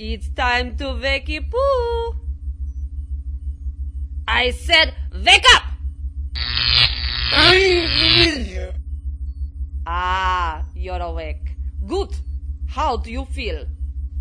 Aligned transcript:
It's 0.00 0.28
time 0.30 0.76
to 0.76 0.92
wake 0.94 1.28
you 1.28 1.42
poo. 1.42 2.14
I 4.28 4.50
said, 4.52 4.94
wake 5.12 5.44
up! 5.56 5.62
ah, 9.84 10.64
you're 10.76 11.00
awake. 11.00 11.56
Good. 11.84 12.14
How 12.68 12.96
do 12.98 13.10
you 13.10 13.24
feel? 13.24 13.66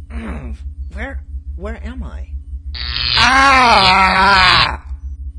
Where 0.93 1.23
where 1.57 1.83
am 1.85 2.01
I? 2.01 2.29
Ah! 3.17 4.83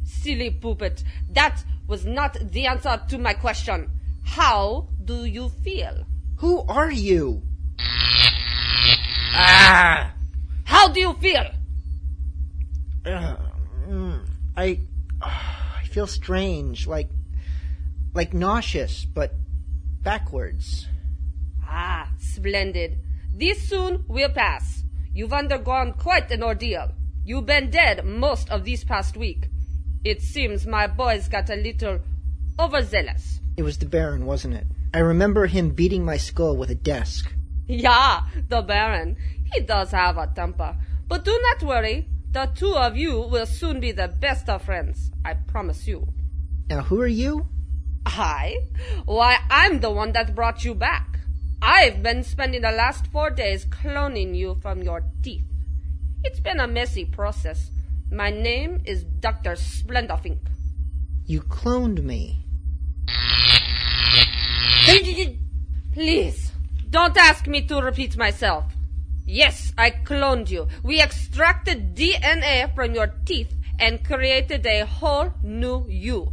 Silly 0.04 0.50
puppet. 0.50 1.02
That 1.30 1.64
was 1.88 2.04
not 2.04 2.36
the 2.40 2.66
answer 2.66 3.00
to 3.08 3.18
my 3.18 3.34
question. 3.34 3.90
How 4.24 4.88
do 5.04 5.24
you 5.24 5.48
feel? 5.48 6.06
Who 6.36 6.62
are 6.68 6.92
you? 6.92 7.42
How 10.68 10.88
do 10.88 11.00
you 11.00 11.14
feel? 11.14 11.46
Uh, 13.06 13.36
mm, 13.88 14.20
I 14.54 14.80
I 15.22 15.84
feel 15.90 16.06
strange, 16.06 16.86
like 16.86 17.08
like 18.12 18.34
nauseous, 18.34 19.06
but 19.06 19.32
backwards. 20.02 20.86
Ah, 21.66 22.12
splendid. 22.18 22.98
This 23.34 23.66
soon 23.66 24.04
will 24.08 24.28
pass. 24.28 24.84
You've 25.14 25.32
undergone 25.32 25.94
quite 25.94 26.30
an 26.30 26.42
ordeal. 26.42 26.92
You've 27.24 27.46
been 27.46 27.70
dead 27.70 28.04
most 28.04 28.50
of 28.50 28.66
this 28.66 28.84
past 28.84 29.16
week. 29.16 29.48
It 30.04 30.20
seems 30.20 30.66
my 30.66 30.86
boys 30.86 31.28
got 31.28 31.48
a 31.48 31.56
little 31.56 32.00
overzealous. 32.60 33.40
It 33.56 33.62
was 33.62 33.78
the 33.78 33.86
Baron, 33.86 34.26
wasn't 34.26 34.54
it? 34.54 34.66
I 34.92 34.98
remember 34.98 35.46
him 35.46 35.70
beating 35.70 36.04
my 36.04 36.18
skull 36.18 36.58
with 36.58 36.68
a 36.68 36.74
desk. 36.74 37.32
Yeah, 37.70 38.22
the 38.48 38.62
Baron. 38.62 39.18
He 39.52 39.60
does 39.60 39.90
have 39.92 40.18
a 40.18 40.26
temper. 40.34 40.76
But 41.08 41.24
do 41.24 41.38
not 41.42 41.62
worry. 41.62 42.06
The 42.30 42.50
two 42.54 42.74
of 42.76 42.96
you 42.96 43.20
will 43.20 43.46
soon 43.46 43.80
be 43.80 43.92
the 43.92 44.08
best 44.08 44.48
of 44.48 44.62
friends. 44.62 45.10
I 45.24 45.34
promise 45.34 45.86
you. 45.86 46.06
Now, 46.68 46.82
who 46.82 47.00
are 47.00 47.06
you? 47.06 47.48
I? 48.04 48.58
Why, 49.06 49.38
I'm 49.50 49.80
the 49.80 49.90
one 49.90 50.12
that 50.12 50.34
brought 50.34 50.64
you 50.64 50.74
back. 50.74 51.20
I've 51.60 52.02
been 52.02 52.22
spending 52.22 52.62
the 52.62 52.70
last 52.70 53.06
four 53.06 53.30
days 53.30 53.64
cloning 53.64 54.36
you 54.36 54.56
from 54.56 54.82
your 54.82 55.02
teeth. 55.22 55.44
It's 56.22 56.40
been 56.40 56.60
a 56.60 56.68
messy 56.68 57.04
process. 57.04 57.70
My 58.10 58.30
name 58.30 58.82
is 58.84 59.04
Dr. 59.04 59.52
Splendorfink. 59.52 60.38
You 61.26 61.42
cloned 61.42 62.02
me. 62.02 62.44
Please, 65.92 66.52
don't 66.88 67.16
ask 67.16 67.46
me 67.46 67.66
to 67.66 67.80
repeat 67.80 68.16
myself. 68.16 68.64
Yes, 69.30 69.74
I 69.76 69.90
cloned 69.90 70.48
you. 70.48 70.68
We 70.82 71.02
extracted 71.02 71.94
DNA 71.94 72.74
from 72.74 72.94
your 72.94 73.08
teeth 73.26 73.52
and 73.78 74.02
created 74.02 74.64
a 74.66 74.86
whole 74.86 75.34
new 75.42 75.84
you. 75.86 76.32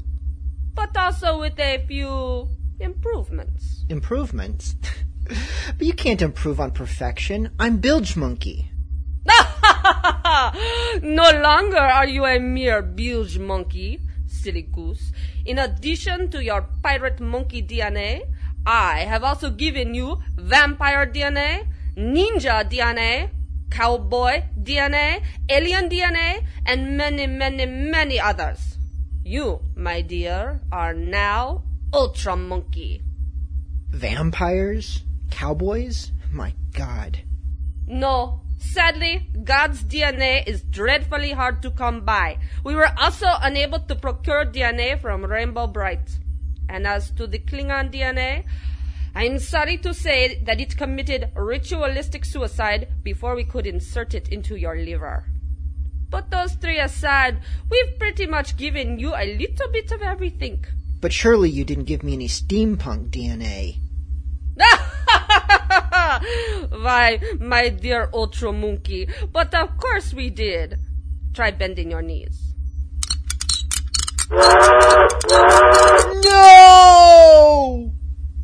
But 0.74 0.96
also 0.96 1.42
with 1.42 1.60
a 1.60 1.84
few 1.86 2.48
improvements. 2.80 3.84
Improvements? 3.90 4.78
but 5.28 5.86
you 5.86 5.92
can't 5.92 6.22
improve 6.22 6.62
on 6.62 6.72
perfection. 6.72 7.50
I'm 7.60 7.80
Bilge 7.80 8.16
Monkey. 8.16 8.72
no 11.02 11.32
longer 11.32 11.78
are 11.78 12.08
you 12.08 12.24
a 12.24 12.40
mere 12.40 12.82
bilge 12.82 13.38
monkey, 13.38 14.00
silly 14.26 14.62
goose. 14.62 15.12
In 15.46 15.60
addition 15.60 16.30
to 16.32 16.42
your 16.42 16.70
pirate 16.82 17.20
monkey 17.20 17.62
DNA, 17.62 18.22
I 18.66 19.00
have 19.00 19.26
also 19.26 19.50
given 19.50 19.94
you 19.94 20.20
vampire 20.38 21.06
DNA, 21.06 21.68
ninja 21.98 22.64
DNA, 22.70 23.30
cowboy 23.70 24.44
DNA, 24.62 25.22
alien 25.50 25.90
DNA, 25.90 26.46
and 26.66 26.98
many, 26.98 27.28
many, 27.28 27.66
many 27.66 28.20
others. 28.20 28.78
You, 29.24 29.62
my 29.76 30.02
dear, 30.02 30.62
are 30.72 30.94
now 30.94 31.64
Ultra 31.94 32.36
Monkey. 32.36 33.02
Vampires? 33.90 35.04
Cowboys? 35.32 36.12
My 36.32 36.54
god. 36.74 37.22
No, 37.88 38.42
sadly, 38.58 39.28
God's 39.44 39.84
DNA 39.84 40.46
is 40.46 40.62
dreadfully 40.64 41.32
hard 41.32 41.62
to 41.62 41.72
come 41.72 42.02
by. 42.02 42.38
We 42.64 42.76
were 42.76 42.92
also 42.98 43.28
unable 43.42 43.80
to 43.80 43.96
procure 43.96 44.46
DNA 44.46 45.00
from 45.00 45.26
Rainbow 45.26 45.68
Brite. 45.68 46.20
And 46.68 46.86
as 46.86 47.12
to 47.12 47.28
the 47.28 47.40
Klingon 47.40 47.92
DNA, 47.92 48.44
I'm 49.18 49.40
sorry 49.40 49.78
to 49.78 49.94
say 49.94 50.44
that 50.44 50.60
it 50.60 50.76
committed 50.76 51.32
ritualistic 51.38 52.26
suicide 52.26 52.90
before 53.02 53.34
we 53.34 53.46
could 53.46 53.66
insert 53.66 54.14
it 54.14 54.28
into 54.28 54.58
your 54.58 54.76
liver. 54.76 55.24
But 56.10 56.32
those 56.32 56.56
three 56.56 56.80
aside, 56.80 57.40
we've 57.70 57.98
pretty 57.98 58.28
much 58.28 58.58
given 58.58 59.00
you 59.00 59.16
a 59.16 59.38
little 59.38 59.72
bit 59.72 59.94
of 59.94 60.02
everything. 60.02 60.66
But 61.00 61.14
surely 61.14 61.50
you 61.50 61.64
didn't 61.64 61.86
give 61.86 62.04
me 62.04 62.12
any 62.14 62.28
steampunk 62.28 63.12
DNA. 63.12 63.78
Why, 66.82 67.22
my 67.40 67.70
dear 67.70 68.10
Ultra 68.14 68.52
Monkey, 68.52 69.08
but 69.32 69.56
of 69.56 69.78
course 69.78 70.14
we 70.14 70.30
did. 70.30 70.78
Try 71.34 71.52
bending 71.52 71.92
your 71.92 72.02
knees. 72.02 72.52
No! 76.26 77.94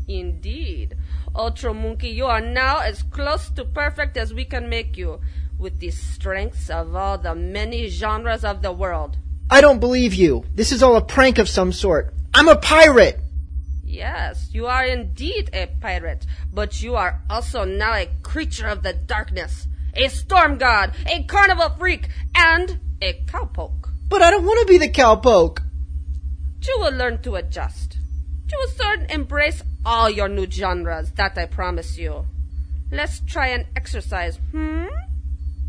Indeed. 0.08 0.96
Ultra 1.36 1.74
Monkey, 1.74 2.10
you 2.10 2.26
are 2.26 2.42
now 2.42 2.80
as 2.80 3.04
close 3.04 3.50
to 3.52 3.64
perfect 3.64 4.18
as 4.18 4.34
we 4.34 4.46
can 4.46 4.70
make 4.70 4.98
you, 4.98 5.22
with 5.58 5.80
the 5.80 5.92
strengths 5.92 6.70
of 6.70 6.96
all 6.96 7.18
the 7.18 7.36
many 7.36 7.88
genres 7.88 8.44
of 8.44 8.62
the 8.62 8.72
world. 8.72 9.18
I 9.50 9.62
don't 9.62 9.80
believe 9.80 10.14
you. 10.14 10.46
This 10.56 10.72
is 10.72 10.82
all 10.82 10.96
a 10.96 11.02
prank 11.02 11.38
of 11.38 11.50
some 11.50 11.72
sort. 11.72 12.14
I'm 12.34 12.48
a 12.48 12.56
pirate! 12.56 13.20
Yes, 13.84 14.50
you 14.54 14.68
are 14.68 14.86
indeed 14.86 15.50
a 15.52 15.68
pirate, 15.82 16.26
but 16.54 16.82
you 16.82 16.96
are 16.96 17.22
also 17.30 17.66
now 17.66 17.94
a 17.94 18.10
creature 18.24 18.68
of 18.68 18.84
the 18.84 18.94
darkness, 18.94 19.68
a 19.94 20.08
storm 20.08 20.58
god, 20.58 20.94
a 21.06 21.24
carnival 21.24 21.70
freak, 21.78 22.08
and 22.34 22.80
a 23.02 23.14
cowpoke. 23.26 23.90
But 24.08 24.22
I 24.22 24.32
don't 24.32 24.46
want 24.46 24.62
to 24.62 24.72
be 24.72 24.78
the 24.78 24.90
cowpoke. 24.90 25.60
You 26.66 26.78
will 26.80 26.94
learn 26.94 27.22
to 27.24 27.36
adjust. 27.36 27.98
You 28.50 28.58
will 28.60 28.70
soon 28.70 29.06
embrace 29.10 29.62
all 29.86 30.10
your 30.10 30.30
new 30.30 30.50
genres, 30.50 31.12
that 31.12 31.38
I 31.38 31.46
promise 31.46 31.98
you. 31.98 32.26
Let's 32.92 33.22
try 33.22 33.48
an 33.48 33.66
exercise, 33.76 34.40
hmm? 34.52 34.88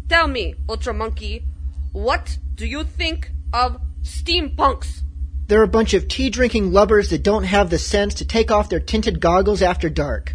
Tell 0.09 0.27
me, 0.27 0.55
Ultra 0.69 0.93
Monkey, 0.93 1.45
what 1.93 2.39
do 2.55 2.67
you 2.67 2.85
think 2.85 3.31
of 3.53 3.81
steampunks? 4.03 5.01
They're 5.47 5.63
a 5.63 5.69
bunch 5.69 5.95
of 5.95 6.09
tea 6.09 6.31
drinking 6.31 6.73
lubbers 6.73 7.11
that 7.11 7.23
don't 7.23 7.45
have 7.45 7.71
the 7.71 7.79
sense 7.79 8.15
to 8.15 8.25
take 8.25 8.51
off 8.51 8.69
their 8.69 8.81
tinted 8.81 9.21
goggles 9.21 9.63
after 9.63 9.89
dark. 9.89 10.35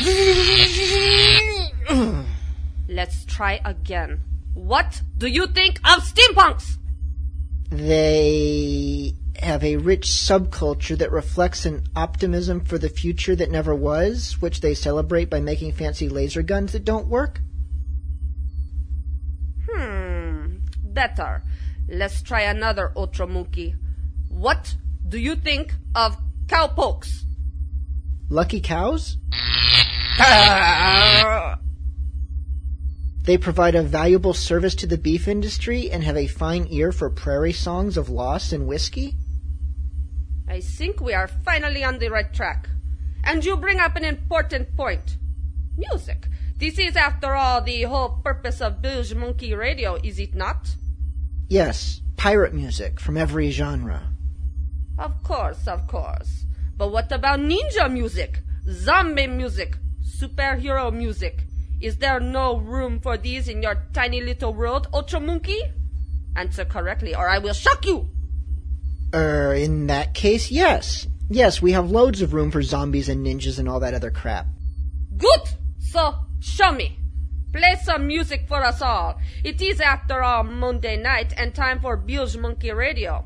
Let's 2.88 3.24
try 3.24 3.60
again. 3.64 4.20
What 4.54 5.02
do 5.16 5.26
you 5.26 5.46
think 5.46 5.78
of 5.78 6.04
steampunks? 6.04 6.76
They 7.70 9.14
have 9.38 9.64
a 9.64 9.76
rich 9.76 10.08
subculture 10.08 10.96
that 10.98 11.10
reflects 11.10 11.64
an 11.64 11.84
optimism 11.96 12.64
for 12.64 12.78
the 12.78 12.88
future 12.88 13.34
that 13.36 13.50
never 13.50 13.74
was, 13.74 14.36
which 14.40 14.60
they 14.60 14.74
celebrate 14.74 15.30
by 15.30 15.40
making 15.40 15.72
fancy 15.72 16.08
laser 16.08 16.42
guns 16.42 16.72
that 16.72 16.84
don't 16.84 17.08
work. 17.08 17.40
Hmm, 19.70 20.56
better. 20.84 21.42
Let's 21.88 22.22
try 22.22 22.42
another 22.42 22.92
Ultra 22.96 23.26
Monkey. 23.26 23.74
What 24.28 24.76
do 25.08 25.18
you 25.18 25.36
think 25.36 25.74
of 25.94 26.16
cowpokes? 26.48 27.24
Lucky 28.28 28.60
cows? 28.60 29.16
They 33.24 33.38
provide 33.38 33.76
a 33.76 33.84
valuable 33.84 34.34
service 34.34 34.74
to 34.76 34.86
the 34.86 34.98
beef 34.98 35.28
industry 35.28 35.88
and 35.90 36.02
have 36.02 36.16
a 36.16 36.26
fine 36.26 36.66
ear 36.70 36.90
for 36.90 37.08
prairie 37.08 37.52
songs 37.52 37.96
of 37.96 38.08
loss 38.08 38.50
and 38.50 38.66
whiskey. 38.66 39.14
I 40.52 40.60
think 40.60 41.00
we 41.00 41.14
are 41.14 41.28
finally 41.28 41.82
on 41.82 41.98
the 41.98 42.10
right 42.10 42.30
track. 42.30 42.68
And 43.24 43.42
you 43.42 43.56
bring 43.56 43.80
up 43.80 43.96
an 43.96 44.04
important 44.04 44.76
point. 44.76 45.16
Music. 45.78 46.26
This 46.58 46.78
is, 46.78 46.94
after 46.94 47.34
all, 47.34 47.62
the 47.62 47.84
whole 47.84 48.20
purpose 48.22 48.60
of 48.60 48.82
Bilge 48.82 49.14
Monkey 49.14 49.54
Radio, 49.54 49.94
is 49.94 50.18
it 50.18 50.34
not? 50.34 50.76
Yes, 51.48 52.02
pirate 52.18 52.52
music 52.52 53.00
from 53.00 53.16
every 53.16 53.50
genre. 53.50 54.12
Of 54.98 55.22
course, 55.22 55.66
of 55.66 55.86
course. 55.86 56.44
But 56.76 56.92
what 56.92 57.10
about 57.10 57.40
ninja 57.40 57.90
music? 57.90 58.40
Zombie 58.68 59.28
music? 59.28 59.78
Superhero 60.04 60.92
music? 60.92 61.44
Is 61.80 61.96
there 61.96 62.20
no 62.20 62.58
room 62.58 63.00
for 63.00 63.16
these 63.16 63.48
in 63.48 63.62
your 63.62 63.86
tiny 63.94 64.20
little 64.20 64.52
world, 64.52 64.86
Ultra 64.92 65.18
Monkey? 65.18 65.62
Answer 66.36 66.66
correctly, 66.66 67.14
or 67.14 67.26
I 67.26 67.38
will 67.38 67.54
shock 67.54 67.86
you! 67.86 68.10
Er, 69.14 69.54
in 69.54 69.86
that 69.88 70.14
case, 70.14 70.50
yes. 70.50 71.06
Yes, 71.28 71.60
we 71.60 71.72
have 71.72 71.90
loads 71.90 72.22
of 72.22 72.32
room 72.32 72.50
for 72.50 72.62
zombies 72.62 73.08
and 73.08 73.26
ninjas 73.26 73.58
and 73.58 73.68
all 73.68 73.80
that 73.80 73.94
other 73.94 74.10
crap. 74.10 74.46
Good! 75.16 75.42
So, 75.78 76.14
show 76.40 76.72
me. 76.72 76.98
Play 77.52 77.76
some 77.82 78.06
music 78.06 78.46
for 78.48 78.64
us 78.64 78.80
all. 78.80 79.20
It 79.44 79.60
is, 79.60 79.80
after 79.80 80.22
all, 80.22 80.44
Monday 80.44 80.96
night 80.96 81.34
and 81.36 81.54
time 81.54 81.80
for 81.80 81.96
Bilge 81.96 82.36
Monkey 82.36 82.70
Radio. 82.70 83.24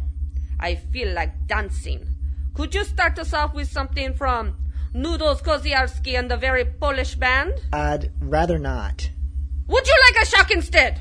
I 0.59 0.75
feel 0.75 1.13
like 1.13 1.47
dancing. 1.47 2.09
Could 2.55 2.75
you 2.75 2.85
start 2.85 3.19
us 3.19 3.33
off 3.33 3.55
with 3.55 3.69
something 3.69 4.15
from 4.15 4.57
Noodles 4.93 5.43
Koziarski 5.43 6.19
and 6.19 6.29
the 6.31 6.37
Very 6.37 6.65
Polish 6.65 7.15
Band? 7.15 7.53
I'd 7.73 8.11
rather 8.21 8.59
not. 8.59 9.11
Would 9.69 9.87
you 9.87 9.95
like 10.07 10.23
a 10.23 10.27
shock 10.27 10.51
instead? 10.51 11.01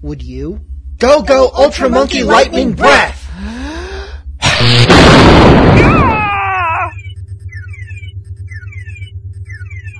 Would 0.00 0.22
you? 0.22 0.60
Go, 0.98 1.22
go, 1.22 1.50
Ultra 1.52 1.88
Monkey 1.88 2.22
Lightning 2.22 2.72
Breath! 2.72 3.28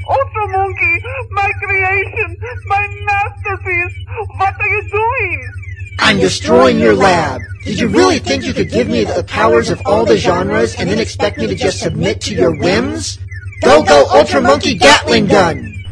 Ultra 0.09 0.49
Monkey, 0.49 1.03
my 1.31 1.51
creation, 1.63 2.37
my 2.67 2.89
masterpiece. 3.05 3.95
What 4.37 4.55
are 4.61 4.69
you 4.69 4.89
doing? 4.91 5.53
I'm 6.01 6.19
destroying 6.19 6.79
your 6.79 6.95
lab. 6.95 7.41
Did 7.65 7.79
you 7.79 7.89
really 7.89 8.19
think 8.19 8.45
you 8.45 8.53
could 8.53 8.71
give 8.71 8.89
me 8.89 9.05
the 9.05 9.25
powers 9.29 9.71
of 9.71 9.81
all 9.87 10.05
the 10.05 10.17
genres 10.17 10.75
and 10.75 10.91
then 10.91 10.99
expect 10.99 11.39
me 11.39 11.47
to 11.47 11.55
just 11.55 11.79
submit 11.79 12.21
to 12.23 12.35
your 12.35 12.55
whims? 12.57 13.19
Go, 13.63 13.85
go, 13.85 14.07
Ultra 14.11 14.41
Monkey 14.41 14.75
Gatling 14.75 15.27
Gun! 15.27 15.85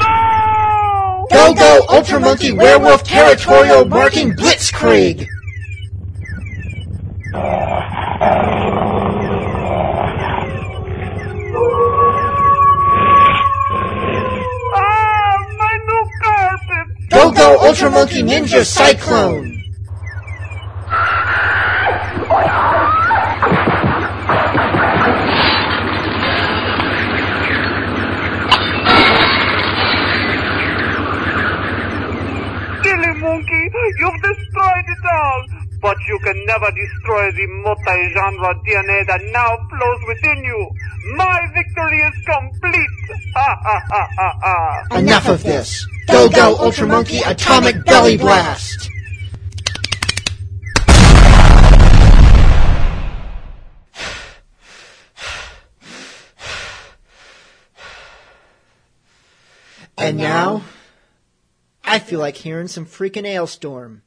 No! 0.00 1.26
Go, 1.30 1.54
go, 1.54 1.86
Ultra 1.88 2.18
Monkey 2.18 2.50
Werewolf 2.50 3.04
Territorial 3.04 3.84
Marking 3.84 4.32
Blitzkrieg! 4.32 5.28
go 17.34 17.58
Ultra 17.60 17.90
Monkey 17.90 18.22
Ninja 18.22 18.64
Cyclone! 18.64 19.60
Silly 32.82 33.14
monkey, 33.20 33.70
you've 33.98 34.22
destroyed 34.22 34.86
it 34.86 35.04
all! 35.12 35.44
But 35.80 35.96
you 36.08 36.18
can 36.24 36.46
never 36.46 36.70
destroy 36.70 37.30
the 37.32 37.46
multi-genre 37.62 38.54
DNA 38.64 39.06
that 39.06 39.20
now 39.32 39.56
flows 39.68 40.00
within 40.08 40.44
you! 40.44 40.70
My 41.16 41.40
victory 41.54 42.00
is 42.00 42.14
complete! 42.24 42.88
Ha 43.34 43.58
ha 43.62 43.80
ha 43.90 44.08
ha 44.16 44.38
ha! 44.40 44.98
Enough 44.98 45.28
of 45.28 45.42
this! 45.42 45.86
Go 46.08 46.28
Go 46.28 46.56
Ultra 46.58 46.86
Monkey 46.86 47.18
Atomic 47.18 47.84
Belly 47.84 48.16
Blast! 48.16 48.90
And 59.96 60.18
now, 60.18 60.62
I 61.82 61.98
feel 61.98 62.20
like 62.20 62.36
hearing 62.36 62.68
some 62.68 62.84
freaking 62.84 63.24
Alestorm. 63.24 64.03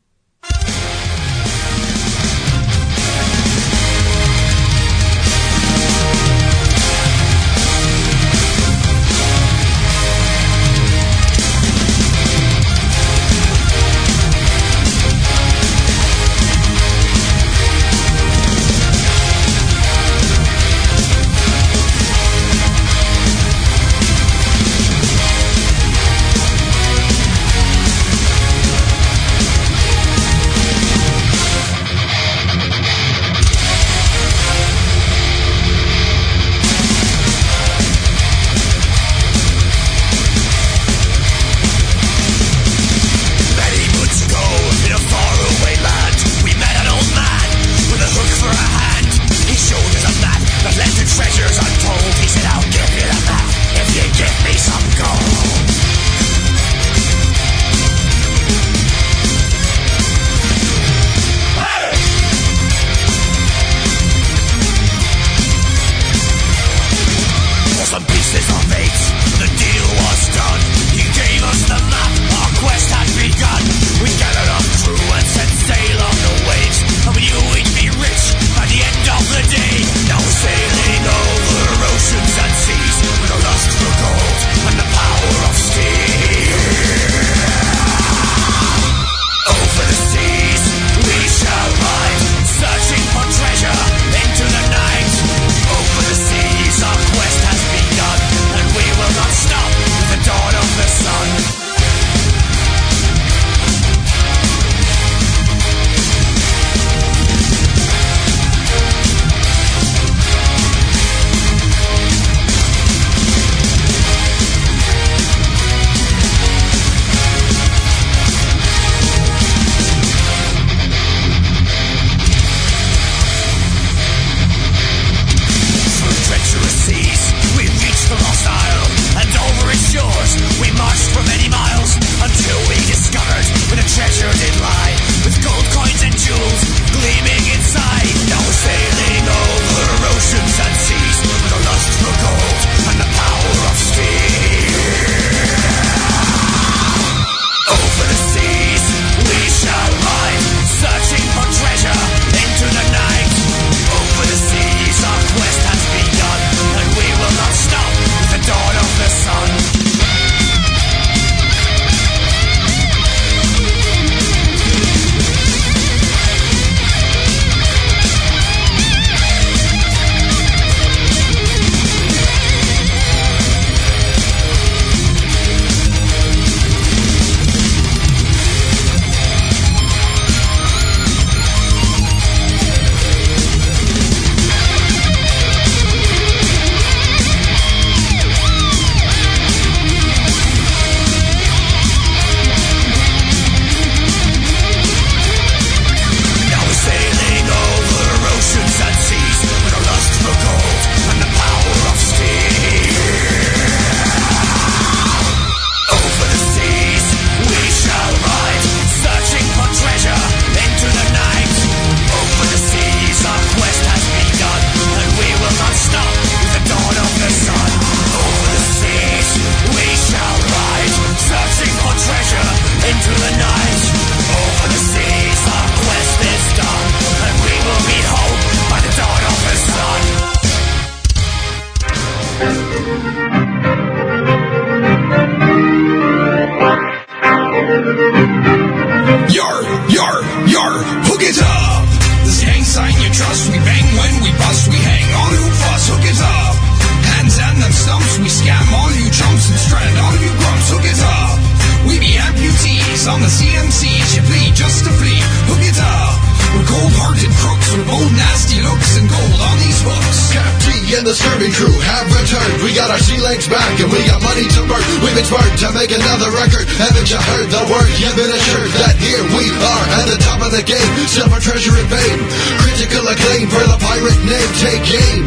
At 269.98 270.08
the 270.08 270.20
top 270.22 270.40
of 270.46 270.52
the 270.54 270.64
game. 270.64 270.92
Still 271.10 271.30
for 271.30 271.42
treasure 271.42 271.74
and 271.74 271.90
fame. 271.90 272.22
Critical 272.62 273.04
acclaim 273.10 273.50
for 273.50 273.64
the 273.66 273.78
pirate 273.82 274.22
name. 274.26 274.52
Take 274.62 274.86
aim. 274.94 275.26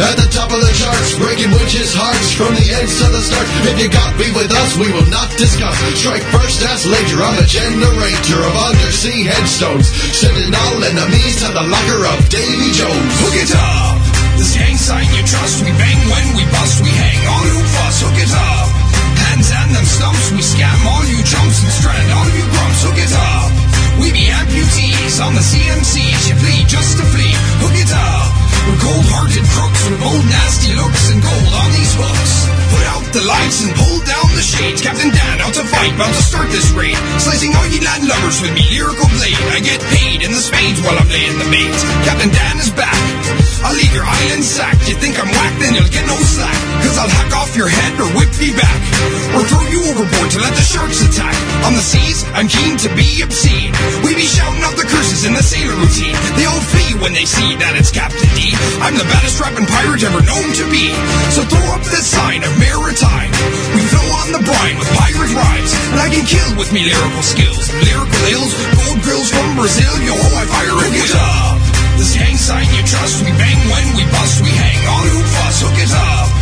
At 0.00 0.16
the 0.16 0.28
top 0.32 0.48
of 0.48 0.60
the 0.60 0.72
charts, 0.80 1.12
breaking 1.20 1.52
witches' 1.52 1.92
hearts 1.92 2.32
from 2.32 2.56
the 2.56 2.66
ends 2.72 2.96
to 3.00 3.06
the 3.12 3.20
start. 3.20 3.46
If 3.68 3.76
you 3.76 3.88
got 3.92 4.16
beef 4.16 4.32
with 4.32 4.48
us, 4.48 4.76
we 4.80 4.88
will 4.92 5.06
not 5.12 5.28
discuss. 5.36 5.76
Strike 6.00 6.24
first, 6.32 6.64
ask 6.64 6.88
later. 6.88 7.20
I'm 7.20 7.36
a 7.36 7.44
generator 7.44 8.40
of 8.40 8.54
undersea 8.56 9.28
headstones, 9.28 9.92
sending 10.16 10.50
all 10.50 10.78
enemies 10.80 11.44
to 11.44 11.48
the 11.52 11.64
locker 11.68 12.02
of 12.08 12.18
Davy 12.32 12.72
Jones. 12.72 13.12
Hook 13.20 13.36
it 13.36 13.52
up. 13.52 14.00
This 14.40 14.56
gang 14.56 14.76
sign 14.76 15.04
you 15.12 15.22
trust. 15.28 15.60
We 15.60 15.70
bang 15.76 16.00
when 16.08 16.26
we 16.32 16.44
bust. 16.48 16.80
We 16.80 16.88
hang 16.88 17.20
on 17.28 17.44
who 17.44 17.60
fuss. 17.76 18.00
Hook 18.00 18.18
it 18.24 18.32
up. 18.32 18.68
Hands 19.28 19.48
and 19.52 19.70
them 19.76 19.84
stumps. 19.84 20.32
We 20.32 20.40
scam 20.40 20.69
on 25.20 25.36
the 25.36 25.44
CMCs. 25.44 26.32
You 26.32 26.36
flee 26.40 26.64
just 26.64 26.96
to 26.96 27.04
flee. 27.04 27.32
Hook 27.60 27.76
it 27.76 27.92
up. 27.92 28.32
We're 28.64 28.80
cold-hearted 28.80 29.44
crooks 29.52 29.82
with 29.88 30.00
old 30.00 30.24
nasty 30.28 30.72
looks 30.76 31.12
and 31.12 31.20
gold 31.20 31.52
on 31.56 31.68
these 31.76 31.92
hooks. 31.96 32.34
Put 32.72 32.84
out 32.88 33.04
the 33.12 33.24
lights 33.24 33.60
and 33.64 33.72
pull 33.76 34.00
down 34.04 34.28
the 34.36 34.44
shades. 34.44 34.80
Captain 34.80 35.12
Dan 35.12 35.40
out 35.44 35.52
to 35.56 35.64
fight, 35.64 35.92
about 35.92 36.12
to 36.12 36.24
start 36.24 36.48
this 36.48 36.72
raid. 36.72 36.96
Slicing 37.20 37.52
all 37.52 37.68
land 37.68 38.08
lovers 38.08 38.40
with 38.40 38.52
me 38.56 38.64
lyrical 38.72 39.08
blade. 39.16 39.40
I 39.52 39.60
get 39.60 39.80
paid 39.92 40.24
in 40.24 40.32
the 40.32 40.40
spades 40.40 40.80
while 40.80 40.96
I'm 40.96 41.08
laying 41.08 41.36
the 41.36 41.48
bait. 41.52 41.76
Captain 42.08 42.32
Dan 42.32 42.56
is 42.60 42.72
back. 42.72 43.19
I'll 43.64 43.76
leave 43.76 43.92
your 43.92 44.06
island 44.06 44.44
sacked. 44.44 44.88
You 44.88 44.96
think 44.96 45.20
I'm 45.20 45.28
whack, 45.28 45.54
then 45.60 45.76
you'll 45.76 45.92
get 45.92 46.06
no 46.08 46.16
slack. 46.16 46.56
Cause 46.80 46.96
I'll 46.96 47.12
hack 47.12 47.32
off 47.36 47.52
your 47.56 47.68
head 47.68 47.92
or 48.00 48.08
whip 48.16 48.32
me 48.40 48.56
back. 48.56 48.80
Or 49.36 49.44
throw 49.44 49.62
you 49.68 49.84
overboard 49.92 50.28
to 50.32 50.38
let 50.40 50.56
the 50.56 50.64
sharks 50.64 51.04
attack. 51.04 51.36
On 51.68 51.76
the 51.76 51.84
seas, 51.84 52.24
I'm 52.32 52.48
keen 52.48 52.80
to 52.80 52.90
be 52.96 53.20
obscene. 53.20 53.70
We 54.00 54.16
be 54.16 54.24
shouting 54.24 54.64
out 54.64 54.74
the 54.80 54.88
curses 54.88 55.28
in 55.28 55.36
the 55.36 55.44
sailor 55.44 55.76
routine. 55.76 56.16
They 56.40 56.48
all 56.48 56.64
flee 56.72 56.96
when 57.04 57.12
they 57.12 57.28
see 57.28 57.54
that 57.60 57.76
it's 57.76 57.92
Captain 57.92 58.30
D. 58.32 58.50
I'm 58.80 58.96
the 58.96 59.06
baddest 59.06 59.36
rapping 59.38 59.68
pirate 59.68 60.02
ever 60.08 60.24
known 60.24 60.48
to 60.56 60.64
be. 60.72 60.88
So 61.36 61.44
throw 61.44 61.66
up 61.76 61.84
this 61.84 62.08
sign 62.08 62.40
of 62.42 62.52
maritime. 62.56 63.30
We 63.76 63.84
flow 63.92 64.08
on 64.24 64.28
the 64.32 64.42
brine 64.42 64.76
with 64.80 64.88
pirate 64.96 65.32
rhymes. 65.36 65.72
And 65.92 66.00
I 66.00 66.08
can 66.08 66.24
kill 66.24 66.50
with 66.56 66.72
me 66.72 66.88
lyrical 66.88 67.22
skills. 67.22 67.68
Lyrical 67.84 68.22
ills, 68.34 68.52
gold 68.72 68.98
grills 69.04 69.28
from 69.28 69.52
Brazil. 69.54 69.94
Yo, 70.00 70.16
I 70.16 70.48
fire 70.48 70.80
it 70.96 71.12
up. 71.12 71.59
This 72.00 72.16
gang 72.16 72.34
sign 72.34 72.64
you 72.72 72.80
trust. 72.88 73.20
We 73.20 73.28
bang 73.36 73.60
when 73.68 73.86
we 73.92 74.08
bust. 74.08 74.40
We 74.40 74.48
hang 74.48 74.80
on 74.88 75.04
who 75.04 75.20
fuss. 75.20 75.60
Hook 75.60 75.76
it 75.76 75.92
up. 75.92 76.32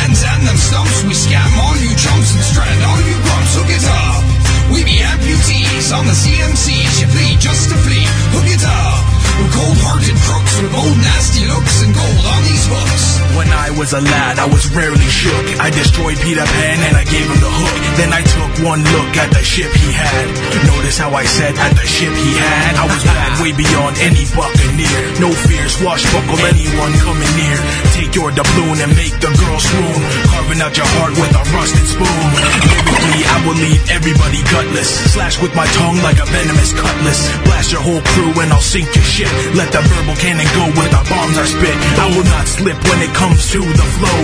Hands 0.00 0.20
and 0.24 0.48
them 0.48 0.56
stumps. 0.56 1.04
We 1.04 1.12
scam 1.12 1.52
all 1.60 1.76
you 1.76 1.92
chumps 2.00 2.32
and 2.32 2.40
strand 2.40 2.80
all 2.80 2.96
you 2.96 3.16
grumps. 3.20 3.52
Hook 3.52 3.68
it 3.68 3.84
up. 3.84 4.24
We 4.72 4.80
be 4.88 5.04
amputees 5.04 5.92
on 5.92 6.08
the 6.08 6.16
CMCs. 6.16 7.04
You 7.04 7.08
flee 7.12 7.36
just 7.36 7.68
to 7.68 7.76
flee. 7.84 8.08
Hook 8.32 8.48
it 8.56 8.64
up. 8.64 9.01
We're 9.42 9.50
cold-hearted 9.58 10.14
crooks 10.22 10.54
with 10.62 10.70
old 10.70 10.98
nasty 11.02 11.42
looks 11.50 11.82
and 11.82 11.90
gold 11.90 12.24
on 12.30 12.42
these 12.46 12.62
hooks. 12.70 13.18
When 13.34 13.50
I 13.50 13.74
was 13.74 13.90
a 13.90 13.98
lad, 13.98 14.38
I 14.38 14.46
was 14.46 14.70
rarely 14.70 15.08
shook. 15.10 15.58
I 15.58 15.66
destroyed 15.74 16.14
Peter 16.22 16.46
Pan 16.46 16.78
and 16.78 16.94
I 16.94 17.02
gave 17.02 17.26
him 17.26 17.40
the 17.42 17.50
hook. 17.50 17.76
Then 17.98 18.14
I 18.14 18.22
took 18.22 18.52
one 18.62 18.86
look 18.86 19.10
at 19.18 19.34
the 19.34 19.42
ship 19.42 19.66
he 19.74 19.90
had. 19.90 20.30
Notice 20.70 20.94
how 21.02 21.10
I 21.10 21.26
said 21.26 21.58
at 21.58 21.74
the 21.74 21.82
ship 21.82 22.14
he 22.14 22.38
had. 22.38 22.78
I 22.78 22.86
was 22.86 23.02
bad 23.02 23.42
way 23.42 23.50
beyond 23.50 23.98
any 23.98 24.30
buccaneer. 24.30 25.00
No 25.18 25.34
fear, 25.34 25.66
swashbuckle 25.66 26.38
anyone 26.46 26.94
coming 27.02 27.32
near. 27.34 27.58
Take 27.98 28.14
your 28.14 28.30
doubloon 28.30 28.78
and 28.78 28.94
make 28.94 29.16
the 29.18 29.32
girl 29.34 29.58
swoon. 29.58 29.98
Carving 30.30 30.62
out 30.62 30.78
your 30.78 30.86
heart 31.02 31.18
with 31.18 31.34
a 31.34 31.42
rusted 31.50 31.86
spoon. 31.90 32.26
Lyrically, 32.62 33.22
I 33.26 33.36
will 33.42 33.58
leave 33.58 33.82
everybody 33.90 34.38
gutless. 34.54 35.02
Slash 35.10 35.42
with 35.42 35.56
my 35.58 35.66
tongue 35.74 35.98
like 36.06 36.22
a 36.22 36.28
venomous 36.30 36.70
cutlass. 36.76 37.26
Blast 37.42 37.72
your 37.74 37.82
whole 37.82 38.04
crew 38.14 38.30
and 38.38 38.54
I'll 38.54 38.62
sink 38.62 38.86
your 38.94 39.08
ship. 39.08 39.31
Let 39.54 39.68
the 39.72 39.82
verbal 39.84 40.16
cannon 40.16 40.48
go 40.56 40.64
with 40.76 40.90
the 40.90 41.02
bombs 41.08 41.36
are 41.36 41.48
spit. 41.48 41.76
I 42.00 42.06
will 42.12 42.24
not 42.24 42.46
slip 42.48 42.78
when 42.88 43.00
it 43.04 43.12
comes 43.12 43.50
to 43.52 43.60
the 43.60 43.86
flow. 44.00 44.20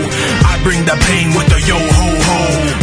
I 0.48 0.56
bring 0.64 0.84
the 0.88 0.96
pain 1.08 1.36
with 1.36 1.48
the 1.52 1.60
yo 1.68 1.76
ho 1.76 2.08
ho. 2.08 2.40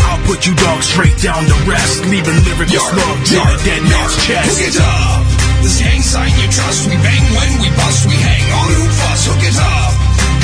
I'll 0.10 0.24
put 0.30 0.46
you 0.46 0.54
dogs 0.56 0.86
straight 0.86 1.18
down 1.22 1.46
to 1.46 1.58
rest, 1.66 2.06
leaving 2.06 2.38
lyrical 2.46 2.82
slugs 2.82 3.30
in 3.34 3.42
a 3.42 3.58
dead 3.66 3.82
man's 3.86 4.16
chest. 4.26 4.46
Hook 4.46 4.62
it 4.62 4.78
up. 4.78 5.26
This 5.66 5.82
gang 5.82 6.02
sign 6.06 6.30
you 6.38 6.48
trust. 6.54 6.86
We 6.86 6.96
bang 7.02 7.26
when 7.34 7.52
we 7.58 7.70
bust. 7.74 8.06
We 8.06 8.14
hang 8.14 8.46
on 8.54 8.70
who 8.70 8.86
fuss. 8.86 9.26
Hook 9.26 9.42
it 9.42 9.58
up. 9.58 9.92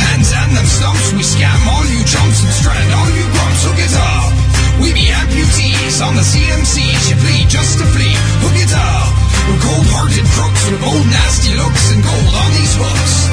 Hands 0.10 0.30
and 0.34 0.52
them 0.58 0.66
stumps. 0.66 1.14
We 1.14 1.22
scam 1.22 1.62
all 1.70 1.86
you 1.86 2.02
jumps 2.10 2.42
and 2.42 2.54
strand 2.58 2.90
all 2.98 3.10
you 3.14 3.26
grumps. 3.30 3.62
Hook 3.62 3.78
it 3.78 3.94
up. 3.94 4.34
We 4.82 4.90
be 4.98 5.14
amputees 5.14 6.02
on 6.02 6.18
the 6.18 6.26
CMCs. 6.26 7.14
You 7.14 7.16
flee 7.22 7.46
just 7.46 7.78
to 7.78 7.86
flee. 7.86 8.18
Hook 8.42 8.58
it 8.58 8.74
up. 8.74 9.21
We're 9.52 9.60
cold-hearted 9.60 10.24
crooks 10.32 10.64
with 10.72 10.82
old 10.82 11.06
nasty 11.08 11.52
looks 11.58 11.92
and 11.92 12.02
gold 12.02 12.36
on 12.40 12.52
these 12.56 12.76
hooks. 12.80 13.32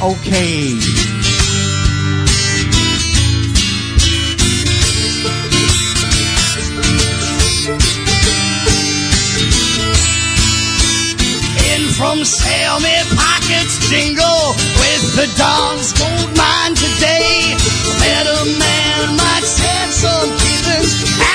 Okay. 0.00 1.07
From 11.98 12.24
sale, 12.24 12.78
me 12.78 12.94
pockets 13.16 13.90
jingle 13.90 14.54
with 14.78 15.16
the 15.18 15.26
Don's 15.36 15.92
gold 15.94 16.30
mine 16.38 16.74
today. 16.76 17.56
A 18.18 18.44
man 18.44 19.16
might 19.16 19.42
send 19.42 19.92
some 19.92 20.30
keepings. 20.38 21.27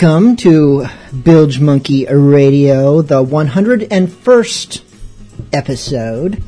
Welcome 0.00 0.36
to 0.36 0.86
Bilge 1.24 1.60
Monkey 1.60 2.06
Radio, 2.06 3.02
the 3.02 3.22
101st 3.22 4.82
episode. 5.52 6.42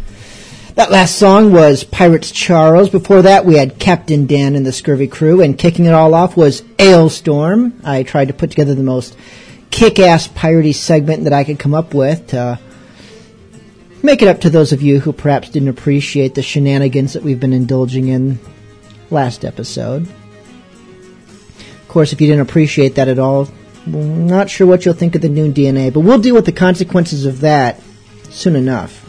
That 0.75 0.91
last 0.91 1.17
song 1.17 1.53
was 1.53 1.85
Pirates 1.85 2.31
Charles. 2.31 2.89
Before 2.89 3.21
that, 3.21 3.45
we 3.45 3.59
had 3.59 3.79
Captain 3.79 4.25
Dan 4.25 4.57
and 4.57 4.65
the 4.65 4.73
Scurvy 4.73 5.07
Crew, 5.07 5.43
and 5.43 5.59
kicking 5.59 5.85
it 5.85 5.93
all 5.93 6.15
off 6.15 6.35
was 6.35 6.63
Alestorm. 6.79 7.75
I 7.85 8.05
tried 8.05 8.29
to 8.29 8.35
put 8.35 8.49
together 8.49 8.75
the 8.75 8.83
most 8.83 9.19
kick-ass 9.71 10.29
piratey 10.29 10.75
segment 10.75 11.25
that 11.25 11.35
I 11.35 11.45
could 11.45 11.59
come 11.59 11.75
up 11.75 11.93
with 11.93 12.29
to 12.29 12.59
make 14.03 14.23
it 14.23 14.29
up 14.29 14.41
to 14.43 14.51
those 14.51 14.73
of 14.73 14.81
you 14.81 14.99
who 14.99 15.13
perhaps 15.13 15.51
didn't 15.51 15.69
appreciate 15.69 16.35
the 16.35 16.43
shenanigans 16.43 17.13
that 17.13 17.23
we've 17.23 17.41
been 17.41 17.53
indulging 17.53 18.09
in 18.09 18.39
last 19.11 19.45
episode. 19.45 20.09
Course, 21.93 22.15
if 22.15 22.23
you 22.23 22.27
didn't 22.27 22.49
appreciate 22.49 22.95
that 22.95 23.09
at 23.09 23.19
all, 23.19 23.49
not 23.85 24.49
sure 24.49 24.67
what 24.67 24.87
you'll 24.87 24.95
think 24.95 25.15
of 25.15 25.21
the 25.21 25.29
new 25.29 25.53
DNA, 25.53 25.93
but 25.93 26.01
we'll 26.01 26.19
deal 26.19 26.35
with 26.35 26.47
the 26.47 26.51
consequences 26.53 27.27
of 27.27 27.41
that 27.41 27.83
soon 28.31 28.57
enough. 28.57 29.07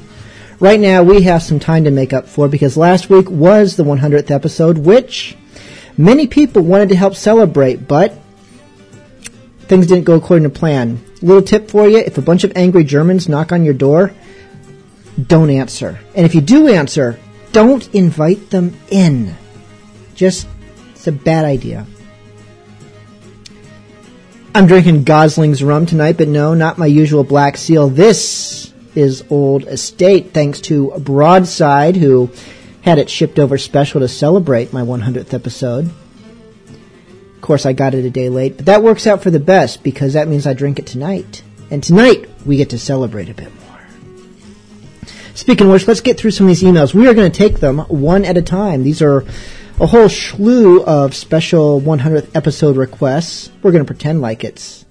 Right 0.60 0.82
now, 0.82 1.02
we 1.02 1.22
have 1.22 1.41
some 1.41 1.62
time 1.62 1.86
to 1.86 1.91
make 1.91 2.12
up 2.12 2.28
for 2.28 2.50
because 2.50 2.76
last 2.76 3.10
week 3.10 3.30
was 3.30 3.78
the 3.78 3.86
100th 3.86 4.30
episode, 4.30 4.80
which 4.80 5.38
many 5.96 6.28
people 6.28 6.62
wanted 6.62 6.89
to 6.89 6.98
help 6.98 7.15
celebrate, 7.15 7.88
but 7.88 8.19
things 9.60 9.88
didn't 9.88 10.04
go 10.04 10.15
according 10.15 10.43
to 10.43 10.50
plan. 10.50 11.02
Little 11.22 11.41
tip 11.41 11.69
for 11.69 11.88
you 11.88 12.00
if 12.00 12.17
a 12.17 12.22
bunch 12.22 12.43
of 12.43 12.52
angry 12.54 12.84
Germans 12.84 13.30
knock 13.30 13.54
on 13.54 13.63
your 13.63 13.74
door, 13.74 14.12
don't 15.26 15.50
answer. 15.50 16.02
And 16.15 16.26
if 16.26 16.36
you 16.36 16.41
do 16.41 16.67
answer, 16.67 17.17
don't 17.54 17.88
invite 17.96 18.50
them 18.50 18.78
in. 18.89 19.38
Just, 20.15 20.50
it's 20.91 21.08
a 21.08 21.13
bad 21.13 21.46
idea. 21.46 21.88
I'm 24.55 24.67
drinking 24.67 25.05
Gosling's 25.05 25.63
rum 25.63 25.87
tonight, 25.87 26.15
but 26.15 26.27
no, 26.27 26.53
not 26.53 26.77
my 26.77 26.85
usual 26.85 27.23
black 27.23 27.57
seal. 27.57 27.89
This 27.89 28.71
is 28.93 29.23
Old 29.31 29.63
Estate, 29.63 30.31
thanks 30.31 30.61
to 30.61 30.91
Broadside, 30.99 31.95
who 31.95 32.29
had 32.83 32.99
it 32.99 33.09
shipped 33.09 33.39
over 33.39 33.57
special 33.57 34.01
to 34.01 34.07
celebrate 34.07 34.71
my 34.71 34.83
100th 34.83 35.33
episode. 35.33 35.89
Of 36.67 37.41
course, 37.41 37.65
I 37.65 37.73
got 37.73 37.95
it 37.95 38.05
a 38.05 38.11
day 38.11 38.29
late, 38.29 38.57
but 38.57 38.67
that 38.67 38.83
works 38.83 39.07
out 39.07 39.23
for 39.23 39.31
the 39.31 39.39
best 39.39 39.81
because 39.81 40.13
that 40.13 40.27
means 40.27 40.45
I 40.45 40.53
drink 40.53 40.77
it 40.77 40.85
tonight. 40.85 41.41
And 41.71 41.83
tonight, 41.83 42.29
we 42.45 42.57
get 42.57 42.69
to 42.69 42.77
celebrate 42.77 43.29
a 43.29 43.33
bit 43.33 43.51
more. 43.65 43.81
Speaking 45.33 45.65
of 45.65 45.73
which, 45.73 45.87
let's 45.87 46.01
get 46.01 46.19
through 46.19 46.29
some 46.29 46.45
of 46.45 46.49
these 46.49 46.61
emails. 46.61 46.93
We 46.93 47.07
are 47.07 47.15
going 47.15 47.31
to 47.31 47.35
take 47.35 47.59
them 47.59 47.79
one 47.79 48.23
at 48.23 48.37
a 48.37 48.43
time. 48.43 48.83
These 48.83 49.01
are 49.01 49.25
a 49.79 49.88
whole 49.88 50.09
slew 50.09 50.83
of 50.83 51.15
special 51.15 51.81
100th 51.81 52.36
episode 52.36 52.77
requests. 52.77 53.51
We're 53.62 53.71
going 53.71 53.83
to 53.83 53.91
pretend 53.91 54.21
like 54.21 54.43
it's 54.43 54.86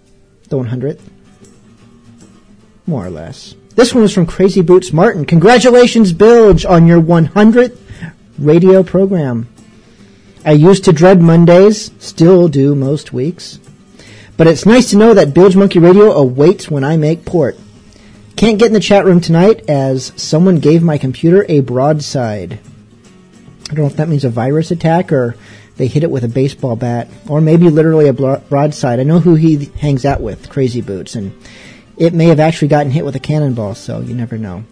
the 0.49 0.59
100th. 0.59 1.01
More 2.87 3.07
or 3.07 3.11
less. 3.11 3.55
This 3.77 3.95
one 3.95 4.03
was 4.03 4.13
from 4.13 4.27
Crazy 4.27 4.61
Boots 4.61 4.93
Martin. 4.93 5.25
Congratulations, 5.25 6.13
Bilge, 6.13 6.65
on 6.67 6.87
your 6.87 7.01
100th 7.01 7.79
radio 8.39 8.83
program. 8.83 9.49
I 10.45 10.53
used 10.53 10.85
to 10.85 10.93
dread 10.93 11.23
Mondays, 11.23 11.93
still 12.01 12.49
do 12.49 12.75
most 12.75 13.13
weeks. 13.13 13.61
But 14.37 14.49
it's 14.49 14.67
nice 14.67 14.91
to 14.91 14.97
know 14.97 15.15
that 15.15 15.33
Bilge 15.33 15.55
Monkey 15.55 15.79
Radio 15.79 16.11
awaits 16.11 16.69
when 16.69 16.83
I 16.83 16.97
make 16.97 17.25
port. 17.25 17.57
Can't 18.35 18.59
get 18.59 18.67
in 18.67 18.73
the 18.73 18.81
chat 18.81 19.05
room 19.05 19.21
tonight 19.21 19.71
as 19.71 20.13
someone 20.17 20.59
gave 20.59 20.83
my 20.83 20.99
computer 20.99 21.47
a 21.49 21.61
broadside. 21.61 22.59
I 23.73 23.75
don't 23.75 23.85
know 23.85 23.91
if 23.91 23.97
that 23.97 24.11
means 24.11 24.27
a 24.27 24.29
virus 24.29 24.71
attack 24.71 25.13
or 25.13 25.35
they 25.79 25.87
hit 25.87 26.03
it 26.03 26.11
with 26.11 26.25
a 26.25 26.29
baseball 26.29 26.77
bat 26.77 27.09
or 27.27 27.41
maybe 27.41 27.71
literally 27.71 28.07
a 28.07 28.13
broadside. 28.13 29.01
I 29.01 29.05
know 29.05 29.19
who 29.19 29.35
he 29.35 29.71
hangs 29.81 30.05
out 30.05 30.21
with, 30.21 30.51
Crazy 30.51 30.83
Boots, 30.83 31.15
and 31.15 31.33
it 31.97 32.13
may 32.13 32.27
have 32.27 32.39
actually 32.39 32.69
gotten 32.69 32.93
hit 32.93 33.03
with 33.03 33.17
a 33.17 33.19
cannonball, 33.19 33.75
so 33.75 34.01
you 34.01 34.15
never 34.15 34.37
know. 34.37 34.65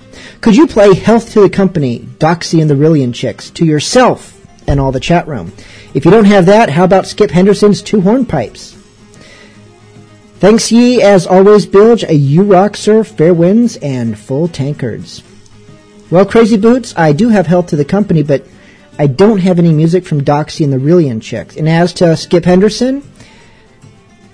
Could 0.43 0.55
you 0.55 0.67
play 0.67 0.95
Health 0.95 1.33
to 1.33 1.41
the 1.41 1.49
Company, 1.49 2.01
Doxy 2.01 2.61
and 2.61 2.69
the 2.69 2.75
Rillian 2.75 3.15
Chicks 3.15 3.49
to 3.53 3.65
yourself 3.65 4.37
and 4.69 4.79
all 4.79 4.93
the 4.93 5.01
chat 5.01 5.27
room? 5.27 5.51
If 5.95 6.05
you 6.05 6.11
don't 6.11 6.27
have 6.27 6.45
that, 6.45 6.69
how 6.69 6.85
about 6.85 7.07
Skip 7.07 7.31
Henderson's 7.31 7.81
Two 7.81 8.03
Hornpipes? 8.03 8.77
Thanks 10.41 10.71
ye, 10.71 11.01
as 11.01 11.27
always, 11.27 11.65
Bilge, 11.65 12.03
a 12.03 12.15
U-Rock, 12.15 12.77
sir, 12.77 13.03
fair 13.03 13.33
winds, 13.33 13.77
and 13.79 14.19
full 14.19 14.47
tankards. 14.47 15.23
Well, 16.11 16.27
Crazy 16.27 16.59
Boots, 16.59 16.93
I 16.99 17.13
do 17.13 17.31
have 17.31 17.47
Health 17.47 17.69
to 17.69 17.77
the 17.77 17.85
Company, 17.87 18.23
but 18.23 18.45
I 19.01 19.07
don't 19.07 19.39
have 19.39 19.59
any 19.59 19.73
music 19.73 20.05
from 20.05 20.23
Doxy 20.23 20.63
and 20.63 20.71
the 20.71 20.77
Rillian 20.77 21.23
Chicks. 21.23 21.57
And 21.57 21.67
as 21.67 21.95
to 21.95 22.15
Skip 22.19 22.45
Henderson, 22.45 23.03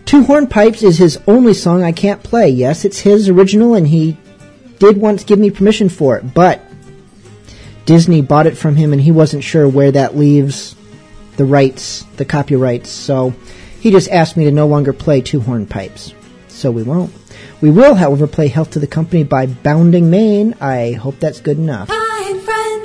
Two 0.07 0.25
Hornpipes 0.25 0.83
is 0.83 0.99
his 0.99 1.21
only 1.29 1.55
song 1.55 1.85
I 1.85 1.93
can't 1.93 2.21
play. 2.21 2.49
Yes, 2.49 2.85
it's 2.85 2.99
his 2.99 3.29
original, 3.29 3.75
and 3.75 3.87
he 3.87 4.17
did 4.81 4.97
once 4.97 5.23
give 5.23 5.39
me 5.39 5.53
permission 5.53 5.89
for 5.89 6.17
it, 6.17 6.35
but 6.35 6.61
Disney 7.85 8.23
bought 8.23 8.49
it 8.49 8.59
from 8.59 8.75
him, 8.75 8.93
and 8.93 9.01
he 9.01 9.13
wasn't 9.13 9.45
sure 9.45 9.69
where 9.69 9.93
that 9.93 10.17
leaves 10.17 10.75
the 11.37 11.45
rights, 11.45 12.03
the 12.17 12.25
copyrights, 12.25 12.91
so 12.91 13.33
he 13.79 13.93
just 13.93 14.11
asked 14.11 14.37
me 14.37 14.47
to 14.47 14.51
no 14.51 14.67
longer 14.67 14.93
play 14.93 15.21
Two 15.21 15.41
Hornpipes. 15.41 16.13
So 16.49 16.73
we 16.73 16.83
won't. 16.83 17.13
We 17.61 17.71
will, 17.71 17.95
however, 17.95 18.27
play 18.27 18.49
Health 18.49 18.73
to 18.73 18.81
the 18.81 18.89
Company 18.89 19.23
by 19.23 19.47
Bounding 19.47 20.11
Main. 20.11 20.55
I 20.61 20.91
hope 20.93 21.21
that's 21.21 21.41
good 21.41 21.59
enough. 21.59 21.89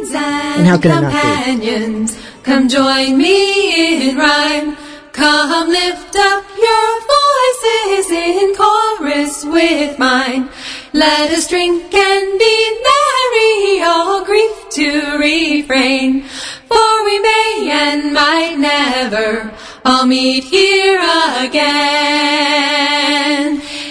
And, 0.10 0.68
how 0.68 0.78
can 0.78 0.92
it 0.92 1.02
not 1.02 1.12
be? 1.12 1.20
companions, 1.20 2.18
come 2.44 2.68
join 2.68 3.18
me 3.18 4.10
in 4.10 4.18
rhyme. 4.18 4.78
Come 5.14 5.70
lift 5.70 6.16
up 6.16 6.46
your 6.58 7.02
voices 7.18 8.12
in 8.12 8.56
chorus 8.56 9.46
with 9.46 10.00
mine. 10.00 10.50
Let 10.94 11.32
us 11.32 11.48
drink 11.48 11.94
and 11.94 12.40
be 12.40 12.80
merry, 12.88 13.84
all 13.84 14.24
grief 14.26 14.70
to 14.72 15.18
refrain. 15.18 16.24
For 16.24 17.06
we 17.06 17.20
may 17.20 17.70
and 17.72 18.14
might 18.14 18.58
never 18.58 19.52
all 19.84 20.06
meet 20.06 20.46
here 20.46 20.98
again. 21.40 22.82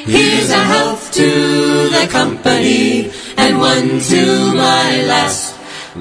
Here's 0.07 0.51
a 0.51 0.65
health 0.65 1.13
to 1.13 1.91
the 1.91 2.09
company 2.11 3.11
and 3.37 3.59
one 3.59 4.01
to 4.01 4.55
my 4.55 5.03
lass. 5.05 5.50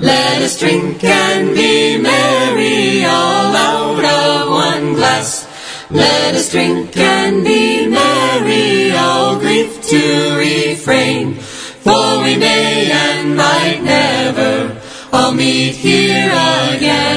Let 0.02 0.42
us 0.42 0.58
drink 0.58 1.04
and 1.04 1.54
be 1.54 1.98
merry 1.98 3.04
all 3.04 3.54
out 3.54 4.06
of 4.06 4.50
one 4.50 4.94
glass. 4.94 5.46
Let 5.92 6.36
us 6.36 6.50
drink 6.52 6.96
and 6.96 7.44
be 7.44 7.86
merry, 7.86 8.94
all 8.94 9.38
grief 9.40 9.82
to 9.88 10.38
refrain. 10.38 11.34
For 11.36 12.24
we 12.24 12.38
may 12.38 12.90
and 12.90 13.36
might 13.36 13.82
never 13.84 14.80
all 15.12 15.34
meet 15.34 15.76
here 15.76 16.32
again. 16.72 17.10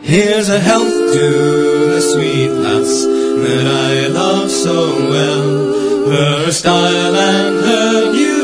Here's 0.00 0.48
a 0.48 0.58
health 0.58 0.88
to 0.88 1.90
the 1.94 2.00
sweet 2.00 2.48
lass 2.48 3.04
that 3.44 3.66
I 3.66 4.06
love 4.06 4.50
so 4.50 5.10
well. 5.10 5.72
Her 6.10 6.50
style 6.50 7.14
and 7.14 7.60
her 7.62 8.12
beauty 8.12 8.41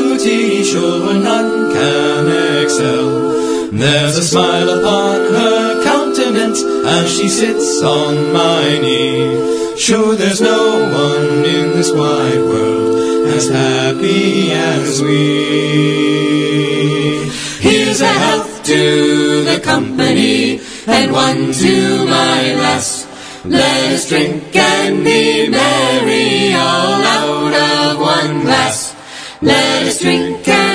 sure 0.63 1.13
none 1.13 1.71
can 1.71 2.63
excel. 2.63 3.69
There's 3.71 4.17
a 4.17 4.23
smile 4.23 4.69
upon 4.69 5.17
her 5.37 5.83
countenance 5.83 6.61
as 6.63 7.11
she 7.15 7.29
sits 7.29 7.81
on 7.81 8.33
my 8.33 8.79
knee. 8.79 9.77
Sure 9.77 10.15
there's 10.15 10.41
no 10.41 10.61
one 11.05 11.45
in 11.45 11.69
this 11.77 11.91
wide 11.91 12.43
world 12.51 13.27
as 13.27 13.49
happy 13.49 14.51
as 14.51 15.01
we. 15.01 15.19
Here's 17.61 18.01
a 18.01 18.13
health 18.25 18.63
to 18.65 19.43
the 19.43 19.59
company 19.63 20.59
and 20.87 21.11
one 21.11 21.53
to 21.53 22.05
my 22.05 22.55
lass. 22.55 23.07
Let 23.45 23.93
us 23.93 24.09
drink 24.09 24.55
and 24.55 25.03
be 25.03 25.47
merry 25.49 26.53
all 26.53 27.01
out 27.17 27.53
of 27.53 27.99
one 27.99 28.41
glass. 28.41 28.95
Let 29.41 29.78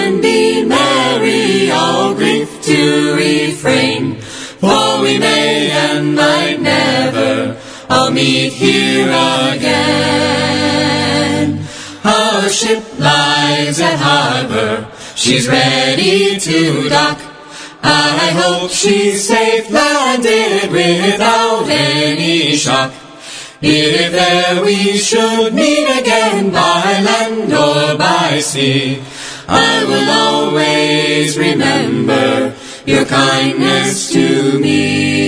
and 0.04 0.20
be 0.20 0.64
merry, 0.64 1.70
all 1.70 2.14
grief 2.14 2.60
to 2.62 3.14
refrain. 3.16 4.20
For 4.60 5.00
we 5.00 5.18
may 5.18 5.70
and 5.70 6.14
might 6.14 6.60
never 6.60 7.56
all 7.88 8.10
meet 8.10 8.52
here 8.52 9.08
again. 9.54 10.44
Our 12.04 12.48
ship 12.50 12.84
lies 12.98 13.80
at 13.80 13.98
harbor, 13.98 14.86
she's 15.14 15.48
ready 15.48 16.38
to 16.38 16.88
dock. 16.90 17.18
I 17.82 18.30
hope 18.42 18.70
she's 18.70 19.26
safe 19.28 19.70
landed 19.70 20.70
without 20.70 21.68
any 21.68 22.56
shock. 22.56 22.92
If 23.66 24.12
there 24.12 24.62
we 24.62 24.98
should 24.98 25.54
meet 25.54 25.88
again 26.00 26.50
by 26.50 27.00
land 27.08 27.50
or 27.52 27.96
by 27.96 28.40
sea, 28.40 29.02
I 29.46 29.84
will 29.84 30.10
always 30.10 31.36
remember 31.36 32.54
your 32.86 33.04
kindness 33.04 34.10
to 34.12 34.58
me. 34.58 35.24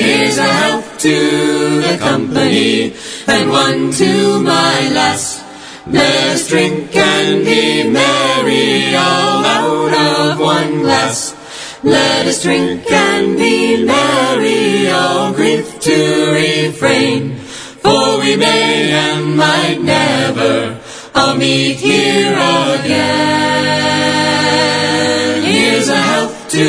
Here's 0.00 0.38
a 0.38 0.42
health 0.42 0.98
to 1.00 1.80
the 1.80 1.96
company, 1.98 2.94
and 3.28 3.50
one 3.50 3.92
to 3.92 4.40
my 4.40 4.90
lass. 4.90 5.44
Let 5.86 6.34
us 6.34 6.48
drink 6.48 6.94
and 6.96 7.44
be 7.44 7.88
merry, 7.88 8.94
all 8.96 9.44
out 9.44 9.94
of 9.94 10.40
one 10.40 10.80
glass. 10.80 11.34
Let 11.84 12.26
us 12.26 12.42
drink 12.42 12.90
and 12.90 13.36
be 13.36 13.84
merry, 13.84 14.90
all 14.90 15.32
grief 15.32 15.78
to 15.80 16.32
refrain. 16.32 17.36
For 17.36 18.18
we 18.18 18.36
may 18.36 18.90
and 18.90 19.36
might 19.36 19.80
never 19.80 20.80
all 21.18 21.34
meet 21.34 21.78
here 21.78 22.32
again. 22.32 22.94
Here's 25.42 25.88
a 25.88 25.96
health 25.96 26.48
to 26.50 26.64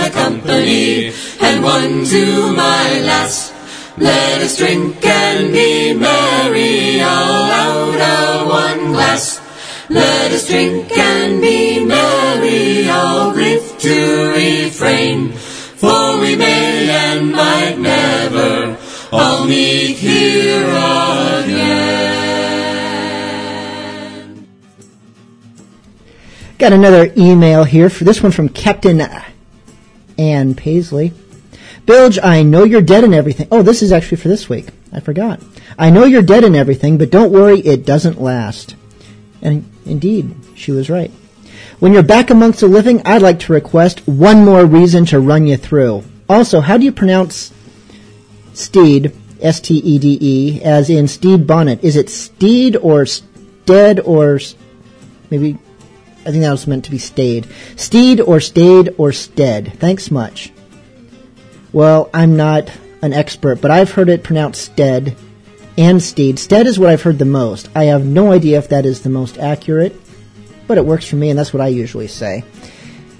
the 0.00 0.10
company, 0.12 1.12
and 1.40 1.62
one 1.62 2.04
to 2.06 2.52
my 2.52 3.00
lass. 3.10 3.52
Let 3.98 4.40
us 4.40 4.56
drink 4.56 5.04
and 5.04 5.52
be 5.52 5.92
merry, 5.92 7.02
all 7.02 7.44
out 7.64 8.00
of 8.00 8.48
one 8.48 8.92
glass. 8.92 9.40
Let 9.90 10.32
us 10.32 10.48
drink 10.48 10.90
and 10.96 11.42
be 11.42 11.84
merry, 11.84 12.88
all 12.88 13.32
grief 13.32 13.78
to 13.80 14.32
refrain. 14.32 15.32
For 15.82 16.18
we 16.20 16.36
may 16.36 16.88
and 16.88 17.32
might 17.32 17.76
never 17.78 18.78
all 19.12 19.44
meet 19.44 19.96
here 19.96 20.23
Got 26.64 26.72
another 26.72 27.12
email 27.14 27.64
here 27.64 27.90
for 27.90 28.04
this 28.04 28.22
one 28.22 28.32
from 28.32 28.48
Captain 28.48 29.06
Ann 30.16 30.54
Paisley. 30.54 31.12
Bilge, 31.84 32.18
I 32.22 32.42
know 32.42 32.64
you're 32.64 32.80
dead 32.80 33.04
and 33.04 33.12
everything. 33.14 33.48
Oh, 33.52 33.60
this 33.60 33.82
is 33.82 33.92
actually 33.92 34.16
for 34.16 34.28
this 34.28 34.48
week. 34.48 34.68
I 34.90 35.00
forgot. 35.00 35.42
I 35.78 35.90
know 35.90 36.06
you're 36.06 36.22
dead 36.22 36.42
and 36.42 36.56
everything, 36.56 36.96
but 36.96 37.10
don't 37.10 37.32
worry, 37.32 37.60
it 37.60 37.84
doesn't 37.84 38.18
last. 38.18 38.76
And 39.42 39.70
indeed, 39.84 40.34
she 40.54 40.72
was 40.72 40.88
right. 40.88 41.10
When 41.80 41.92
you're 41.92 42.02
back 42.02 42.30
amongst 42.30 42.60
the 42.60 42.66
living, 42.66 43.02
I'd 43.04 43.20
like 43.20 43.40
to 43.40 43.52
request 43.52 44.08
one 44.08 44.42
more 44.42 44.64
reason 44.64 45.04
to 45.06 45.20
run 45.20 45.46
you 45.46 45.58
through. 45.58 46.02
Also, 46.30 46.62
how 46.62 46.78
do 46.78 46.86
you 46.86 46.92
pronounce 46.92 47.52
steed, 48.54 49.14
S-T-E-D-E, 49.42 50.62
as 50.62 50.88
in 50.88 51.08
Stede 51.08 51.46
Bonnet? 51.46 51.84
Is 51.84 51.94
it 51.94 52.08
steed 52.08 52.74
or 52.76 53.04
stead 53.04 54.00
or 54.00 54.40
maybe, 55.28 55.58
I 56.26 56.30
think 56.30 56.42
that 56.42 56.50
was 56.50 56.66
meant 56.66 56.84
to 56.86 56.90
be 56.90 56.98
stayed. 56.98 57.46
Steed 57.76 58.20
or 58.20 58.40
stayed 58.40 58.94
or 58.98 59.12
stead. 59.12 59.74
Thanks 59.78 60.10
much. 60.10 60.52
Well, 61.72 62.08
I'm 62.14 62.36
not 62.36 62.70
an 63.02 63.12
expert, 63.12 63.60
but 63.60 63.70
I've 63.70 63.90
heard 63.90 64.08
it 64.08 64.22
pronounced 64.22 64.62
stead 64.62 65.16
and 65.76 66.02
steed. 66.02 66.38
Stead 66.38 66.66
is 66.66 66.78
what 66.78 66.88
I've 66.88 67.02
heard 67.02 67.18
the 67.18 67.24
most. 67.24 67.68
I 67.74 67.84
have 67.84 68.06
no 68.06 68.32
idea 68.32 68.58
if 68.58 68.68
that 68.68 68.86
is 68.86 69.02
the 69.02 69.10
most 69.10 69.38
accurate, 69.38 69.94
but 70.66 70.78
it 70.78 70.86
works 70.86 71.06
for 71.06 71.16
me, 71.16 71.30
and 71.30 71.38
that's 71.38 71.52
what 71.52 71.60
I 71.60 71.68
usually 71.68 72.08
say. 72.08 72.44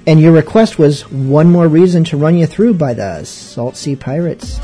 And 0.06 0.20
your 0.20 0.32
request 0.32 0.78
was 0.78 1.10
one 1.10 1.50
more 1.50 1.68
reason 1.68 2.04
to 2.04 2.16
run 2.16 2.36
you 2.36 2.46
through 2.46 2.74
by 2.74 2.94
the 2.94 3.24
Salt 3.24 3.76
Sea 3.76 3.96
Pirates. 3.96 4.58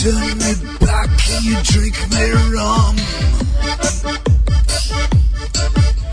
Turn 0.00 0.38
me 0.38 0.54
back 0.78 1.10
and 1.30 1.44
you 1.44 1.56
drink 1.64 1.96
me 2.12 2.30
rum. 2.54 2.96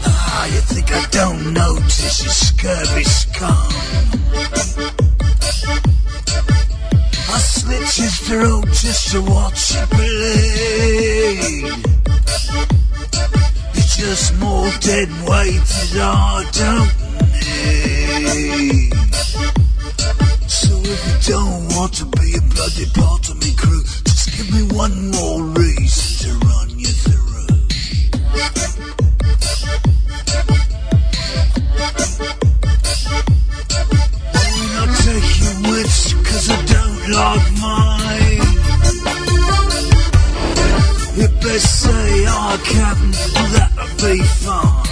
Ah, 0.01 0.45
you 0.47 0.59
think 0.61 0.91
I 0.91 1.05
don't 1.11 1.53
notice 1.53 2.23
you 2.23 2.29
scurvy 2.29 3.03
scum. 3.03 3.69
I 7.29 7.37
slit 7.37 7.83
his 7.83 8.17
throat 8.27 8.65
just 8.69 9.11
to 9.11 9.21
watch 9.21 9.75
it 9.75 9.89
bleed. 9.91 11.71
It's 13.75 13.97
just 13.97 14.33
more 14.39 14.71
dead 14.79 15.09
weight 15.27 15.61
that 15.61 15.95
I 16.01 16.43
don't 16.53 16.91
need. 17.33 18.95
If 20.87 21.25
don't 21.25 21.73
want 21.73 21.93
to 21.95 22.05
be 22.05 22.37
a 22.37 22.41
bloody 22.53 22.85
part 22.93 23.27
of 23.29 23.37
me 23.41 23.55
crew, 23.57 23.81
just 23.81 24.37
give 24.37 24.53
me 24.53 24.61
one 24.77 25.09
more 25.09 25.41
reason 25.41 26.29
to 26.29 26.45
run 26.45 26.69
you 26.77 26.85
through. 26.85 27.47
Why 34.29 34.51
not 34.75 34.91
take 35.01 35.29
your 35.41 35.57
wits, 35.73 36.13
cause 36.21 36.49
I 36.51 36.61
don't 36.69 37.01
like 37.17 37.47
mine. 37.59 38.45
You 41.17 41.27
best 41.41 41.81
say, 41.81 42.25
oh, 42.29 42.61
Captain, 42.63 43.11
that'll 43.57 43.89
be 44.05 44.21
fine. 44.21 44.85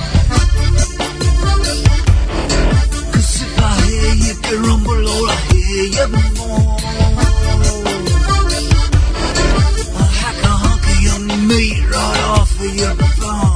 Cause 3.14 3.42
if 3.44 3.60
I 3.60 3.62
hear 3.86 4.14
you 4.26 4.34
grumble 4.42 5.08
or 5.08 5.30
I 5.30 5.53
I'll 5.76 5.80
hack 10.20 10.44
a 10.44 11.02
your 11.02 11.20
meat 11.48 11.82
right 11.90 12.20
off 12.30 12.60
of 12.60 12.76
your 12.76 12.96
bone. 12.96 13.53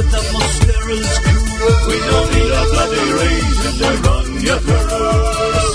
With 0.00 0.10
the 0.16 0.22
most 0.32 0.56
perilous 0.64 1.18
crew. 1.20 1.44
We 1.88 1.96
don't 2.08 2.28
need 2.32 2.52
a 2.56 2.64
bloody 2.72 3.06
reason 3.20 3.72
to 3.80 3.90
run 4.00 4.28
you 4.40 4.56
through. 4.64 4.96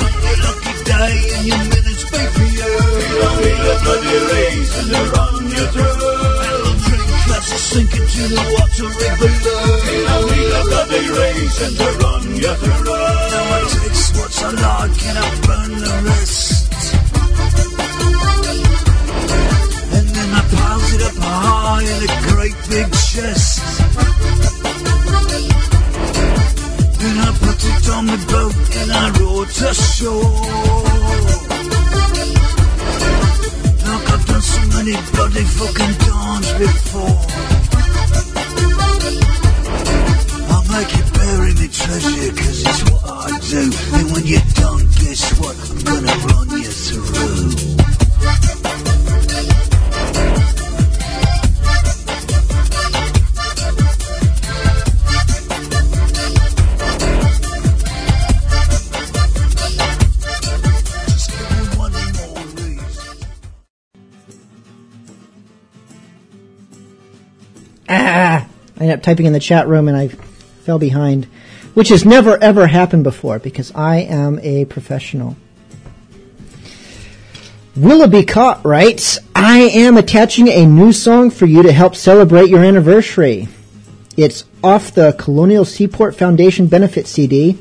On 0.01 0.13
your 0.25 0.37
lucky 0.45 0.73
day 0.89 1.13
and 1.35 1.45
your 1.45 1.63
minutes 1.69 2.03
be 2.09 2.21
for 2.33 2.47
you. 2.57 2.71
We 2.97 3.05
don't 3.21 3.37
need 3.45 3.61
a 3.69 3.75
bloody 3.85 4.17
reason 4.33 4.85
to 4.93 5.01
run 5.13 5.35
you 5.53 5.65
through. 5.73 6.09
I'll 6.41 6.73
drink 6.85 7.05
glass 7.29 7.53
of 7.53 7.61
sink 7.69 7.93
into 7.93 8.23
the 8.33 8.43
water 8.55 8.89
below. 8.97 9.29
We 9.85 9.97
don't 10.09 10.25
need 10.33 10.53
a 10.57 10.61
bloody 10.73 11.05
reason 11.21 11.69
to 11.77 11.87
run 12.01 12.23
you 12.33 12.53
through. 12.61 12.97
Now 13.29 13.53
I 13.53 13.61
taste 13.77 14.11
what's 14.17 14.41
I 14.41 14.49
like 14.65 14.99
and 15.05 15.17
I 15.21 15.27
burn 15.45 15.71
the 15.85 15.93
rest. 16.09 16.65
And 19.95 20.07
then 20.17 20.29
I 20.33 20.41
piles 20.49 20.89
it 20.95 21.01
up 21.09 21.17
high 21.21 21.85
in 21.93 21.99
a 22.09 22.11
great 22.33 22.57
big 22.73 22.89
chest. 22.91 23.54
the 29.65 29.73
show. 29.73 30.19
Look, 33.87 34.05
I've 34.13 34.25
done 34.27 34.41
so 34.41 34.61
many 34.77 34.93
bloody 35.11 35.45
fucking 35.57 35.95
times 36.05 36.49
before. 36.53 37.17
I'll 40.53 40.65
make 40.69 40.91
you 40.95 41.03
bury 41.17 41.53
me 41.55 41.67
treasure, 41.67 42.33
cause 42.37 42.61
it's 42.61 42.81
what 42.91 43.01
I 43.09 43.39
do. 43.39 43.63
And 43.97 44.11
when 44.11 44.25
you're 44.27 44.49
done, 44.53 44.85
guess 45.01 45.33
what? 45.39 45.55
I'm 45.71 45.79
gonna 45.83 46.15
run. 46.27 46.44
Typing 69.05 69.27
in 69.27 69.33
the 69.33 69.39
chat 69.39 69.67
room 69.67 69.87
and 69.87 69.95
I 69.95 70.07
fell 70.07 70.79
behind, 70.79 71.25
which 71.75 71.89
has 71.89 72.03
never 72.03 72.41
ever 72.43 72.65
happened 72.65 73.03
before 73.03 73.37
because 73.37 73.71
I 73.75 73.97
am 73.97 74.39
a 74.39 74.65
professional. 74.65 75.37
Willoughby 77.75 78.23
Cott 78.25 78.65
writes, 78.65 79.19
I 79.35 79.59
am 79.59 79.97
attaching 79.97 80.47
a 80.47 80.65
new 80.65 80.91
song 80.91 81.29
for 81.29 81.45
you 81.45 81.61
to 81.61 81.71
help 81.71 81.95
celebrate 81.95 82.49
your 82.49 82.63
anniversary. 82.63 83.47
It's 84.17 84.45
off 84.63 84.95
the 84.95 85.13
Colonial 85.19 85.65
Seaport 85.65 86.15
Foundation 86.15 86.67
benefit 86.67 87.05
CD, 87.05 87.57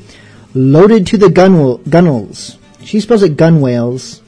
Loaded 0.55 1.05
to 1.07 1.17
the 1.17 1.29
Gun- 1.29 1.83
Gunnels. 1.83 2.57
She 2.83 3.01
spells 3.01 3.23
it 3.23 3.35
gunwales. 3.35 4.21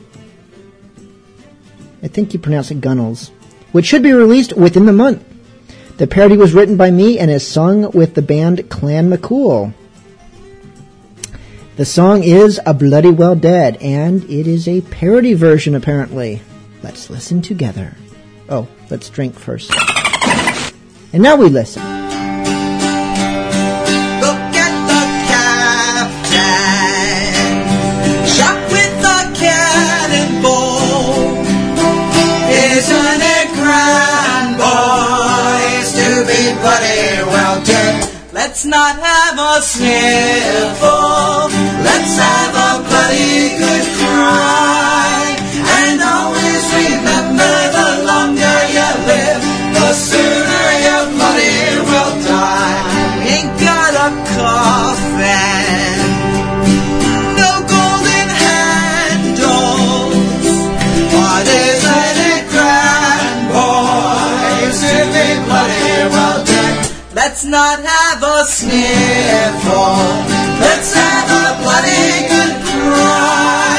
I 2.03 2.09
think 2.09 2.33
you 2.33 2.39
pronounce 2.39 2.69
it 2.69 2.81
gunnels. 2.81 3.31
Which 3.71 3.85
should 3.85 4.03
be 4.03 4.11
released 4.11 4.53
within 4.53 4.85
the 4.85 4.93
month. 4.93 5.23
The 5.97 6.05
parody 6.05 6.37
was 6.37 6.53
written 6.53 6.77
by 6.77 6.91
me 6.91 7.17
and 7.17 7.31
is 7.31 7.47
sung 7.47 7.91
with 7.91 8.13
the 8.13 8.21
band 8.21 8.69
Clan 8.69 9.09
McCool. 9.09 9.73
The 11.75 11.85
song 11.85 12.23
is 12.23 12.59
A 12.67 12.73
Bloody 12.75 13.09
Well 13.09 13.35
Dead, 13.35 13.77
and 13.77 14.23
it 14.25 14.45
is 14.45 14.67
a 14.67 14.81
parody 14.81 15.33
version 15.33 15.73
apparently. 15.73 16.41
Let's 16.83 17.09
listen 17.09 17.41
together. 17.41 17.95
Oh, 18.47 18.67
let's 18.91 19.09
drink 19.09 19.33
first. 19.33 19.73
And 21.13 21.23
now 21.23 21.35
we 21.35 21.49
listen. 21.49 21.96
Let's 38.57 38.65
not 38.65 38.97
have 38.97 39.37
a 39.37 39.61
sniffle. 39.61 41.45
Let's 41.85 42.17
have 42.17 42.55
a 42.57 42.81
bloody 42.89 43.53
good 43.53 43.85
cry. 44.01 45.37
And 45.77 46.01
always 46.01 46.65
remember 46.73 47.53
the 47.77 47.89
longer 48.09 48.57
you 48.73 48.89
live, 49.05 49.45
the 49.77 49.93
sooner 49.93 50.67
you 50.85 50.97
bloody 51.13 51.85
will 51.85 52.17
die. 52.25 52.81
We 53.21 53.29
ain't 53.29 53.53
got 53.61 53.93
a 53.93 54.09
coffin. 54.33 56.01
No 57.37 57.61
golden 57.61 58.29
handles. 58.41 59.37
What 61.13 61.45
isn't 61.45 62.17
it 62.33 62.49
grand, 62.49 63.53
boys, 63.53 64.81
be 65.13 65.45
bloody 65.45 66.09
well 66.09 66.41
dead? 66.43 66.57
Let's 67.13 67.43
not 67.45 67.79
have 67.83 68.06
a 68.47 68.49
sniffle. 68.49 69.97
Let's 70.61 70.93
have 70.93 71.29
a 71.29 71.61
bloody 71.61 72.27
good 72.31 72.55
cry. 72.65 73.76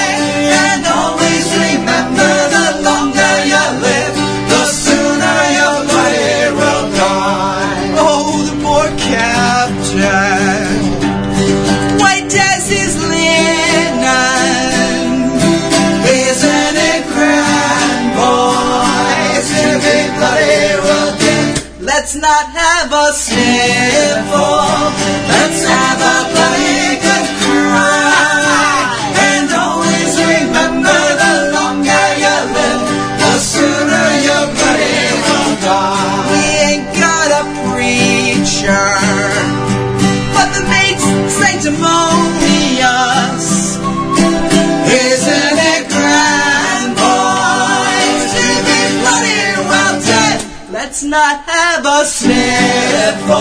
Let's 50.99 51.07
not 51.07 51.45
have 51.45 51.87
a 51.87 52.05
sniffle. 52.05 53.39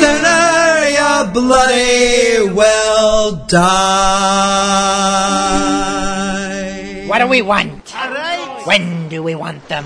The 0.00 0.06
sooner 0.06 0.88
you 0.88 1.26
bloody 1.32 2.48
will 2.54 3.36
die. 3.46 3.90
What 7.06 7.18
do 7.18 7.26
we 7.26 7.42
want? 7.42 7.94
All 7.94 8.10
right. 8.10 8.62
When 8.64 9.08
do 9.08 9.22
we 9.22 9.34
want 9.34 9.68
them? 9.68 9.84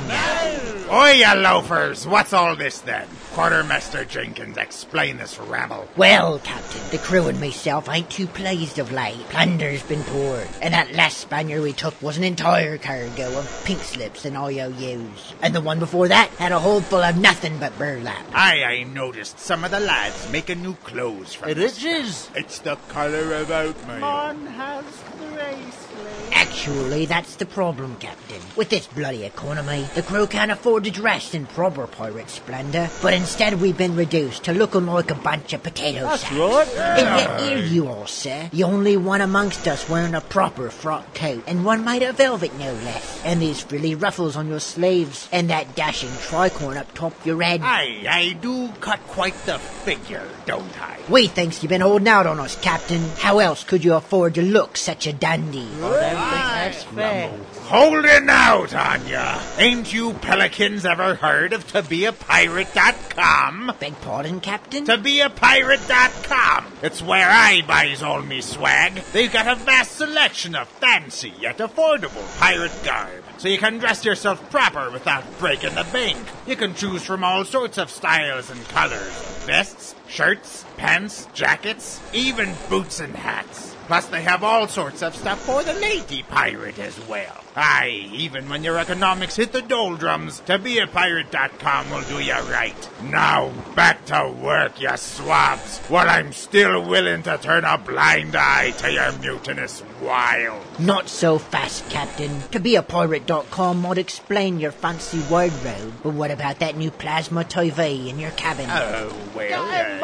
Oi, 0.90 1.12
you 1.12 1.34
loafers! 1.34 2.06
What's 2.06 2.32
all 2.32 2.54
this 2.54 2.80
then? 2.80 3.08
Quartermaster 3.34 4.04
Jenkins, 4.04 4.56
explain 4.56 5.16
this 5.16 5.40
rabble. 5.40 5.88
Well, 5.96 6.38
Captain, 6.38 6.80
the 6.92 6.98
crew 6.98 7.26
and 7.26 7.40
myself 7.40 7.88
ain't 7.88 8.08
too 8.08 8.28
pleased 8.28 8.78
of 8.78 8.92
late. 8.92 9.18
Plunder's 9.28 9.82
been 9.82 10.04
poured, 10.04 10.46
and 10.62 10.72
that 10.72 10.92
last 10.92 11.18
Spaniard 11.18 11.60
we 11.60 11.72
took 11.72 12.00
was 12.00 12.16
an 12.16 12.22
entire 12.22 12.78
cargo 12.78 13.36
of 13.36 13.62
pink 13.64 13.80
slips 13.80 14.24
and 14.24 14.36
IOUs. 14.36 15.34
And 15.42 15.52
the 15.52 15.60
one 15.60 15.80
before 15.80 16.06
that 16.06 16.28
had 16.38 16.52
a 16.52 16.60
hold 16.60 16.84
full 16.84 17.02
of 17.02 17.16
nothing 17.16 17.58
but 17.58 17.76
burlap. 17.76 18.24
Aye, 18.32 18.62
I 18.62 18.82
noticed 18.84 19.40
some 19.40 19.64
of 19.64 19.72
the 19.72 19.80
lads 19.80 20.30
making 20.30 20.62
new 20.62 20.74
clothes 20.74 21.34
from 21.34 21.48
It 21.48 21.58
is. 21.58 22.30
It's 22.36 22.60
the 22.60 22.76
colour 22.88 23.34
of 23.34 23.50
oatmeal. 23.50 23.98
Man 23.98 24.46
has 24.46 24.84
the 25.18 25.26
race. 25.36 25.88
Actually, 26.32 27.06
that's 27.06 27.36
the 27.36 27.46
problem, 27.46 27.96
Captain. 27.96 28.40
With 28.56 28.70
this 28.70 28.86
bloody 28.86 29.24
economy, 29.24 29.86
the 29.94 30.02
crew 30.02 30.26
can't 30.26 30.50
afford 30.50 30.84
to 30.84 30.90
dress 30.90 31.34
in 31.34 31.46
proper 31.46 31.86
pirate 31.86 32.30
splendor, 32.30 32.88
but 33.02 33.12
instead 33.12 33.60
we've 33.60 33.76
been 33.76 33.96
reduced 33.96 34.44
to 34.44 34.52
looking 34.52 34.86
like 34.86 35.10
a 35.10 35.14
bunch 35.14 35.52
of 35.52 35.62
potato 35.62 36.02
That's 36.02 36.22
sacks. 36.22 36.34
right. 36.34 36.68
And 36.78 37.18
yet 37.18 37.40
here 37.40 37.58
you 37.58 37.88
are, 37.88 38.06
sir. 38.06 38.48
The 38.52 38.64
only 38.64 38.96
one 38.96 39.20
amongst 39.20 39.66
us 39.68 39.88
wearing 39.88 40.14
a 40.14 40.20
proper 40.20 40.70
frock 40.70 41.14
coat, 41.14 41.44
and 41.46 41.64
one 41.64 41.84
made 41.84 42.02
of 42.02 42.16
velvet 42.16 42.54
no 42.58 42.72
less. 42.72 43.22
And 43.24 43.42
these 43.42 43.60
frilly 43.60 43.94
ruffles 43.94 44.36
on 44.36 44.48
your 44.48 44.60
sleeves, 44.60 45.28
and 45.32 45.50
that 45.50 45.74
dashing 45.74 46.10
tricorn 46.10 46.76
up 46.76 46.92
top 46.94 47.26
your 47.26 47.42
head. 47.42 47.60
Aye, 47.62 48.06
I 48.08 48.32
do 48.40 48.68
cut 48.80 49.00
quite 49.08 49.34
the 49.44 49.58
figure, 49.58 50.26
don't 50.46 50.80
I? 50.80 50.98
We 51.08 51.26
thinks 51.26 51.62
you've 51.62 51.70
been 51.70 51.80
holding 51.82 52.08
out 52.08 52.26
on 52.26 52.40
us, 52.40 52.58
Captain. 52.60 53.02
How 53.18 53.38
else 53.40 53.64
could 53.64 53.84
you 53.84 53.94
afford 53.94 54.34
to 54.36 54.42
look 54.42 54.76
such 54.76 55.06
a 55.06 55.12
dandy? 55.12 55.68
That's 56.12 56.84
fair. 56.84 57.30
Holding 57.62 58.28
out 58.28 58.74
on 58.74 59.06
ya. 59.06 59.40
Ain't 59.58 59.92
you 59.92 60.14
pelicans 60.14 60.84
ever 60.84 61.14
heard 61.14 61.52
of 61.52 61.66
tobeapirate.com? 61.66 63.72
Beg 63.80 64.00
pardon, 64.02 64.40
Captain? 64.40 64.84
Tobeapirate.com. 64.84 66.66
It's 66.82 67.02
where 67.02 67.28
I 67.28 67.62
buys 67.66 68.02
all 68.02 68.22
me 68.22 68.40
swag. 68.40 68.94
They've 69.12 69.32
got 69.32 69.46
a 69.46 69.54
vast 69.54 69.92
selection 69.96 70.54
of 70.54 70.68
fancy 70.68 71.32
yet 71.40 71.58
affordable 71.58 72.38
pirate 72.38 72.72
garb. 72.84 73.24
So 73.38 73.48
you 73.48 73.58
can 73.58 73.78
dress 73.78 74.04
yourself 74.04 74.50
proper 74.50 74.90
without 74.90 75.24
breaking 75.38 75.74
the 75.74 75.86
bank. 75.92 76.18
You 76.46 76.56
can 76.56 76.74
choose 76.74 77.02
from 77.02 77.24
all 77.24 77.44
sorts 77.44 77.78
of 77.78 77.90
styles 77.90 78.50
and 78.50 78.62
colors. 78.68 79.12
Vests, 79.46 79.94
shirts, 80.08 80.64
pants, 80.76 81.28
jackets, 81.34 82.00
even 82.12 82.54
boots 82.68 83.00
and 83.00 83.14
hats. 83.14 83.73
Plus, 83.86 84.06
they 84.06 84.22
have 84.22 84.42
all 84.42 84.66
sorts 84.66 85.02
of 85.02 85.14
stuff 85.14 85.40
for 85.40 85.62
the 85.62 85.74
lady 85.74 86.22
pirate 86.22 86.78
as 86.78 86.98
well. 87.06 87.43
Aye, 87.56 88.10
even 88.12 88.48
when 88.48 88.64
your 88.64 88.78
economics 88.78 89.36
hit 89.36 89.52
the 89.52 89.62
doldrums, 89.62 90.40
tobeapirate.com 90.40 91.90
will 91.90 92.02
do 92.02 92.18
you 92.18 92.32
right. 92.50 92.88
Now, 93.04 93.50
back 93.76 94.04
to 94.06 94.34
work, 94.42 94.80
you 94.80 94.96
swabs, 94.96 95.78
while 95.86 96.10
I'm 96.10 96.32
still 96.32 96.84
willing 96.84 97.22
to 97.22 97.38
turn 97.38 97.64
a 97.64 97.78
blind 97.78 98.34
eye 98.34 98.72
to 98.78 98.92
your 98.92 99.12
mutinous 99.18 99.84
wild. 100.02 100.64
Not 100.80 101.08
so 101.08 101.38
fast, 101.38 101.88
Captain. 101.90 102.40
To 102.50 102.58
be 102.58 102.74
a 102.74 102.82
pirate.com 102.82 103.82
might 103.82 103.98
explain 103.98 104.58
your 104.58 104.72
fancy 104.72 105.20
wardrobe, 105.30 105.92
but 106.02 106.14
what 106.14 106.32
about 106.32 106.58
that 106.58 106.76
new 106.76 106.90
plasma 106.90 107.44
TV 107.44 108.08
in 108.08 108.18
your 108.18 108.32
cabin? 108.32 108.66
Oh, 108.68 109.14
well. 109.36 110.00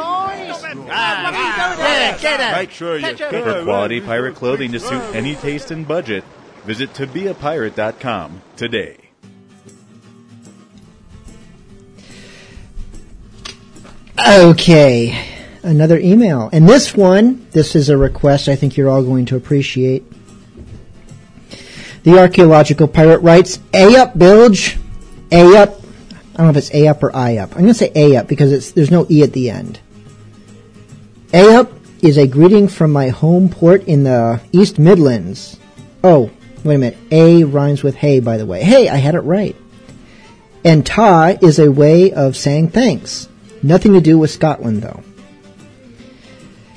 Get 2.20 2.40
it! 2.40 2.52
Make 2.52 2.70
sure 2.70 2.96
you 2.98 3.16
For 3.16 3.64
quality 3.64 4.00
pirate 4.00 4.34
clothing 4.36 4.72
to 4.72 4.80
suit 4.80 5.02
any 5.14 5.34
taste 5.34 5.70
and 5.70 5.86
budget, 5.88 6.22
visit 6.64 6.92
tobeapirate.com 6.94 8.42
today. 8.56 8.96
Okay, 14.28 15.18
another 15.62 15.98
email. 15.98 16.50
And 16.52 16.68
this 16.68 16.94
one, 16.94 17.46
this 17.52 17.74
is 17.74 17.88
a 17.88 17.96
request 17.96 18.48
I 18.48 18.56
think 18.56 18.76
you're 18.76 18.88
all 18.88 19.02
going 19.02 19.26
to 19.26 19.36
appreciate. 19.36 20.04
The 22.02 22.18
archaeological 22.18 22.88
pirate 22.88 23.18
writes, 23.18 23.58
A 23.74 23.96
up, 23.96 24.16
bilge. 24.16 24.78
A 25.32 25.56
up. 25.56 25.80
I 26.12 26.36
don't 26.36 26.46
know 26.46 26.50
if 26.50 26.56
it's 26.56 26.74
A 26.74 26.88
up 26.88 27.02
or 27.02 27.14
I 27.14 27.38
up. 27.38 27.50
I'm 27.52 27.62
going 27.62 27.68
to 27.68 27.74
say 27.74 27.92
A 27.94 28.16
up 28.16 28.28
because 28.28 28.72
there's 28.72 28.90
no 28.90 29.06
E 29.10 29.22
at 29.22 29.32
the 29.32 29.50
end. 29.50 29.80
A 31.32 31.54
up 31.54 31.72
is 32.02 32.16
a 32.16 32.26
greeting 32.26 32.68
from 32.68 32.92
my 32.92 33.08
home 33.08 33.48
port 33.48 33.84
in 33.84 34.04
the 34.04 34.40
East 34.52 34.78
Midlands. 34.78 35.58
Oh, 36.02 36.30
wait 36.64 36.74
a 36.76 36.78
minute. 36.78 36.98
A 37.10 37.44
rhymes 37.44 37.82
with 37.82 37.94
hey, 37.96 38.20
by 38.20 38.36
the 38.36 38.46
way. 38.46 38.62
Hey, 38.62 38.88
I 38.88 38.96
had 38.96 39.14
it 39.14 39.20
right. 39.20 39.56
And 40.64 40.84
ta 40.84 41.36
is 41.40 41.58
a 41.58 41.70
way 41.70 42.12
of 42.12 42.36
saying 42.36 42.70
thanks. 42.70 43.28
Nothing 43.62 43.94
to 43.94 44.00
do 44.00 44.18
with 44.18 44.30
Scotland, 44.30 44.82
though. 44.82 45.02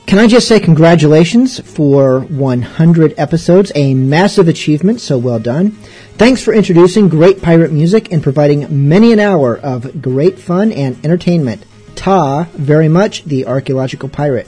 Can 0.06 0.20
I 0.20 0.28
just 0.28 0.48
say 0.48 0.60
congratulations 0.60 1.60
for 1.60 2.20
100 2.20 3.16
episodes, 3.18 3.72
a 3.74 3.94
massive 3.94 4.48
achievement, 4.48 5.02
so 5.02 5.18
well 5.18 5.40
done. 5.40 5.72
Thanks 6.18 6.44
for 6.44 6.54
introducing 6.54 7.10
great 7.10 7.42
pirate 7.42 7.72
music 7.72 8.12
and 8.12 8.22
providing 8.22 8.88
many 8.88 9.12
an 9.12 9.20
hour 9.20 9.58
of 9.58 10.02
great 10.02 10.38
fun 10.38 10.72
and 10.72 11.04
entertainment. 11.04 11.66
Ta 11.96 12.44
very 12.54 12.90
much, 12.90 13.24
the 13.24 13.48
archaeological 13.48 14.08
pirate. 14.08 14.48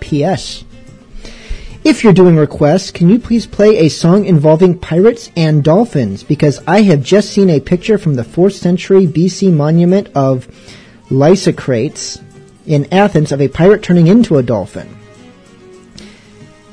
P.S. 0.00 0.64
If 1.84 2.02
you're 2.02 2.12
doing 2.12 2.36
requests, 2.36 2.90
can 2.90 3.08
you 3.08 3.18
please 3.18 3.46
play 3.46 3.78
a 3.78 3.88
song 3.88 4.26
involving 4.26 4.78
pirates 4.78 5.30
and 5.36 5.62
dolphins? 5.62 6.22
Because 6.22 6.60
I 6.66 6.82
have 6.82 7.02
just 7.02 7.30
seen 7.30 7.48
a 7.48 7.60
picture 7.60 7.98
from 7.98 8.14
the 8.14 8.24
4th 8.24 8.54
century 8.54 9.06
BC 9.06 9.52
monument 9.52 10.08
of 10.14 10.48
Lysicrates 11.08 12.20
in 12.66 12.92
Athens 12.92 13.32
of 13.32 13.40
a 13.40 13.48
pirate 13.48 13.82
turning 13.82 14.08
into 14.08 14.36
a 14.36 14.42
dolphin. 14.42 14.88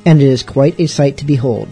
And 0.06 0.22
it 0.22 0.28
is 0.28 0.44
quite 0.44 0.80
a 0.80 0.88
sight 0.88 1.18
to 1.18 1.26
behold. 1.26 1.70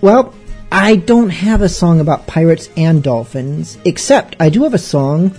Well, 0.00 0.32
I 0.70 0.96
don't 0.96 1.30
have 1.30 1.60
a 1.60 1.68
song 1.68 2.00
about 2.00 2.26
pirates 2.26 2.68
and 2.76 3.02
dolphins, 3.02 3.78
except 3.84 4.36
I 4.40 4.48
do 4.48 4.62
have 4.62 4.74
a 4.74 4.78
song, 4.78 5.36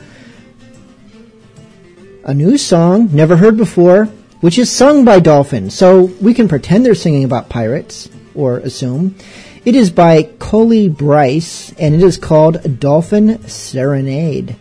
a 2.23 2.33
new 2.33 2.57
song, 2.57 3.09
never 3.11 3.37
heard 3.37 3.57
before, 3.57 4.09
which 4.41 4.57
is 4.57 4.71
sung 4.71 5.05
by 5.05 5.19
dolphins. 5.19 5.73
So 5.73 6.05
we 6.21 6.33
can 6.33 6.47
pretend 6.47 6.85
they're 6.85 6.95
singing 6.95 7.23
about 7.23 7.49
pirates, 7.49 8.09
or 8.35 8.57
assume. 8.57 9.15
It 9.63 9.75
is 9.75 9.89
by 9.89 10.23
Coley 10.37 10.89
Bryce, 10.89 11.73
and 11.79 11.95
it 11.95 12.03
is 12.03 12.17
called 12.17 12.79
Dolphin 12.79 13.47
Serenade. 13.47 14.55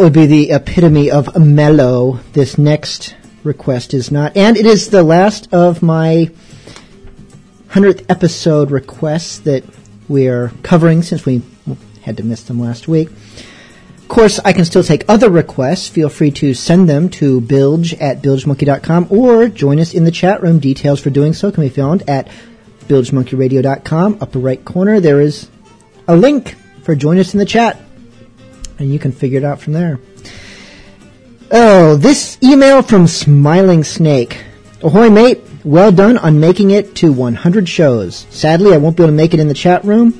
That 0.00 0.04
would 0.04 0.12
be 0.14 0.24
the 0.24 0.52
epitome 0.52 1.10
of 1.10 1.36
mellow. 1.36 2.20
This 2.32 2.56
next 2.56 3.14
request 3.44 3.92
is 3.92 4.10
not. 4.10 4.34
And 4.34 4.56
it 4.56 4.64
is 4.64 4.88
the 4.88 5.02
last 5.02 5.52
of 5.52 5.82
my 5.82 6.30
100th 7.68 8.06
episode 8.08 8.70
requests 8.70 9.40
that 9.40 9.62
we 10.08 10.26
are 10.26 10.52
covering 10.62 11.02
since 11.02 11.26
we 11.26 11.42
had 12.00 12.16
to 12.16 12.22
miss 12.22 12.44
them 12.44 12.58
last 12.58 12.88
week. 12.88 13.10
Of 13.10 14.08
course, 14.08 14.38
I 14.42 14.54
can 14.54 14.64
still 14.64 14.82
take 14.82 15.04
other 15.06 15.28
requests. 15.28 15.90
Feel 15.90 16.08
free 16.08 16.30
to 16.30 16.54
send 16.54 16.88
them 16.88 17.10
to 17.10 17.42
bilge 17.42 17.92
at 17.92 18.22
bilgemonkey.com 18.22 19.08
or 19.10 19.48
join 19.48 19.78
us 19.78 19.92
in 19.92 20.04
the 20.04 20.10
chat 20.10 20.42
room. 20.42 20.60
Details 20.60 20.98
for 21.00 21.10
doing 21.10 21.34
so 21.34 21.52
can 21.52 21.62
be 21.62 21.68
found 21.68 22.08
at 22.08 22.26
bilgemonkeyradio.com. 22.88 24.16
Upper 24.22 24.38
right 24.38 24.64
corner, 24.64 24.98
there 24.98 25.20
is 25.20 25.50
a 26.08 26.16
link 26.16 26.56
for 26.84 26.94
join 26.94 27.18
us 27.18 27.34
in 27.34 27.38
the 27.38 27.44
chat. 27.44 27.78
And 28.80 28.92
you 28.92 28.98
can 28.98 29.12
figure 29.12 29.38
it 29.38 29.44
out 29.44 29.60
from 29.60 29.74
there. 29.74 30.00
Oh, 31.52 31.96
this 31.96 32.38
email 32.42 32.82
from 32.82 33.06
Smiling 33.06 33.84
Snake. 33.84 34.42
Ahoy, 34.82 35.10
mate. 35.10 35.42
Well 35.62 35.92
done 35.92 36.16
on 36.16 36.40
making 36.40 36.70
it 36.70 36.94
to 36.96 37.12
100 37.12 37.68
shows. 37.68 38.26
Sadly, 38.30 38.72
I 38.72 38.78
won't 38.78 38.96
be 38.96 39.02
able 39.02 39.12
to 39.12 39.16
make 39.16 39.34
it 39.34 39.40
in 39.40 39.48
the 39.48 39.54
chat 39.54 39.84
room. 39.84 40.18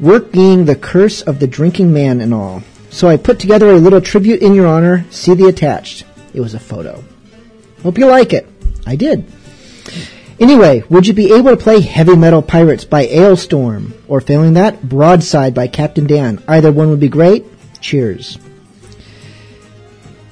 Work 0.00 0.30
being 0.30 0.64
the 0.64 0.76
curse 0.76 1.22
of 1.22 1.40
the 1.40 1.48
drinking 1.48 1.92
man 1.92 2.20
and 2.20 2.32
all. 2.32 2.62
So 2.90 3.08
I 3.08 3.16
put 3.16 3.40
together 3.40 3.70
a 3.70 3.78
little 3.78 4.00
tribute 4.00 4.42
in 4.42 4.54
your 4.54 4.68
honor. 4.68 5.04
See 5.10 5.34
the 5.34 5.48
attached. 5.48 6.04
It 6.32 6.40
was 6.40 6.54
a 6.54 6.60
photo. 6.60 7.02
Hope 7.82 7.98
you 7.98 8.06
like 8.06 8.32
it. 8.32 8.46
I 8.86 8.94
did. 8.94 9.26
Anyway, 10.38 10.84
would 10.90 11.06
you 11.06 11.14
be 11.14 11.32
able 11.32 11.50
to 11.50 11.56
play 11.56 11.80
Heavy 11.80 12.14
Metal 12.14 12.42
Pirates 12.42 12.84
by 12.84 13.06
Alestorm? 13.06 13.94
Or 14.06 14.20
failing 14.20 14.52
that, 14.52 14.86
Broadside 14.86 15.54
by 15.54 15.66
Captain 15.66 16.06
Dan? 16.06 16.42
Either 16.46 16.70
one 16.70 16.90
would 16.90 17.00
be 17.00 17.08
great. 17.08 17.44
Cheers. 17.86 18.36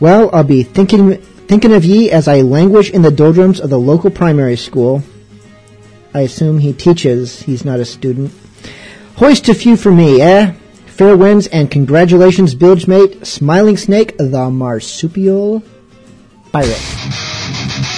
Well, 0.01 0.29
I'll 0.33 0.43
be 0.43 0.65
thinking 0.65 1.19
thinking 1.47 1.73
of 1.73 1.85
ye 1.85 2.11
as 2.11 2.27
I 2.27 2.41
languish 2.41 2.91
in 2.91 3.03
the 3.03 3.13
doldrums 3.13 3.61
of 3.61 3.71
the 3.71 3.79
local 3.79 4.11
primary 4.11 4.57
school. 4.57 5.05
I 6.13 6.23
assume 6.23 6.59
he 6.59 6.73
teaches, 6.73 7.43
he's 7.43 7.65
not 7.65 7.79
a 7.79 7.85
student. 7.85 8.33
Hoist 9.19 9.49
a 9.49 9.55
few 9.55 9.77
for 9.77 9.93
me, 9.93 10.21
eh? 10.21 10.55
Fair 10.87 11.17
winds 11.17 11.47
and 11.47 11.71
congratulations, 11.71 12.57
bilge 12.57 12.89
mate, 12.89 13.25
Smiling 13.25 13.77
Snake, 13.77 14.17
the 14.19 14.51
marsupial 14.51 15.63
pirate. 16.51 17.93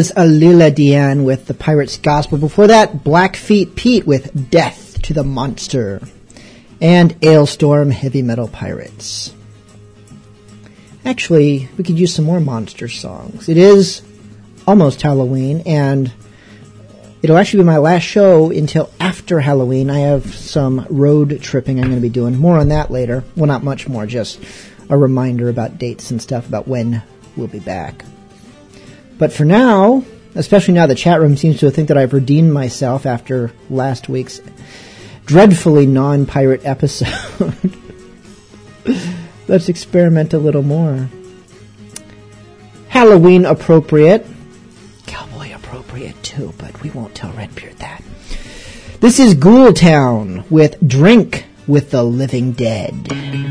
Was 0.00 0.12
Alela 0.12 0.74
Diane 0.74 1.24
with 1.24 1.44
the 1.44 1.52
Pirate's 1.52 1.98
Gospel. 1.98 2.38
Before 2.38 2.66
that, 2.68 3.04
Blackfeet 3.04 3.76
Pete 3.76 4.06
with 4.06 4.50
Death 4.50 5.02
to 5.02 5.12
the 5.12 5.22
Monster. 5.22 6.00
And 6.80 7.20
Alestorm 7.20 7.92
Heavy 7.92 8.22
Metal 8.22 8.48
Pirates. 8.48 9.34
Actually, 11.04 11.68
we 11.76 11.84
could 11.84 11.98
use 11.98 12.14
some 12.14 12.24
more 12.24 12.40
monster 12.40 12.88
songs. 12.88 13.50
It 13.50 13.58
is 13.58 14.00
almost 14.66 15.02
Halloween, 15.02 15.64
and 15.66 16.10
it'll 17.20 17.36
actually 17.36 17.62
be 17.62 17.66
my 17.66 17.76
last 17.76 18.04
show 18.04 18.50
until 18.50 18.90
after 19.00 19.38
Halloween. 19.38 19.90
I 19.90 19.98
have 19.98 20.34
some 20.34 20.86
road 20.88 21.42
tripping 21.42 21.78
I'm 21.78 21.90
going 21.90 21.96
to 21.96 22.00
be 22.00 22.08
doing. 22.08 22.38
More 22.38 22.56
on 22.56 22.68
that 22.68 22.90
later. 22.90 23.22
Well, 23.36 23.48
not 23.48 23.64
much 23.64 23.86
more, 23.86 24.06
just 24.06 24.40
a 24.88 24.96
reminder 24.96 25.50
about 25.50 25.76
dates 25.76 26.10
and 26.10 26.22
stuff 26.22 26.48
about 26.48 26.66
when 26.66 27.02
we'll 27.36 27.48
be 27.48 27.58
back. 27.58 28.02
But 29.20 29.34
for 29.34 29.44
now, 29.44 30.02
especially 30.34 30.72
now 30.72 30.86
the 30.86 30.94
chat 30.94 31.20
room 31.20 31.36
seems 31.36 31.60
to 31.60 31.70
think 31.70 31.88
that 31.88 31.98
I've 31.98 32.14
redeemed 32.14 32.52
myself 32.52 33.04
after 33.04 33.52
last 33.68 34.08
week's 34.08 34.40
dreadfully 35.26 35.84
non 35.84 36.24
pirate 36.24 36.64
episode. 36.64 37.54
Let's 39.46 39.68
experiment 39.68 40.32
a 40.32 40.38
little 40.38 40.62
more. 40.62 41.10
Halloween 42.88 43.44
appropriate. 43.44 44.26
Cowboy 45.06 45.54
appropriate 45.54 46.20
too, 46.22 46.54
but 46.56 46.82
we 46.82 46.88
won't 46.88 47.14
tell 47.14 47.30
Redbeard 47.32 47.76
that. 47.76 48.02
This 49.00 49.20
is 49.20 49.34
Ghoultown 49.34 50.50
with 50.50 50.76
Drink 50.88 51.44
with 51.66 51.90
the 51.90 52.04
Living 52.04 52.52
Dead. 52.52 53.49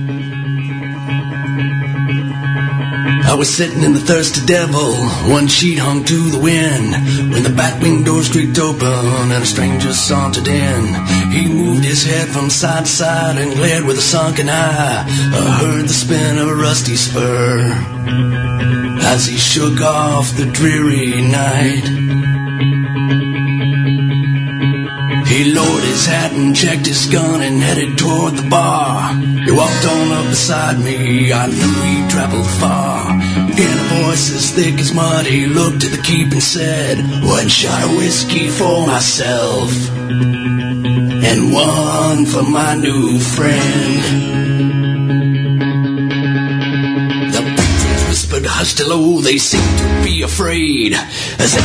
I 3.30 3.36
was 3.36 3.56
sitting 3.56 3.84
in 3.84 3.94
the 3.94 4.00
thirsty 4.00 4.44
devil, 4.44 4.92
one 5.32 5.48
sheet 5.48 5.78
hung 5.78 6.04
to 6.04 6.30
the 6.32 6.40
wind, 6.40 6.94
when 7.32 7.44
the 7.44 7.54
batwing 7.54 8.04
door 8.04 8.24
creaked 8.24 8.58
open 8.58 9.32
and 9.32 9.44
a 9.44 9.46
stranger 9.46 9.94
sauntered 9.94 10.48
in. 10.48 10.96
He 11.32 11.48
moved 11.48 11.86
his 11.86 12.04
head 12.04 12.30
from 12.30 12.50
side 12.50 12.86
to 12.86 12.92
side 12.92 13.38
and 13.38 13.54
glared 13.54 13.86
with 13.86 14.00
a 14.00 14.02
sunken 14.02 14.50
eye. 14.50 15.06
I 15.08 15.60
heard 15.62 15.86
the 15.86 15.94
spin 15.94 16.40
of 16.40 16.48
a 16.48 16.56
rusty 16.56 16.96
spur 16.96 17.72
as 19.04 19.28
he 19.28 19.38
shook 19.38 19.80
off 19.80 20.36
the 20.36 20.46
dreary 20.48 21.22
night. 21.22 22.19
He 25.30 25.54
lowered 25.54 25.84
his 25.84 26.08
hat 26.08 26.32
and 26.32 26.56
checked 26.56 26.88
his 26.88 27.06
gun 27.06 27.44
and 27.44 27.62
headed 27.62 28.00
toward 28.00 28.34
the 28.36 28.50
bar. 28.50 29.14
He 29.14 29.52
walked 29.52 29.86
on 29.86 30.12
up 30.12 30.26
beside 30.26 30.80
me, 30.80 31.32
I 31.32 31.46
knew 31.46 31.82
he'd 31.84 32.10
traveled 32.10 32.50
far. 32.60 33.12
In 33.12 33.72
a 33.78 34.04
voice 34.04 34.34
as 34.34 34.50
thick 34.52 34.80
as 34.80 34.92
mud, 34.92 35.28
he 35.28 35.46
looked 35.46 35.84
at 35.86 35.92
the 35.92 36.02
keep 36.02 36.32
and 36.32 36.42
said, 36.42 36.98
One 37.24 37.48
shot 37.48 37.84
of 37.84 37.96
whiskey 37.98 38.48
for 38.48 38.88
myself, 38.88 39.72
and 41.30 41.54
one 41.54 42.26
for 42.26 42.42
my 42.42 42.74
new 42.74 43.20
friend. 43.20 44.02
The 47.32 47.42
patrons 47.56 48.08
whispered 48.08 48.46
hush-to-low, 48.48 49.22
they 49.22 49.38
seemed 49.38 49.78
to 49.78 49.99
afraid. 50.24 50.94
As 51.40 51.56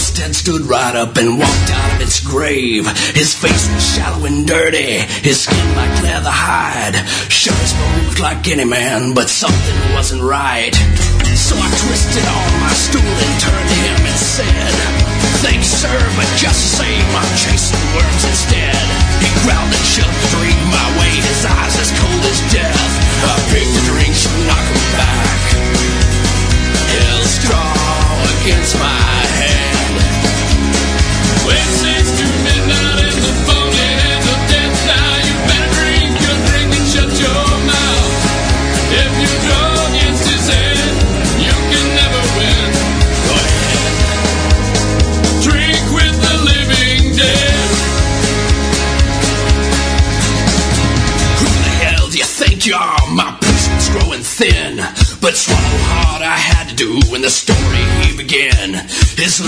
ghost 0.00 0.18
had 0.18 0.34
stood 0.34 0.62
right 0.62 0.96
up 0.96 1.16
and 1.16 1.38
walked 1.38 1.70
out 1.70 1.90
of 1.94 2.00
its 2.00 2.20
grave. 2.20 2.86
His 3.14 3.34
face 3.34 3.68
was 3.72 3.84
shallow 3.84 4.24
and 4.26 4.46
dirty, 4.46 5.04
his 5.22 5.44
skin 5.44 5.68
like 5.76 6.02
leather 6.02 6.32
hide. 6.32 6.96
Sure 7.28 7.52
spoke 7.52 8.18
like 8.20 8.48
any 8.48 8.64
man, 8.64 9.14
but 9.14 9.28
something 9.28 9.78
wasn't 9.92 10.22
right. 10.22 10.74
So 11.36 11.54
I 11.56 11.68
twisted 11.84 12.26
on 12.26 12.50
my 12.64 12.74
stool 12.74 13.04
and 13.04 13.34
turned 13.40 13.68
to 13.68 13.78
him 13.84 14.00
and 14.08 14.18
said, 14.18 14.74
Thanks, 15.44 15.68
sir, 15.68 15.98
but 16.16 16.28
just 16.36 16.60
the 16.60 16.84
same, 16.84 17.08
I'm 17.16 17.32
chasing 17.36 17.84
worms 17.96 18.24
instead. 18.24 18.84
He 19.20 19.28
growled 19.44 19.72
and 19.72 19.86
shoved 19.86 20.24
drink 20.36 20.60
my 20.72 20.88
way, 21.00 21.12
his 21.20 21.42
eyes 21.44 21.74
as 21.80 21.90
cold 21.96 22.24
as 22.24 22.40
death. 22.52 22.92
I 23.24 23.36
picked 23.52 23.72
the 23.72 23.82
drink, 23.92 24.14
so 24.16 24.30
knock 24.48 24.64
him 24.64 24.82
back. 24.96 26.09
Against 28.42 28.74
my 28.78 28.86
hand. 28.86 29.60
Midnight 32.40 33.12
and 33.12 33.36
the 33.76 33.90
hands 34.00 34.26
of 34.32 34.40
death 34.48 34.76
now 34.88 35.12
you 35.26 35.34
better 35.44 35.70
drink 35.76 36.14
your 36.24 36.38
drink 36.48 36.70
and 36.72 36.86
shut 36.88 37.10
your 37.20 37.46
mouth. 37.68 38.16
If 38.96 39.12
you 39.20 39.30
draw 39.44 39.68
against 39.92 40.24
his 40.24 40.44
head, 40.48 40.88
you 41.36 41.52
can 41.52 41.86
never 42.00 42.22
win. 42.40 42.70
Drink 45.44 45.84
with 45.92 46.16
the 46.24 46.34
living 46.48 47.12
dead. 47.20 47.68
Who 51.38 51.48
the 51.60 51.74
hell 51.84 52.08
do 52.08 52.16
you 52.16 52.24
think 52.24 52.64
you 52.66 52.74
are? 52.74 53.04
My 53.12 53.36
growing 53.92 54.22
thin. 54.22 54.76
But 55.20 55.36
swallow 55.36 55.78
hard 55.92 56.22
I 56.22 56.36
had 56.36 56.69
do 56.80 56.96
when 57.12 57.20
the 57.20 57.28
story 57.28 57.84
he 58.00 58.16
began. 58.16 58.72
His 59.20 59.44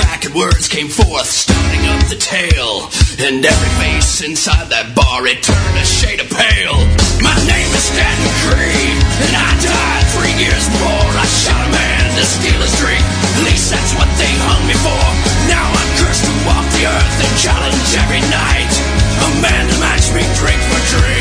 back 0.00 0.24
and 0.24 0.32
words 0.32 0.64
came 0.64 0.88
forth, 0.88 1.28
starting 1.28 1.84
up 1.92 2.08
the 2.08 2.16
tale. 2.16 2.88
And 3.20 3.44
every 3.44 3.72
face 3.76 4.24
inside 4.24 4.72
that 4.72 4.96
bar, 4.96 5.28
it 5.28 5.44
turned 5.44 5.76
a 5.76 5.84
shade 5.84 6.24
of 6.24 6.32
pale. 6.32 6.80
My 7.20 7.36
name 7.44 7.68
is 7.76 7.84
Stanton 7.84 8.32
Creed, 8.48 8.96
and 8.96 9.34
I 9.36 9.50
died 9.60 10.04
three 10.16 10.36
years 10.40 10.64
before 10.72 11.04
I 11.20 11.26
shot 11.28 11.60
a 11.60 11.68
man 11.68 12.16
to 12.16 12.24
steal 12.24 12.60
his 12.64 12.72
drink. 12.80 13.04
At 13.04 13.44
least 13.44 13.68
that's 13.68 13.92
what 14.00 14.08
they 14.16 14.32
hung 14.48 14.64
me 14.64 14.76
for. 14.80 15.04
Now 15.52 15.68
I'm 15.68 15.90
cursed 16.00 16.24
to 16.24 16.32
walk 16.48 16.64
the 16.80 16.88
earth 16.88 17.16
and 17.20 17.32
challenge 17.36 17.90
every 18.08 18.24
night. 18.32 18.72
A 19.20 19.28
man 19.44 19.68
to 19.68 19.76
match 19.84 20.08
me 20.16 20.24
drink 20.40 20.60
for 20.72 20.80
drink. 20.96 21.19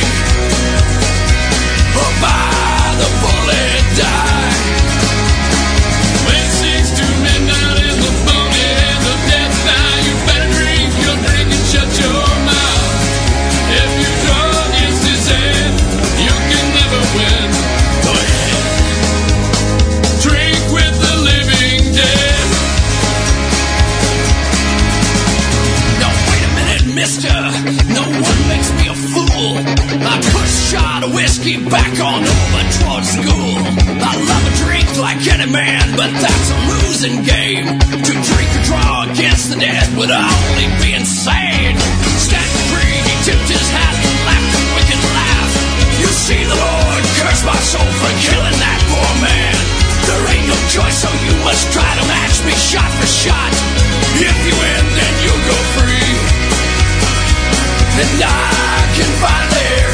Whiskey 31.39 31.63
back 31.69 31.95
on 32.03 32.19
over 32.19 32.63
towards 32.83 33.07
school. 33.15 33.55
I 34.03 34.11
love 34.11 34.43
a 34.43 34.53
drink 34.59 34.87
like 34.99 35.19
any 35.27 35.47
man, 35.51 35.95
but 35.95 36.11
that's 36.19 36.49
a 36.51 36.59
losing 36.67 37.23
game. 37.23 37.65
To 37.79 38.11
drink 38.11 38.49
or 38.59 38.63
draw 38.67 39.07
against 39.07 39.49
the 39.51 39.55
dead 39.55 39.87
would 39.95 40.11
only 40.11 40.67
be 40.83 40.93
insane. 40.95 41.75
Stanton 42.19 42.63
Creed, 42.75 43.03
he 43.07 43.15
tipped 43.23 43.47
his 43.47 43.67
hat 43.71 43.95
and 43.95 44.15
laughed 44.27 44.51
a 44.51 44.63
wicked 44.75 45.01
laugh. 45.15 45.51
You 46.03 46.09
see, 46.11 46.43
the 46.43 46.59
Lord 46.59 47.03
curse 47.23 47.43
my 47.47 47.59
soul 47.63 47.87
for 47.87 48.11
killing 48.27 48.59
that 48.59 48.79
poor 48.91 49.11
man. 49.23 49.55
There 50.11 50.23
ain't 50.35 50.47
no 50.47 50.59
choice, 50.67 50.97
so 50.99 51.09
you 51.23 51.33
must 51.47 51.71
try 51.71 51.87
to 51.87 52.03
match 52.07 52.43
me 52.43 52.53
shot 52.57 52.89
for 52.99 53.07
shot. 53.07 53.53
If 54.19 54.35
you 54.43 54.55
win, 54.59 54.83
then 54.91 55.13
you'll 55.23 55.45
go 55.47 55.57
free. 55.79 56.15
And 57.99 58.23
I 58.23 58.79
can 58.95 59.11
finally 59.23 59.88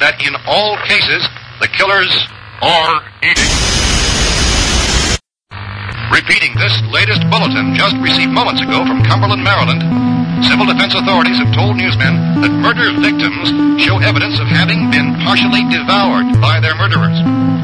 that 0.00 0.18
in 0.22 0.34
all 0.46 0.76
cases, 0.86 1.22
the 1.60 1.68
killers 1.68 2.10
are 2.62 3.02
eating. 3.22 3.50
Repeating 6.10 6.54
this 6.58 6.74
latest 6.94 7.22
bulletin 7.30 7.74
just 7.74 7.96
received 7.98 8.30
moments 8.30 8.62
ago 8.62 8.86
from 8.86 9.02
Cumberland, 9.02 9.42
Maryland, 9.42 9.82
civil 10.46 10.66
defense 10.66 10.94
authorities 10.94 11.38
have 11.38 11.52
told 11.54 11.76
newsmen 11.76 12.42
that 12.42 12.50
murder 12.50 12.92
victims 13.00 13.50
show 13.82 13.98
evidence 13.98 14.38
of 14.38 14.46
having 14.46 14.90
been 14.90 15.14
partially 15.22 15.64
devoured 15.70 16.38
by 16.40 16.60
their 16.60 16.74
murderers. 16.74 17.18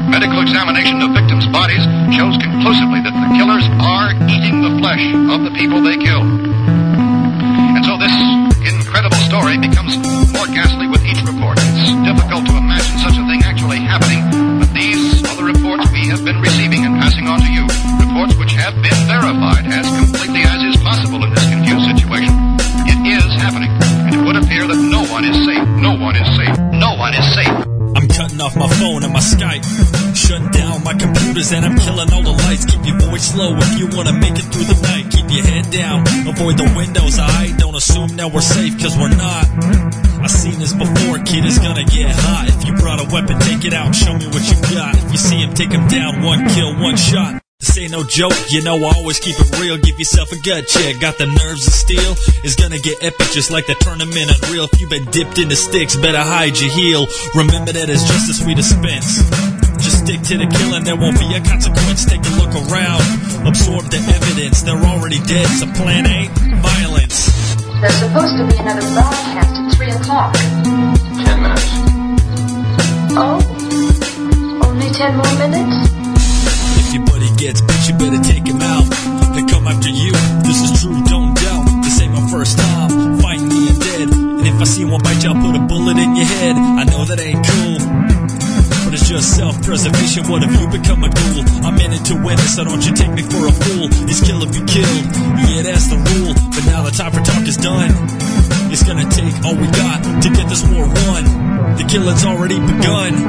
Medical 0.09 0.41
examination 0.41 1.01
of 1.01 1.15
victims' 1.15 1.47
bodies 1.47 1.83
shows 2.11 2.35
conclusively 2.39 2.99
that 3.03 3.15
the 3.15 3.29
killers 3.37 3.65
are 3.79 4.11
eating 4.27 4.59
the 4.61 4.73
flesh 4.79 5.03
of 5.31 5.43
the 5.47 5.53
people 5.55 5.79
they 5.79 5.95
killed. 5.97 6.70
And 31.51 31.65
I'm 31.65 31.75
killing 31.75 32.07
all 32.13 32.23
the 32.23 32.31
lights. 32.47 32.63
Keep 32.63 32.85
your 32.85 32.97
voice 33.11 33.35
low 33.35 33.51
if 33.57 33.77
you 33.77 33.87
wanna 33.91 34.13
make 34.13 34.39
it 34.39 34.47
through 34.55 34.63
the 34.71 34.79
night. 34.87 35.11
Keep 35.11 35.27
your 35.35 35.43
head 35.43 35.69
down, 35.69 36.07
avoid 36.23 36.55
the 36.55 36.71
windows. 36.75 37.19
I 37.19 37.51
don't 37.57 37.75
assume 37.75 38.15
that 38.15 38.31
we're 38.31 38.39
safe 38.39 38.79
cause 38.79 38.95
we're 38.95 39.11
not. 39.11 39.51
I've 40.23 40.31
seen 40.31 40.59
this 40.59 40.71
before, 40.71 41.19
kid, 41.19 41.43
it's 41.43 41.59
gonna 41.59 41.83
get 41.83 42.07
hot. 42.07 42.47
If 42.47 42.63
you 42.63 42.71
brought 42.79 43.03
a 43.03 43.07
weapon, 43.11 43.37
take 43.39 43.65
it 43.65 43.73
out 43.73 43.91
show 43.91 44.15
me 44.15 44.27
what 44.31 44.47
you 44.47 44.55
got. 44.71 44.95
If 44.95 45.11
you 45.11 45.17
see 45.17 45.43
him, 45.43 45.53
take 45.53 45.71
him 45.71 45.87
down, 45.87 46.23
one 46.23 46.47
kill, 46.55 46.71
one 46.79 46.95
shot. 46.95 47.41
This 47.59 47.77
ain't 47.77 47.91
no 47.91 48.03
joke, 48.03 48.33
you 48.49 48.63
know 48.63 48.79
I 48.79 48.95
always 48.95 49.19
keep 49.19 49.35
it 49.37 49.51
real. 49.59 49.77
Give 49.77 49.99
yourself 49.99 50.31
a 50.31 50.39
gut 50.39 50.67
check. 50.67 50.99
Got 50.99 51.19
the 51.19 51.27
nerves 51.27 51.67
of 51.67 51.73
steel. 51.73 52.15
It's 52.47 52.55
gonna 52.55 52.79
get 52.79 53.03
epic, 53.03 53.27
just 53.35 53.51
like 53.51 53.67
the 53.67 53.75
tournament 53.75 54.31
unreal. 54.31 54.71
If 54.71 54.79
you've 54.79 54.89
been 54.89 55.11
dipped 55.11 55.37
into 55.37 55.55
Styx, 55.55 55.95
better 55.97 56.23
hide 56.23 56.57
your 56.57 56.71
heel. 56.71 57.07
Remember 57.35 57.71
that 57.73 57.89
it's 57.89 58.07
justice 58.07 58.39
we 58.45 58.55
dispense. 58.55 59.60
Just 60.01 60.09
stick 60.09 60.21
to 60.33 60.45
the 60.45 60.49
killing, 60.49 60.83
there 60.83 60.95
won't 60.95 61.19
be 61.19 61.29
a 61.35 61.41
consequence. 61.41 62.05
Take 62.05 62.25
a 62.25 62.33
look 62.41 62.49
around, 62.65 63.05
absorb 63.45 63.85
the 63.93 64.01
evidence. 64.01 64.61
They're 64.63 64.73
already 64.73 65.19
dead, 65.29 65.45
so 65.61 65.67
plan 65.77 66.07
A, 66.09 66.25
violence. 66.57 67.29
There's 67.81 67.93
supposed 68.01 68.33
to 68.37 68.49
be 68.49 68.57
another 68.57 68.81
broadcast 68.97 69.53
at 69.53 69.77
3 69.77 69.91
o'clock. 69.91 70.33
Ten 71.21 71.37
minutes. 71.41 71.69
Oh? 73.13 73.45
Only 74.65 74.89
10 74.89 75.17
more 75.21 75.33
minutes? 75.37 75.77
If 76.81 76.93
your 76.97 77.05
buddy 77.05 77.29
gets 77.37 77.61
bit, 77.61 77.81
you 77.85 77.93
better 78.01 78.21
take 78.25 78.47
him 78.47 78.61
out. 78.61 78.89
They 79.37 79.45
come 79.45 79.67
after 79.67 79.89
you. 79.89 80.13
This 80.41 80.65
is 80.65 80.81
true, 80.81 80.97
don't 81.05 81.35
doubt. 81.37 81.65
This 81.83 82.01
ain't 82.01 82.13
my 82.13 82.25
first 82.29 82.57
time 82.57 83.19
fighting 83.21 83.49
the 83.49 83.69
undead. 83.69 84.09
And 84.41 84.47
if 84.47 84.55
I 84.55 84.63
see 84.63 84.85
one 84.85 85.01
bite 85.03 85.21
you, 85.21 85.29
I'll 85.29 85.41
put 85.41 85.55
a 85.55 85.61
bullet 85.61 85.97
in 85.97 86.15
your 86.15 86.25
head. 86.25 86.55
I 86.55 86.85
know 86.89 87.05
that 87.05 87.19
ain't 87.19 87.45
cool. 87.45 88.00
Just 89.11 89.35
self-preservation. 89.35 90.23
What 90.31 90.39
if 90.39 90.55
you 90.55 90.71
become 90.71 91.03
a 91.03 91.11
ghoul? 91.11 91.43
I'm 91.67 91.75
in 91.83 91.91
it 91.91 92.07
to 92.07 92.15
win 92.15 92.39
it, 92.39 92.47
so 92.47 92.63
don't 92.63 92.79
you 92.79 92.95
take 92.95 93.11
me 93.11 93.27
for 93.27 93.43
a 93.43 93.51
fool. 93.51 93.91
It's 94.07 94.23
kill 94.23 94.39
if 94.39 94.55
you 94.55 94.63
kill. 94.63 94.87
Yeah, 95.51 95.67
that's 95.67 95.91
the 95.91 95.99
rule. 95.99 96.31
But 96.55 96.63
now 96.63 96.87
the 96.87 96.95
time 96.95 97.11
for 97.11 97.19
talk 97.19 97.43
is 97.43 97.59
done. 97.59 97.91
It's 98.71 98.87
gonna 98.87 99.03
take 99.11 99.35
all 99.43 99.59
we 99.59 99.67
got 99.67 99.99
to 100.23 100.29
get 100.31 100.47
this 100.47 100.63
war 100.63 100.87
won. 100.87 101.27
The 101.75 101.83
killing's 101.91 102.23
already 102.23 102.55
begun. 102.55 103.19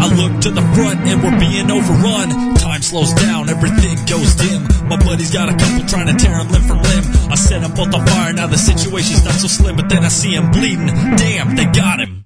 I 0.00 0.08
look 0.08 0.40
to 0.48 0.50
the 0.56 0.64
front 0.72 1.04
and 1.04 1.20
we're 1.20 1.36
being 1.36 1.68
overrun. 1.68 2.56
Time 2.56 2.80
slows 2.80 3.12
down, 3.12 3.52
everything 3.52 4.00
goes 4.08 4.32
dim. 4.40 4.64
My 4.88 4.96
buddy's 4.96 5.36
got 5.36 5.52
a 5.52 5.54
couple 5.54 5.84
trying 5.84 6.08
to 6.08 6.16
tear 6.16 6.40
him 6.40 6.48
limb 6.48 6.64
from 6.64 6.80
limb. 6.80 7.04
I 7.28 7.36
set 7.36 7.60
them 7.60 7.76
both 7.76 7.92
on 7.92 8.08
fire, 8.08 8.32
now 8.32 8.46
the 8.46 8.56
situation's 8.56 9.22
not 9.22 9.36
so 9.36 9.52
slim, 9.52 9.76
but 9.76 9.90
then 9.90 10.00
I 10.00 10.08
see 10.08 10.32
him 10.32 10.50
bleeding. 10.50 10.88
Damn, 11.20 11.56
they 11.60 11.68
got 11.68 12.00
him. 12.00 12.19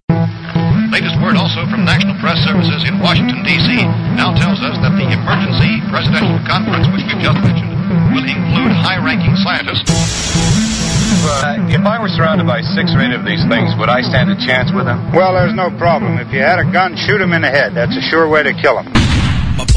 Latest 1.25 1.41
word 1.41 1.41
also 1.41 1.65
from 1.73 1.89
National 1.89 2.13
Press 2.21 2.37
Services 2.45 2.85
in 2.85 3.01
Washington, 3.01 3.41
D.C. 3.45 3.81
now 4.13 4.37
tells 4.37 4.61
us 4.61 4.77
that 4.85 4.93
the 4.93 5.09
emergency 5.09 5.81
presidential 5.89 6.37
conference, 6.45 6.85
which 6.93 7.01
we've 7.09 7.25
just 7.25 7.41
mentioned, 7.41 7.73
will 8.13 8.29
include 8.29 8.73
high-ranking 8.77 9.33
scientists. 9.41 9.89
Uh, 11.25 11.57
if 11.73 11.81
I 11.81 11.97
were 11.97 12.13
surrounded 12.13 12.45
by 12.45 12.61
six 12.61 12.93
or 12.93 13.01
eight 13.01 13.17
of 13.17 13.25
these 13.25 13.41
things, 13.49 13.73
would 13.81 13.89
I 13.89 14.05
stand 14.05 14.29
a 14.29 14.37
chance 14.37 14.69
with 14.69 14.85
them? 14.85 15.01
Well, 15.17 15.33
there's 15.33 15.57
no 15.57 15.73
problem. 15.81 16.21
If 16.21 16.29
you 16.29 16.45
had 16.45 16.61
a 16.61 16.69
gun, 16.69 16.93
shoot 16.97 17.21
him 17.21 17.33
in 17.33 17.41
the 17.41 17.49
head. 17.49 17.73
That's 17.73 17.97
a 17.97 18.05
sure 18.05 18.29
way 18.29 18.45
to 18.45 18.53
kill 18.53 18.77
him. 18.77 19.04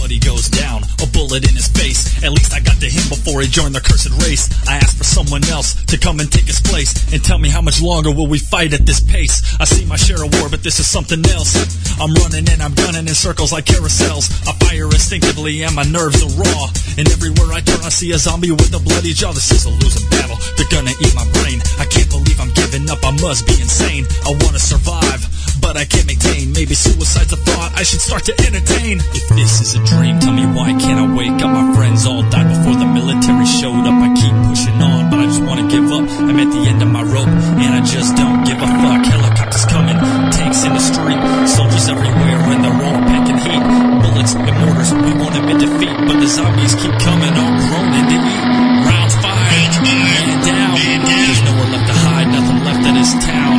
Buddy 0.07 0.23
goes 0.23 0.47
down, 0.47 0.87
a 1.03 1.07
bullet 1.11 1.43
in 1.43 1.51
his 1.51 1.67
face. 1.67 2.23
At 2.23 2.31
least 2.31 2.55
I 2.55 2.63
got 2.63 2.79
to 2.79 2.87
him 2.87 3.03
before 3.11 3.43
he 3.43 3.47
joined 3.51 3.75
the 3.75 3.83
cursed 3.83 4.07
race. 4.23 4.47
I 4.63 4.79
asked 4.79 4.95
for 4.95 5.03
someone 5.03 5.43
else 5.51 5.75
to 5.91 5.97
come 5.99 6.21
and 6.21 6.31
take 6.31 6.47
his 6.47 6.63
place 6.63 6.95
and 7.11 7.19
tell 7.19 7.35
me 7.37 7.49
how 7.49 7.59
much 7.59 7.81
longer 7.83 8.15
will 8.15 8.31
we 8.31 8.39
fight 8.39 8.71
at 8.71 8.87
this 8.87 9.03
pace. 9.03 9.43
I 9.59 9.65
see 9.65 9.83
my 9.83 9.97
share 9.99 10.23
of 10.23 10.31
war, 10.39 10.47
but 10.47 10.63
this 10.63 10.79
is 10.79 10.87
something 10.87 11.19
else. 11.27 11.59
I'm 11.99 12.15
running 12.23 12.47
and 12.47 12.63
I'm 12.63 12.71
gunning 12.71 13.03
in 13.03 13.15
circles 13.19 13.51
like 13.51 13.65
carousels. 13.65 14.31
I 14.47 14.55
fire 14.63 14.87
instinctively 14.87 15.67
and 15.67 15.75
my 15.75 15.83
nerves 15.83 16.23
are 16.23 16.31
raw. 16.39 16.71
And 16.95 17.03
everywhere 17.11 17.51
I 17.51 17.59
turn, 17.59 17.83
I 17.83 17.91
see 17.91 18.15
a 18.15 18.17
zombie 18.17 18.55
with 18.55 18.71
a 18.71 18.79
bloody 18.79 19.11
jaw. 19.11 19.35
This 19.35 19.51
is 19.51 19.67
a 19.67 19.73
losing 19.75 20.07
battle. 20.07 20.39
They're 20.55 20.71
gonna 20.71 20.95
eat 21.03 21.15
my 21.19 21.27
brain. 21.43 21.59
I 21.83 21.85
can't 21.91 22.07
believe 22.07 22.39
I'm 22.39 22.55
giving 22.55 22.87
up. 22.87 23.03
I 23.03 23.11
must 23.19 23.43
be 23.43 23.59
insane. 23.59 24.07
I 24.23 24.31
wanna 24.39 24.63
survive, 24.63 25.27
but 25.61 25.77
I 25.77 25.85
can't 25.85 26.07
maintain. 26.07 26.53
Maybe 26.53 26.73
suicide's 26.73 27.33
a 27.33 27.37
thought 27.37 27.71
I 27.75 27.83
should 27.83 28.01
start 28.01 28.25
to 28.25 28.33
entertain. 28.45 28.99
If 29.13 29.27
this 29.29 29.61
is 29.61 29.75
a 29.75 29.81
dream, 29.85 30.19
tell 30.19 30.33
me 30.33 30.45
why 30.45 30.73
can't 30.77 30.99
I 30.99 31.07
wake 31.15 31.39
up? 31.41 31.51
My 31.51 31.75
friends 31.75 32.05
all 32.05 32.23
died 32.29 32.47
before 32.49 32.75
the 32.75 32.85
military 32.85 33.45
showed 33.45 33.85
up. 33.85 33.97
I 33.97 34.09
keep 34.15 34.35
pushing 34.49 34.79
on, 34.81 35.09
but 35.09 35.19
I 35.19 35.25
just 35.25 35.43
wanna 35.43 35.67
give 35.69 35.87
up. 35.91 36.05
I'm 36.27 36.37
at 36.39 36.49
the 36.51 36.63
end 36.67 36.81
of 36.81 36.89
my 36.89 37.03
rope, 37.03 37.29
and 37.29 37.71
I 37.75 37.81
just 37.85 38.15
don't 38.15 38.43
give 38.45 38.57
a 38.57 38.67
fuck. 38.67 39.01
Helicopters 39.05 39.65
coming, 39.65 39.97
tanks 40.31 40.63
in 40.63 40.73
the 40.73 40.83
street, 40.83 41.19
soldiers 41.47 41.87
everywhere, 41.89 42.39
and 42.53 42.63
they're 42.63 42.81
all 42.87 43.01
packing 43.09 43.39
heat. 43.41 43.63
Bullets 44.01 44.33
and 44.35 44.57
mortars, 44.61 44.91
we 44.93 45.11
won't 45.19 45.35
admit 45.37 45.59
defeat, 45.59 45.97
but 46.07 46.17
the 46.19 46.27
zombies 46.27 46.75
keep 46.75 46.95
coming, 46.99 47.33
all 47.33 47.53
groaning 47.67 48.07
to 48.11 48.17
eat. 48.17 48.43
Rounds 48.87 49.15
fired, 49.21 49.73
man 49.83 50.27
down. 50.47 50.75
There's 51.05 51.41
nowhere 51.43 51.69
left 51.73 51.87
to 51.87 51.93
hide, 51.93 52.27
nothing 52.27 52.59
left 52.63 52.83
in 52.87 52.93
this 52.95 53.13
town. 53.25 53.56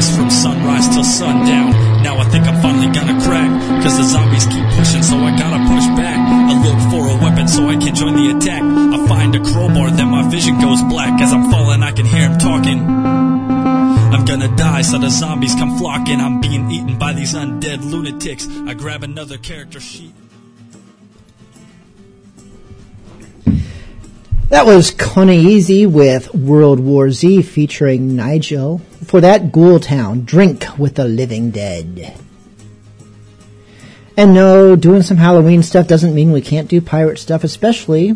This 0.00 0.16
from 0.16 0.30
sunrise 0.30 0.88
till 0.88 1.04
sundown. 1.04 1.70
Now 2.02 2.16
I 2.16 2.24
think 2.32 2.46
I'm 2.48 2.58
finally 2.62 2.90
gonna 2.96 3.20
crack. 3.20 3.50
Cause 3.82 3.98
the 3.98 4.04
zombies 4.04 4.46
keep 4.46 4.64
pushing, 4.76 5.02
so 5.02 5.16
I 5.18 5.30
gotta 5.36 5.60
push 5.72 5.86
back. 6.00 6.18
I 6.50 6.54
look 6.64 6.78
for 6.90 7.02
a 7.14 7.16
weapon 7.22 7.46
so 7.46 7.68
I 7.68 7.76
can 7.76 7.94
join 7.94 8.14
the 8.16 8.26
attack. 8.34 8.62
I 8.62 8.98
find 9.06 9.34
a 9.34 9.40
crowbar, 9.40 9.90
then 9.90 10.08
my 10.08 10.24
vision 10.30 10.58
goes 10.58 10.82
black. 10.84 11.20
As 11.20 11.32
I'm 11.32 11.50
falling, 11.50 11.82
I 11.82 11.92
can 11.92 12.06
hear 12.06 12.24
him 12.28 12.38
talking. 12.38 12.80
I'm 14.14 14.24
gonna 14.24 14.54
die, 14.56 14.82
so 14.82 14.96
the 14.98 15.10
zombies 15.10 15.54
come 15.54 15.76
flocking. 15.76 16.20
I'm 16.20 16.40
being 16.40 16.70
eaten 16.70 16.98
by 16.98 17.12
these 17.12 17.34
undead 17.34 17.80
lunatics. 17.90 18.48
I 18.66 18.72
grab 18.74 19.02
another 19.02 19.36
character 19.36 19.80
sheet. 19.80 20.14
That 24.50 24.66
was 24.66 24.90
Connie 24.90 25.38
Easy 25.38 25.86
with 25.86 26.34
World 26.34 26.80
War 26.80 27.12
Z 27.12 27.42
featuring 27.42 28.16
Nigel. 28.16 28.78
For 29.04 29.20
that, 29.20 29.52
Ghoultown, 29.52 30.24
Drink 30.24 30.66
with 30.76 30.96
the 30.96 31.04
Living 31.04 31.52
Dead. 31.52 32.18
And 34.16 34.34
no, 34.34 34.74
doing 34.74 35.02
some 35.02 35.18
Halloween 35.18 35.62
stuff 35.62 35.86
doesn't 35.86 36.16
mean 36.16 36.32
we 36.32 36.40
can't 36.40 36.68
do 36.68 36.80
pirate 36.80 37.20
stuff, 37.20 37.44
especially 37.44 38.10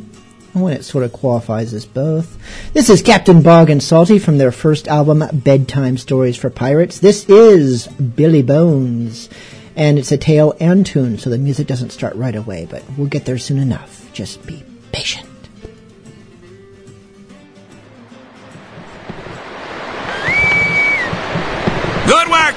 when 0.55 0.73
it 0.73 0.83
sort 0.83 1.05
of 1.05 1.13
qualifies 1.13 1.73
as 1.73 1.87
both. 1.87 2.37
This 2.73 2.91
is 2.91 3.01
Captain 3.01 3.41
Bog 3.41 3.71
and 3.71 3.81
Salty 3.81 4.19
from 4.19 4.37
their 4.37 4.51
first 4.51 4.89
album, 4.89 5.23
Bedtime 5.33 5.97
Stories 5.97 6.37
for 6.37 6.51
Pirates. 6.51 6.99
This 6.99 7.29
is 7.31 7.87
Billy 7.87 8.43
Bones, 8.43 9.29
and 9.77 10.01
it's 10.01 10.11
a 10.11 10.19
tale 10.19 10.53
and 10.59 10.85
tune, 10.85 11.17
so 11.17 11.31
the 11.31 11.39
music 11.39 11.69
doesn't 11.69 11.91
start 11.91 12.17
right 12.17 12.35
away, 12.35 12.67
but 12.69 12.83
we'll 12.99 13.07
get 13.07 13.25
there 13.25 13.39
soon 13.39 13.61
enough. 13.61 14.13
Just 14.13 14.45
be 14.45 14.65
patient. 14.91 15.29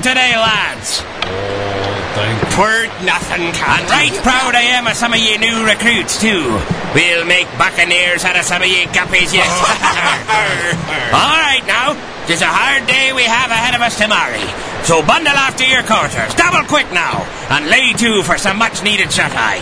Today, 0.08 0.40
lads. 0.40 1.04
Oh, 1.28 2.56
Twert 2.56 2.88
nothing, 3.04 3.52
can. 3.52 3.84
And 3.84 3.92
right 3.92 4.16
proud 4.24 4.56
I 4.56 4.80
am 4.80 4.88
of 4.88 4.96
some 4.96 5.12
of 5.12 5.20
ye 5.20 5.36
new 5.36 5.68
recruits, 5.68 6.16
too. 6.16 6.48
We'll 6.96 7.28
make 7.28 7.52
buccaneers 7.60 8.24
out 8.24 8.40
of 8.40 8.48
some 8.48 8.64
of 8.64 8.72
ye 8.72 8.88
guppies 8.96 9.36
yet. 9.36 9.52
All 11.12 11.38
right, 11.44 11.66
now. 11.68 12.00
It's 12.32 12.42
a 12.42 12.48
hard 12.48 12.88
day 12.88 13.12
we 13.12 13.24
have 13.24 13.52
ahead 13.52 13.76
of 13.76 13.82
us 13.84 14.00
tomorrow. 14.00 14.40
So 14.88 15.04
bundle 15.04 15.36
off 15.36 15.60
to 15.60 15.68
your 15.68 15.84
quarters. 15.84 16.32
Double 16.40 16.64
quick 16.68 16.88
now. 16.96 17.28
And 17.52 17.68
lay 17.68 17.92
to 18.00 18.24
for 18.24 18.38
some 18.40 18.58
much 18.58 18.84
needed 18.84 19.12
shut 19.12 19.32
eye. 19.36 19.60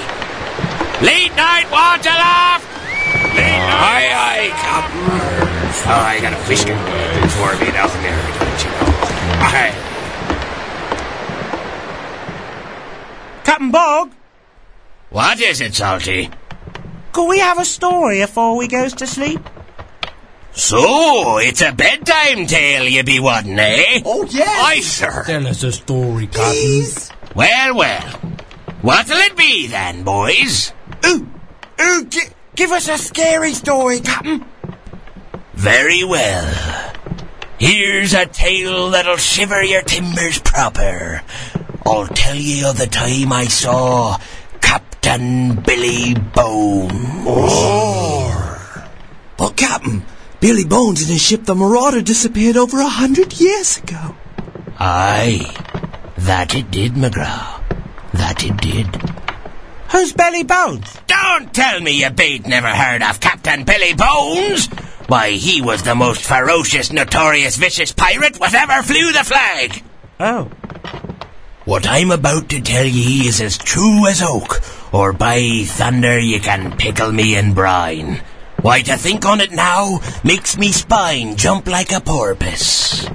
Late 1.01 1.33
night 1.33 1.69
watch 1.73 2.05
aloft! 2.05 2.65
Late 3.33 3.65
night. 3.65 3.81
Aye, 3.81 4.09
aye, 4.13 4.49
Captain. 4.61 5.09
Oh, 5.89 6.05
I 6.05 6.21
got 6.21 6.33
a 6.33 6.41
fish 6.45 6.61
for 6.65 7.51
me 7.57 7.69
down 7.73 7.89
there, 8.01 8.17
don't 8.39 8.61
you 8.61 8.69
know? 8.69 8.93
Aye. 9.41 9.84
Captain 13.55 13.71
Bog, 13.71 14.11
What 15.11 15.39
is 15.39 15.61
it, 15.61 15.73
Salty? 15.73 16.29
could 17.13 17.29
we 17.29 17.39
have 17.39 17.57
a 17.57 17.63
story 17.63 18.19
afore 18.19 18.57
we 18.57 18.67
goes 18.67 18.91
to 18.95 19.07
sleep? 19.07 19.39
So, 20.51 21.37
it's 21.37 21.61
a 21.61 21.71
bedtime 21.71 22.47
tale 22.47 22.83
you 22.83 23.01
be 23.03 23.21
wanting, 23.21 23.57
eh? 23.57 24.01
Oh, 24.03 24.25
yes. 24.29 24.61
Aye, 24.61 24.81
sir. 24.81 25.23
Tell 25.25 25.47
us 25.47 25.63
a 25.63 25.71
story, 25.71 26.27
Captain. 26.27 26.51
Please. 26.51 27.09
Well, 27.33 27.77
well. 27.77 28.01
What'll 28.81 29.15
it 29.19 29.37
be 29.37 29.67
then, 29.67 30.03
boys? 30.03 30.73
Ooh, 31.05 31.25
ooh, 31.81 32.05
gi- 32.07 32.33
give 32.57 32.71
us 32.71 32.89
a 32.89 32.97
scary 32.97 33.53
story, 33.53 34.01
Captain. 34.01 34.43
Very 35.53 36.03
well. 36.03 36.91
Here's 37.57 38.13
a 38.13 38.25
tale 38.25 38.89
that'll 38.89 39.15
shiver 39.15 39.63
your 39.63 39.81
timbers 39.81 40.39
proper. 40.39 41.21
I'll 41.85 42.07
tell 42.07 42.35
ye 42.35 42.65
of 42.65 42.77
the 42.77 42.87
time 42.87 43.31
I 43.31 43.45
saw 43.45 44.17
Captain 44.59 45.55
Billy 45.61 46.15
Bones. 46.15 46.91
Oh. 47.27 48.91
But 49.37 49.55
Captain, 49.55 50.03
Billy 50.39 50.65
Bones 50.65 51.01
and 51.01 51.11
his 51.11 51.21
ship 51.21 51.45
the 51.45 51.53
Marauder 51.53 52.01
disappeared 52.01 52.57
over 52.57 52.79
a 52.79 52.87
hundred 52.87 53.39
years 53.39 53.77
ago. 53.77 54.15
Aye, 54.79 55.45
that 56.17 56.55
it 56.55 56.71
did, 56.71 56.93
McGraw. 56.93 57.61
That 58.13 58.43
it 58.43 58.57
did. 58.57 58.87
Who's 59.91 60.11
Billy 60.11 60.43
Bones? 60.43 60.91
Don't 61.05 61.53
tell 61.53 61.79
me 61.79 62.01
you 62.01 62.09
bait 62.09 62.47
never 62.47 62.67
heard 62.67 63.03
of 63.03 63.19
Captain 63.19 63.63
Billy 63.63 63.93
Bones. 63.93 64.67
Why, 65.07 65.31
he 65.31 65.61
was 65.61 65.83
the 65.83 65.93
most 65.93 66.23
ferocious, 66.23 66.91
notorious, 66.91 67.57
vicious 67.57 67.91
pirate 67.91 68.39
whatever 68.39 68.81
flew 68.81 69.11
the 69.11 69.23
flag. 69.23 69.83
Oh. 70.19 70.49
What 71.65 71.87
I'm 71.87 72.11
about 72.11 72.49
to 72.49 72.61
tell 72.61 72.85
ye 72.85 73.27
is 73.27 73.41
as 73.41 73.57
true 73.57 74.05
as 74.05 74.21
oak, 74.21 74.61
or 74.93 75.13
by 75.13 75.63
thunder 75.65 76.19
ye 76.19 76.37
can 76.37 76.77
pickle 76.77 77.11
me 77.11 77.35
in 77.35 77.55
brine. 77.55 78.21
Why, 78.61 78.83
to 78.83 78.95
think 78.97 79.25
on 79.25 79.41
it 79.41 79.51
now 79.51 79.99
makes 80.23 80.59
me 80.59 80.71
spine 80.71 81.37
jump 81.37 81.65
like 81.65 81.91
a 81.91 82.01
porpoise. 82.01 83.09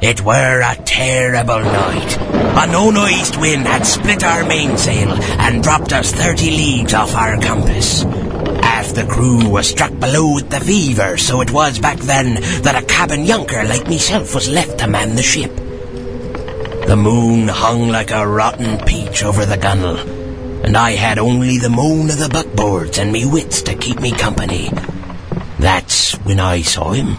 It 0.00 0.22
were 0.22 0.62
a 0.64 0.76
terrible 0.76 1.60
night. 1.60 2.16
A 2.56 2.72
no-east 2.72 3.38
wind 3.38 3.66
had 3.66 3.84
split 3.84 4.24
our 4.24 4.46
mainsail 4.46 5.12
and 5.12 5.62
dropped 5.62 5.92
us 5.92 6.10
thirty 6.10 6.50
leagues 6.50 6.94
off 6.94 7.14
our 7.14 7.38
compass. 7.38 8.04
Half 8.64 8.94
the 8.94 9.04
crew 9.04 9.46
was 9.46 9.68
struck 9.68 9.92
below 10.00 10.36
with 10.36 10.48
the 10.48 10.60
fever, 10.60 11.18
so 11.18 11.42
it 11.42 11.50
was 11.50 11.78
back 11.78 11.98
then 11.98 12.40
that 12.62 12.82
a 12.82 12.86
cabin 12.86 13.26
yunker 13.26 13.68
like 13.68 13.86
myself 13.88 14.34
was 14.34 14.48
left 14.48 14.78
to 14.78 14.88
man 14.88 15.16
the 15.16 15.22
ship. 15.22 15.52
The 16.86 16.96
moon 16.96 17.48
hung 17.48 17.88
like 17.88 18.10
a 18.10 18.26
rotten 18.26 18.78
peach 18.84 19.24
over 19.24 19.46
the 19.46 19.56
gunwale, 19.56 20.64
and 20.64 20.76
I 20.76 20.92
had 20.92 21.18
only 21.18 21.58
the 21.58 21.70
moan 21.70 22.10
of 22.10 22.18
the 22.18 22.28
buckboards 22.28 22.98
and 22.98 23.12
me 23.12 23.24
wits 23.24 23.62
to 23.62 23.74
keep 23.74 24.00
me 24.00 24.12
company. 24.12 24.70
That's 25.58 26.12
when 26.24 26.40
I 26.40 26.62
saw 26.62 26.90
him. 26.90 27.16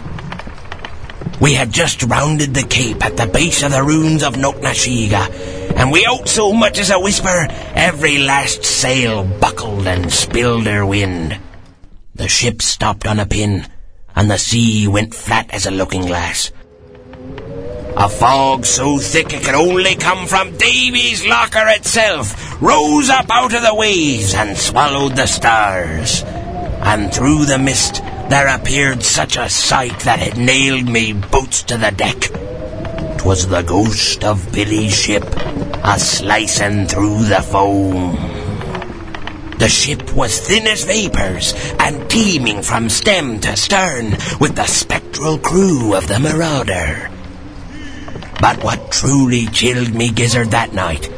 We 1.40 1.54
had 1.54 1.72
just 1.72 2.02
rounded 2.04 2.54
the 2.54 2.62
cape 2.62 3.04
at 3.04 3.16
the 3.16 3.26
base 3.26 3.62
of 3.62 3.72
the 3.72 3.82
ruins 3.82 4.22
of 4.22 4.36
Noknashiga, 4.36 5.74
and 5.76 5.90
we 5.90 6.04
so 6.26 6.52
much 6.52 6.78
as 6.78 6.90
a 6.90 7.00
whisper, 7.00 7.46
every 7.74 8.18
last 8.18 8.64
sail 8.64 9.24
buckled 9.24 9.86
and 9.86 10.12
spilled 10.12 10.66
her 10.66 10.84
wind. 10.86 11.38
The 12.14 12.28
ship 12.28 12.62
stopped 12.62 13.06
on 13.06 13.18
a 13.18 13.26
pin, 13.26 13.66
and 14.14 14.30
the 14.30 14.38
sea 14.38 14.86
went 14.88 15.14
flat 15.14 15.50
as 15.50 15.66
a 15.66 15.70
looking 15.70 16.06
glass. 16.06 16.52
A 17.96 18.08
fog 18.08 18.66
so 18.66 18.98
thick 18.98 19.32
it 19.32 19.44
could 19.44 19.54
only 19.54 19.94
come 19.94 20.26
from 20.26 20.56
Davy's 20.56 21.24
locker 21.24 21.68
itself 21.68 22.60
rose 22.60 23.08
up 23.08 23.26
out 23.30 23.54
of 23.54 23.62
the 23.62 23.74
waves 23.74 24.34
and 24.34 24.58
swallowed 24.58 25.14
the 25.14 25.26
stars. 25.26 26.24
And 26.24 27.14
through 27.14 27.44
the 27.44 27.58
mist 27.58 28.02
there 28.28 28.48
appeared 28.48 29.04
such 29.04 29.36
a 29.36 29.48
sight 29.48 30.00
that 30.00 30.20
it 30.20 30.36
nailed 30.36 30.88
me 30.88 31.12
boots 31.12 31.62
to 31.64 31.76
the 31.76 31.92
deck. 31.92 32.30
'Twas 33.16 33.46
the 33.46 33.62
ghost 33.62 34.24
of 34.24 34.52
Billy's 34.52 34.92
ship 34.92 35.24
a 35.84 35.98
slicing 36.00 36.86
through 36.88 37.24
the 37.24 37.42
foam. 37.42 38.16
The 39.58 39.68
ship 39.68 40.12
was 40.14 40.40
thin 40.40 40.66
as 40.66 40.82
vapors 40.82 41.54
and 41.78 42.10
teeming 42.10 42.62
from 42.62 42.88
stem 42.88 43.38
to 43.40 43.54
stern 43.56 44.18
with 44.40 44.56
the 44.56 44.66
spectral 44.66 45.38
crew 45.38 45.94
of 45.94 46.08
the 46.08 46.18
Marauder. 46.18 47.13
But 48.44 48.62
what 48.62 48.92
truly 48.92 49.46
chilled 49.46 49.94
me 49.94 50.10
gizzard 50.10 50.50
that 50.50 50.74
night 50.74 51.08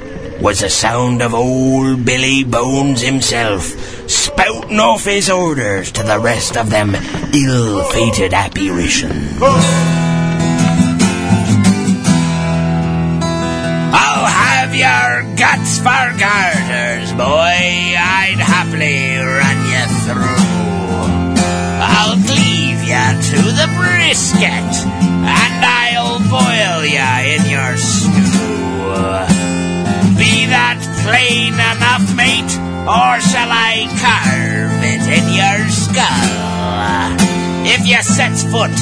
was 0.40 0.60
the 0.60 0.70
sound 0.70 1.22
of 1.22 1.34
old 1.34 2.04
Billy 2.04 2.44
Bones 2.44 3.00
himself 3.00 3.64
spouting 4.08 4.78
off 4.78 5.06
his 5.06 5.28
orders 5.28 5.90
to 5.90 6.04
the 6.04 6.20
rest 6.20 6.56
of 6.56 6.70
them 6.70 6.94
ill-fated 7.34 8.32
apparitions. 8.32 9.42
I'll 13.90 14.26
have 14.30 14.70
your 14.70 15.24
guts 15.34 15.78
for 15.78 16.14
garters, 16.22 17.10
boy. 17.14 17.98
I'd 17.98 18.38
happily 18.38 19.18
run 19.18 19.66
you 19.74 19.84
through. 20.06 20.46
I'll 21.82 22.14
to 22.96 23.36
the 23.36 23.68
brisket, 23.76 24.72
and 25.28 25.60
I'll 25.64 26.18
boil 26.32 26.84
ya 26.84 27.20
in 27.20 27.44
your 27.44 27.76
stew. 27.76 28.10
Be 30.16 30.46
that 30.48 30.80
plain 31.04 31.52
enough, 31.54 32.06
mate, 32.16 32.52
or 32.88 33.20
shall 33.20 33.52
I 33.52 33.84
carve 34.00 34.80
it 34.80 35.04
in 35.12 35.26
your 35.36 35.68
skull? 35.68 37.16
If 37.68 37.86
you 37.86 38.00
set 38.02 38.32
foot 38.50 38.76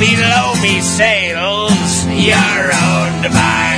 below 0.00 0.54
me 0.62 0.80
sails, 0.80 2.06
you're 2.08 2.72
owned 2.72 3.24
by 3.32 3.71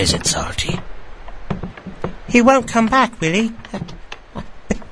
Is 0.00 0.14
it, 0.14 0.24
Salty? 0.24 0.80
he 2.26 2.40
won't 2.40 2.66
come 2.66 2.86
back, 2.86 3.20
will 3.20 3.34
he? 3.34 3.52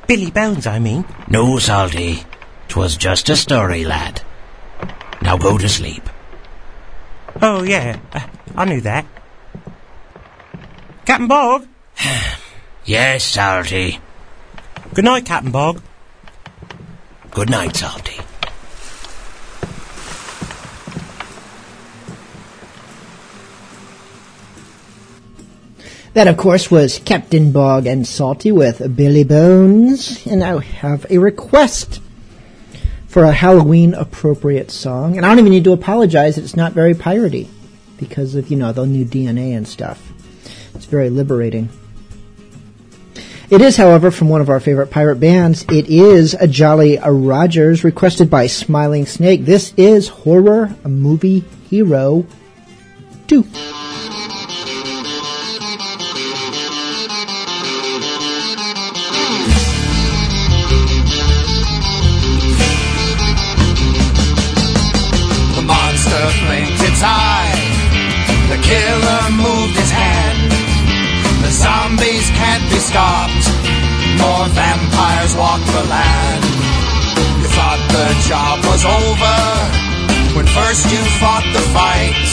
Billy 0.07 0.31
Bones, 0.31 0.67
I 0.67 0.79
mean. 0.79 1.07
No, 1.29 1.59
Salty. 1.59 2.25
'Twas 2.69 2.99
just 2.99 3.31
a 3.31 3.37
story, 3.37 3.87
lad. 3.87 4.21
Now 5.23 5.39
go 5.39 5.57
to 5.57 5.67
sleep. 5.67 6.11
Oh, 7.41 7.63
yeah, 7.63 7.99
uh, 8.13 8.21
I 8.55 8.67
knew 8.67 8.83
that. 8.83 9.07
Captain 11.07 11.27
Bog? 11.27 11.67
Yes, 12.85 13.25
Salty. 13.25 14.01
Good 14.93 15.07
night, 15.07 15.25
Captain 15.25 15.51
Bog. 15.51 15.83
Good 17.31 17.49
night, 17.49 17.77
Salty. 17.77 18.18
That, 26.15 26.27
of 26.27 26.37
course, 26.37 26.71
was 26.71 26.99
Captain 27.05 27.53
Bog 27.53 27.87
and 27.87 28.07
Salty 28.07 28.51
with 28.51 28.97
Billy 28.97 29.25
Bones. 29.25 30.27
And 30.27 30.43
I 30.43 30.61
have 30.61 31.07
a 31.11 31.19
request 31.19 32.01
for 33.07 33.25
a 33.25 33.33
Halloween 33.33 33.95
appropriate 33.95 34.71
song. 34.71 35.17
And 35.17 35.25
I 35.25 35.29
don't 35.29 35.39
even 35.39 35.53
need 35.53 35.65
to 35.65 35.73
apologize 35.73 36.37
that 36.37 36.45
it's 36.45 36.57
not 36.57 36.73
very 36.73 36.95
piratey 36.95 37.49
because 37.99 38.35
of, 38.35 38.49
you 38.49 38.57
know, 38.57 38.73
the 38.73 38.87
new 38.87 39.05
DNA 39.05 39.57
and 39.57 39.67
stuff. 39.67 40.13
It's 40.75 40.87
very 40.87 41.11
liberating. 41.11 41.69
It 43.51 43.63
is, 43.63 43.77
however, 43.77 44.11
from 44.11 44.29
one 44.29 44.41
of 44.43 44.51
our 44.51 44.61
favorite 44.61 44.91
pirate 44.91 45.21
bands. 45.21 45.65
It 45.71 45.89
is 45.89 46.35
a 46.35 46.47
Jolly 46.47 46.99
Rogers 46.99 47.83
requested 47.83 48.29
by 48.29 48.47
Smiling 48.47 49.07
Snake. 49.07 49.45
This 49.45 49.73
is 49.77 50.09
Horror 50.09 50.77
Movie 50.85 51.45
Hero 51.71 52.27
2. 53.27 53.88
Can't 72.35 72.65
be 72.71 72.81
stopped. 72.81 73.47
More 74.19 74.47
vampires 74.53 75.35
walk 75.37 75.63
the 75.73 75.85
land. 75.89 76.45
You 77.41 77.49
thought 77.55 77.81
the 77.93 78.09
job 78.27 78.57
was 78.67 78.83
over 78.85 79.39
when 80.35 80.47
first 80.47 80.91
you 80.91 81.03
fought 81.21 81.47
the 81.53 81.65
fight. 81.75 82.29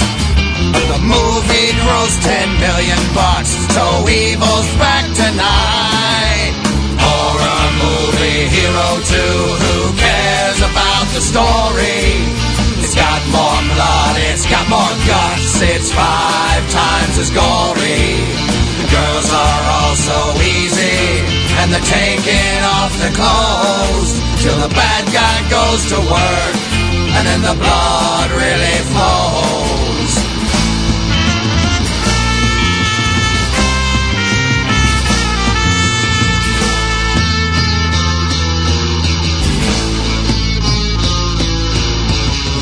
But 0.73 0.85
the 0.87 1.01
movie 1.03 1.69
grossed 1.83 2.21
10 2.23 2.59
million 2.59 3.01
bucks, 3.13 3.51
so 3.75 3.83
evil's 4.07 4.69
back 4.81 5.05
tonight. 5.13 6.53
Horror 6.97 7.65
movie 7.81 8.47
hero 8.49 8.89
2, 9.03 9.15
who 9.15 9.77
cares 9.99 10.59
about 10.63 11.05
the 11.13 11.21
story? 11.21 12.25
It's 12.81 12.95
got 12.95 13.21
more 13.33 13.61
blood, 13.73 14.15
it's 14.31 14.45
got 14.45 14.65
more 14.69 14.95
guts, 15.05 15.61
it's 15.61 15.91
five 15.91 16.63
times 16.71 17.17
as 17.17 17.29
gory. 17.31 18.44
The 18.95 19.01
girls 19.01 19.33
are 19.33 19.63
all 19.75 19.95
so 19.95 20.19
easy, 20.39 21.19
and 21.59 21.67
they're 21.69 21.81
taking 21.81 22.63
off 22.63 22.95
their 22.97 23.11
clothes 23.11 24.11
till 24.41 24.55
the 24.55 24.69
bad 24.73 25.03
guy 25.11 25.49
goes 25.51 25.83
to 25.91 25.99
work, 25.99 26.55
and 27.11 27.27
then 27.27 27.41
the 27.41 27.55
blood 27.59 28.31
really 28.31 28.79
flows. 28.95 30.13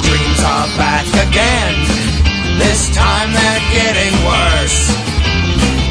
Dreams 0.01 0.41
are 0.41 0.69
back 0.81 1.05
again. 1.29 1.75
This 2.57 2.89
time 2.89 3.31
they're 3.33 3.65
getting 3.69 4.13
worse. 4.25 5.12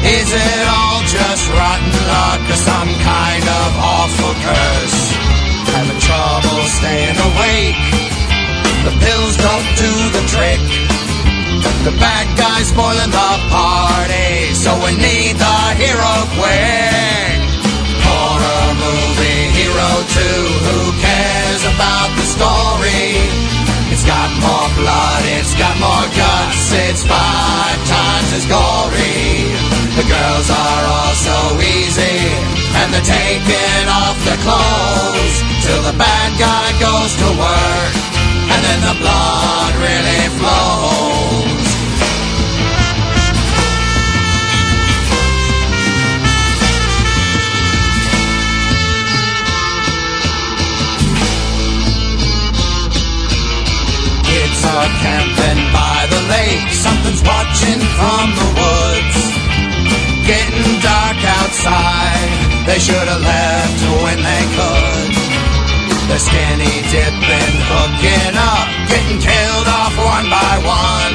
Is 0.03 0.29
it 0.35 0.63
all 0.67 0.99
just 1.07 1.43
rotten 1.55 1.95
luck 2.11 2.43
or 2.49 2.59
some 2.59 2.91
kind 3.01 3.45
of 3.47 3.69
awful 3.79 4.33
curse? 4.43 4.99
Having 5.73 6.01
trouble 6.03 6.61
staying 6.79 7.17
awake. 7.17 7.79
The 8.83 8.93
pills 8.99 9.35
don't 9.39 9.69
do 9.79 9.93
the 10.11 10.23
trick. 10.27 10.63
The 11.87 11.95
bad 11.99 12.27
guy's 12.37 12.67
spoiling 12.67 13.11
the 13.11 13.33
party, 13.51 14.53
so 14.55 14.71
we 14.83 14.95
need 14.95 15.35
the 15.35 15.59
hero 15.79 16.13
quick. 16.35 17.39
Horror 18.03 18.67
movie 18.79 19.43
hero 19.55 19.91
2, 20.03 20.19
who 20.67 20.79
cares 20.99 21.63
about 21.75 22.09
the 22.15 22.27
story? 22.27 23.23
It's 23.91 24.03
got 24.03 24.29
more 24.39 24.69
blood, 24.79 25.23
it's 25.39 25.55
got 25.55 25.75
more 25.79 26.07
guts, 26.15 26.71
it's 26.71 27.03
five 27.03 27.79
times 27.87 28.33
as 28.33 28.45
gory 28.47 28.72
girls 30.23 30.49
are 30.49 30.83
all 30.95 31.15
so 31.15 31.37
easy, 31.59 32.17
and 32.79 32.87
they're 32.93 33.03
taking 33.03 33.85
off 33.91 34.17
the 34.23 34.37
clothes 34.45 35.35
till 35.63 35.81
the 35.89 35.95
bad 35.99 36.31
guy 36.39 36.67
goes 36.79 37.11
to 37.21 37.27
work, 37.45 37.93
and 38.51 38.59
then 38.63 38.79
the 38.87 38.95
blood 39.03 39.73
really 39.83 40.23
flows. 40.39 41.63
Kids 54.29 54.59
are 54.71 54.91
camping 55.03 55.61
by 55.75 55.99
the 56.13 56.21
lake, 56.31 56.71
something's 56.71 57.23
watching 57.23 57.81
from 57.97 58.25
the 58.39 58.47
woods. 58.61 59.22
Outside. 61.53 62.65
They 62.65 62.79
should 62.81 63.05
have 63.13 63.21
left 63.21 63.81
when 64.01 64.17
they 64.25 64.43
could. 64.57 65.13
They're 66.09 66.17
skinny 66.17 66.81
dipping, 66.89 67.55
hooking 67.69 68.33
up, 68.33 68.65
getting 68.89 69.21
killed 69.21 69.69
off 69.69 69.93
one 69.93 70.33
by 70.33 70.57
one. 70.65 71.13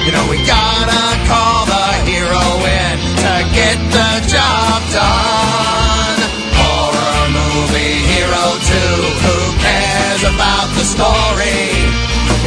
You 0.00 0.16
know 0.16 0.24
we 0.32 0.40
gotta 0.48 1.04
call 1.28 1.68
the 1.68 1.86
hero 2.08 2.40
in 2.64 2.96
to 3.20 3.34
get 3.52 3.76
the 3.92 4.12
job 4.24 4.80
done. 4.96 6.24
Horror 6.56 7.36
movie 7.36 8.00
hero 8.16 8.56
2, 8.56 8.80
who 9.28 9.36
cares 9.60 10.22
about 10.24 10.72
the 10.72 10.88
story? 10.88 11.68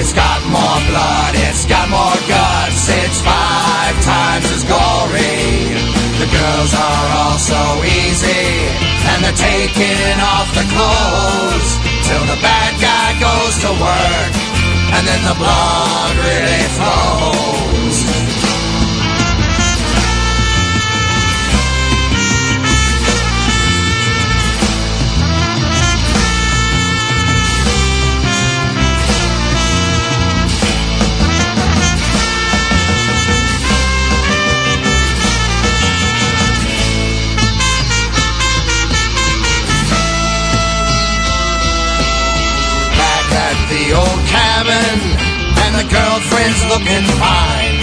It's 0.02 0.18
got 0.18 0.42
more 0.50 0.82
blood, 0.90 1.38
it's 1.46 1.70
got 1.70 1.94
more 1.94 2.18
guts, 2.26 2.90
it's 2.90 3.22
five 3.22 3.94
times 4.02 4.50
as 4.50 4.66
gory. 4.66 5.39
Girls 6.50 6.74
are 6.74 7.10
all 7.22 7.38
so 7.38 7.62
easy, 7.84 8.48
and 9.12 9.24
they're 9.24 9.38
taking 9.38 10.18
off 10.34 10.50
the 10.58 10.66
clothes 10.74 11.70
till 12.08 12.26
the 12.26 12.40
bad 12.42 12.74
guy 12.82 13.10
goes 13.22 13.56
to 13.66 13.70
work, 13.70 14.34
and 14.96 15.04
then 15.06 15.22
the 15.30 15.38
blood 15.38 16.16
really 16.26 16.66
flows. 16.74 18.29
The 45.80 45.88
girlfriend's 45.88 46.64
looking 46.68 47.08
fine. 47.24 47.80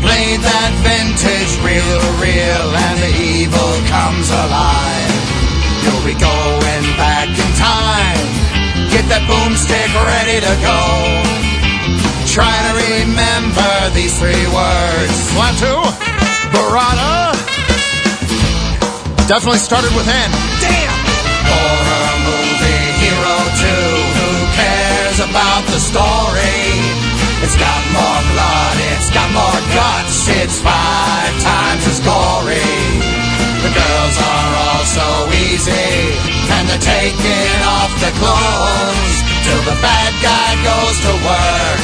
Played 0.00 0.40
that 0.40 0.72
vintage 0.80 1.52
reel 1.60 1.84
to 1.84 2.12
reel, 2.16 2.68
and 2.88 2.96
the 3.04 3.12
evil 3.12 3.72
comes 3.92 4.32
alive. 4.32 5.12
You'll 5.84 6.06
be 6.08 6.16
going 6.16 6.84
back 6.96 7.28
in 7.28 7.50
time. 7.60 8.24
Get 8.88 9.04
that 9.12 9.20
boomstick 9.28 9.90
ready 10.16 10.40
to 10.40 10.54
go. 10.64 10.80
Try 12.24 12.56
to 12.56 12.72
remember 12.80 13.72
these 13.92 14.16
three 14.16 14.48
words. 14.48 15.12
Klaatu, 15.36 15.84
Barada. 16.56 17.36
Definitely 19.28 19.60
started 19.60 19.92
with 19.92 20.08
N. 20.08 20.30
Damn! 20.64 20.96
Horror 21.52 22.07
about 25.30 25.64
the 25.68 25.80
story? 25.80 26.64
It's 27.44 27.56
got 27.56 27.82
more 27.92 28.22
blood, 28.32 28.76
it's 28.96 29.10
got 29.10 29.28
more 29.30 29.60
guts, 29.76 30.28
it's 30.28 30.58
five 30.60 31.32
times 31.40 31.84
as 31.86 32.00
gory. 32.00 32.74
The 33.62 33.72
girls 33.72 34.16
are 34.18 34.50
all 34.64 34.84
so 34.84 35.08
easy, 35.46 35.92
and 36.54 36.68
they're 36.68 36.82
taking 36.82 37.58
off 37.76 37.92
their 38.00 38.16
clothes 38.18 39.16
till 39.44 39.62
the 39.68 39.76
bad 39.82 40.12
guy 40.24 40.50
goes 40.66 40.96
to 41.06 41.12
work, 41.26 41.80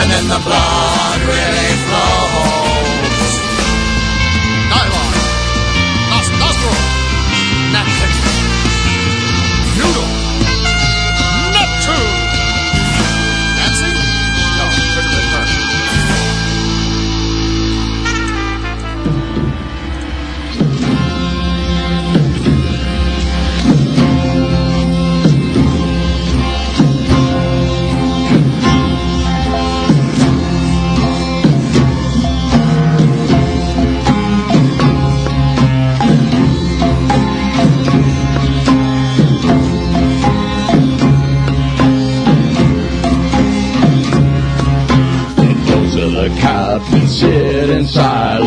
and 0.00 0.06
then 0.10 0.26
the 0.28 0.40
blood 0.42 1.18
really 1.28 1.72
flows. 1.86 3.07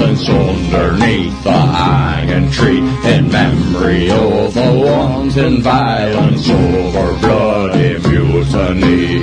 Silence 0.01 0.29
underneath 0.29 1.43
the 1.43 1.51
hanging 1.51 2.51
tree 2.51 2.79
in 2.79 3.29
memory 3.29 4.09
of 4.09 4.53
the 4.53 4.83
wanton 4.85 5.61
violence 5.61 6.49
over 6.49 7.19
bloody 7.19 7.99
mutiny. 8.09 9.19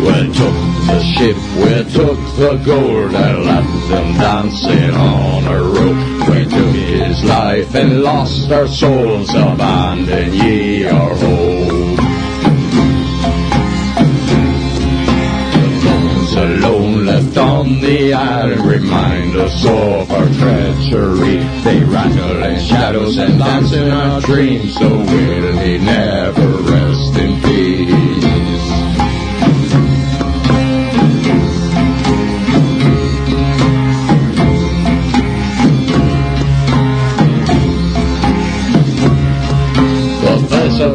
We 0.00 0.32
took 0.32 0.56
the 0.86 1.00
ship, 1.16 1.36
we 1.56 1.92
took 1.92 2.18
the 2.36 2.62
gold 2.64 3.14
and 3.14 3.44
left 3.44 3.88
them 3.88 4.14
dancing 4.18 4.90
on 4.90 5.44
a 5.46 5.62
rope. 5.62 6.13
We 6.28 6.44
took 6.44 6.74
his 6.74 7.22
life 7.24 7.74
and 7.74 8.02
lost 8.02 8.50
our 8.50 8.66
souls, 8.66 9.28
abandon 9.30 10.32
ye 10.32 10.86
our 10.86 11.14
hope. 11.14 11.98
The 15.54 15.80
bones 15.84 16.34
alone 16.34 17.06
left 17.06 17.36
on 17.36 17.80
the 17.80 18.14
island 18.14 18.64
remind 18.64 19.36
us 19.36 19.64
of 19.66 20.10
our 20.10 20.28
treachery. 20.40 21.38
They 21.62 21.84
rattle 21.84 22.42
in 22.42 22.60
shadows 22.60 23.18
and 23.18 23.38
dance 23.38 23.72
in 23.72 23.90
our 23.90 24.20
dreams, 24.20 24.74
so 24.74 24.88
will 24.88 25.78
never 25.80 26.48
rest 26.70 26.83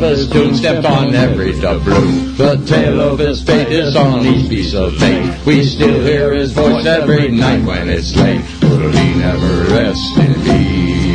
of 0.04 0.18
his 0.18 0.30
tomb 0.30 0.56
stepped 0.56 0.86
on 0.86 1.14
every 1.14 1.54
doubloon. 1.54 2.38
The 2.38 2.64
tale 2.66 3.02
of 3.02 3.20
his 3.20 3.44
fate 3.44 3.68
is 3.68 3.96
on 3.96 4.26
each 4.26 4.50
piece 4.50 4.74
of 4.74 4.98
bait. 5.00 5.46
We 5.46 5.64
still 5.64 6.04
hear 6.04 6.34
his 6.34 6.52
voice 6.54 6.86
every 6.86 7.30
night 7.32 7.66
when 7.66 7.90
it's 7.90 8.16
late. 8.16 8.42
Will 8.62 8.92
he 8.92 9.16
never 9.16 9.64
rest 9.74 10.18
in 10.18 10.34
peace? 10.44 11.10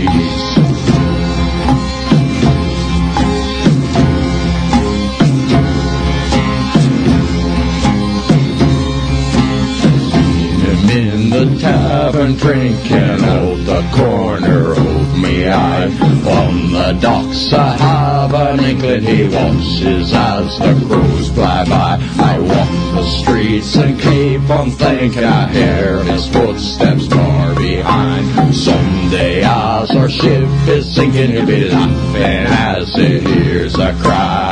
in 10.95 11.29
the 11.31 11.59
tavern 11.59 12.35
drinking 12.35 13.25
out 13.25 13.57
the 13.65 13.83
corner 13.97 14.75
me 15.17 15.49
eye. 15.49 15.87
On 15.87 16.73
the 16.73 16.99
docks 17.01 17.53
I 17.53 17.77
have 17.77 18.35
an 18.35 18.61
inkling 18.61 19.03
he 19.03 19.29
watches 19.29 20.13
as 20.13 20.59
the 20.59 20.87
crows 20.87 21.29
fly 21.31 21.65
by. 21.65 21.99
I 22.19 22.39
walk 22.39 22.71
the 22.95 23.05
streets 23.23 23.77
and 23.77 24.01
keep 24.01 24.49
on 24.51 24.71
thinking 24.71 25.25
I 25.25 25.49
hear 25.53 26.03
his 26.05 26.29
footsteps 26.29 27.07
far 27.07 27.55
behind. 27.55 28.55
Someday 28.55 29.43
as 29.45 29.91
our 29.91 30.09
ship 30.09 30.49
is 30.69 30.95
sinking 30.95 31.31
he'll 31.33 31.47
be 31.47 31.69
laughing 31.69 32.23
as 32.23 32.95
he 32.95 33.21
hears 33.21 33.75
a 33.79 33.93
cries. 34.03 34.44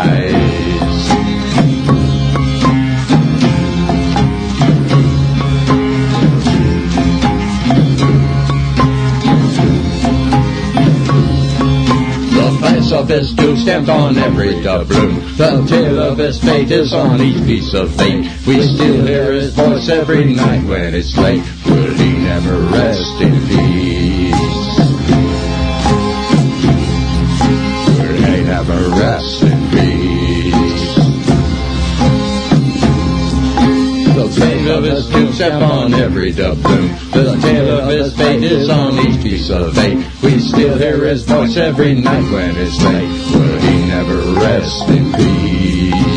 Of 13.03 13.09
his 13.09 13.35
doom 13.35 13.57
stamped 13.57 13.89
on 13.89 14.17
every 14.17 14.63
doubloon. 14.63 15.37
The 15.37 15.67
tale 15.67 15.99
of 15.99 16.19
his 16.19 16.39
fate 16.41 16.71
is 16.71 16.93
on 16.93 17.21
each 17.21 17.45
piece 17.45 17.75
of 17.75 17.93
fate. 17.97 18.31
We 18.47 18.63
still 18.63 19.05
hear 19.05 19.33
his 19.33 19.53
voice 19.55 19.89
every 19.89 20.33
night 20.33 20.65
when 20.65 20.95
it's 20.95 21.17
late. 21.19 21.43
Will 21.67 21.95
he 21.95 22.13
never 22.19 22.59
rest 22.59 23.21
in 23.21 23.35
peace? 23.49 24.79
Will 27.99 28.23
he 28.23 28.45
never 28.45 28.79
rest 28.91 29.43
in 29.43 29.71
peace? 29.71 30.95
The 34.15 34.41
tale 34.41 34.79
of 34.79 34.85
his 34.85 35.09
doom 35.09 35.33
stamped 35.33 35.65
on 35.65 35.95
every 35.95 36.31
doubloon. 36.31 37.02
The 37.13 37.39
tale 37.43 37.79
of 37.79 37.89
his 37.91 38.17
fate 38.17 38.43
is 38.43 38.71
on 38.71 38.99
each 38.99 39.23
piece 39.23 39.51
of 39.51 39.75
fate. 39.75 39.99
We 40.23 40.39
still 40.39 40.79
hear 40.79 41.05
his 41.05 41.25
voice 41.25 41.59
every 41.59 41.95
night 41.95 42.23
when 42.33 42.57
it's 42.57 42.83
late. 42.83 43.37
Will 43.37 43.61
he 43.61 43.87
never 43.87 44.17
rest 44.41 44.89
in 44.89 45.13
peace? 45.13 46.12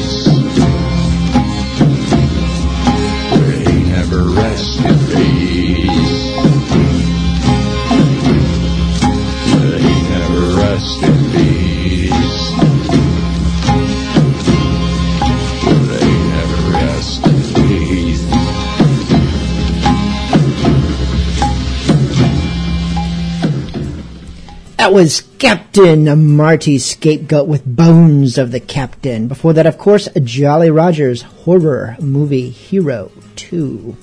That 24.85 24.93
was 24.93 25.21
Captain 25.39 26.35
Marty 26.35 26.77
Scapegoat 26.77 27.47
with 27.47 27.65
Bones 27.65 28.37
of 28.37 28.51
the 28.51 28.59
Captain. 28.59 29.27
Before 29.27 29.51
that, 29.51 29.65
of 29.65 29.79
course, 29.79 30.07
Jolly 30.23 30.69
Rogers 30.69 31.23
horror 31.23 31.97
movie 31.99 32.51
Hero 32.51 33.11
2. 33.35 33.97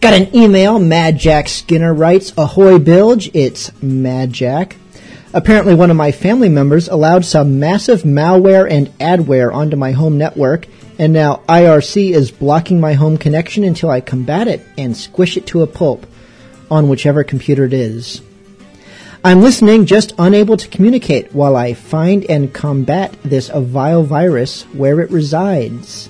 Got 0.00 0.14
an 0.14 0.34
email. 0.34 0.80
Mad 0.80 1.16
Jack 1.16 1.48
Skinner 1.48 1.94
writes, 1.94 2.32
Ahoy 2.36 2.80
Bilge, 2.80 3.30
it's 3.34 3.70
Mad 3.80 4.32
Jack. 4.32 4.74
Apparently, 5.32 5.76
one 5.76 5.92
of 5.92 5.96
my 5.96 6.10
family 6.10 6.48
members 6.48 6.88
allowed 6.88 7.24
some 7.24 7.60
massive 7.60 8.02
malware 8.02 8.68
and 8.68 8.88
adware 8.98 9.54
onto 9.54 9.76
my 9.76 9.92
home 9.92 10.18
network, 10.18 10.66
and 10.98 11.12
now 11.12 11.44
IRC 11.48 12.10
is 12.10 12.32
blocking 12.32 12.80
my 12.80 12.94
home 12.94 13.16
connection 13.16 13.62
until 13.62 13.90
I 13.90 14.00
combat 14.00 14.48
it 14.48 14.66
and 14.76 14.96
squish 14.96 15.36
it 15.36 15.46
to 15.46 15.62
a 15.62 15.68
pulp 15.68 16.04
on 16.68 16.88
whichever 16.88 17.22
computer 17.22 17.64
it 17.64 17.72
is. 17.72 18.22
I'm 19.24 19.42
listening, 19.42 19.84
just 19.84 20.14
unable 20.16 20.56
to 20.56 20.68
communicate 20.68 21.34
while 21.34 21.56
I 21.56 21.74
find 21.74 22.24
and 22.26 22.54
combat 22.54 23.16
this 23.24 23.48
vile 23.48 24.04
virus 24.04 24.62
where 24.72 25.00
it 25.00 25.10
resides. 25.10 26.08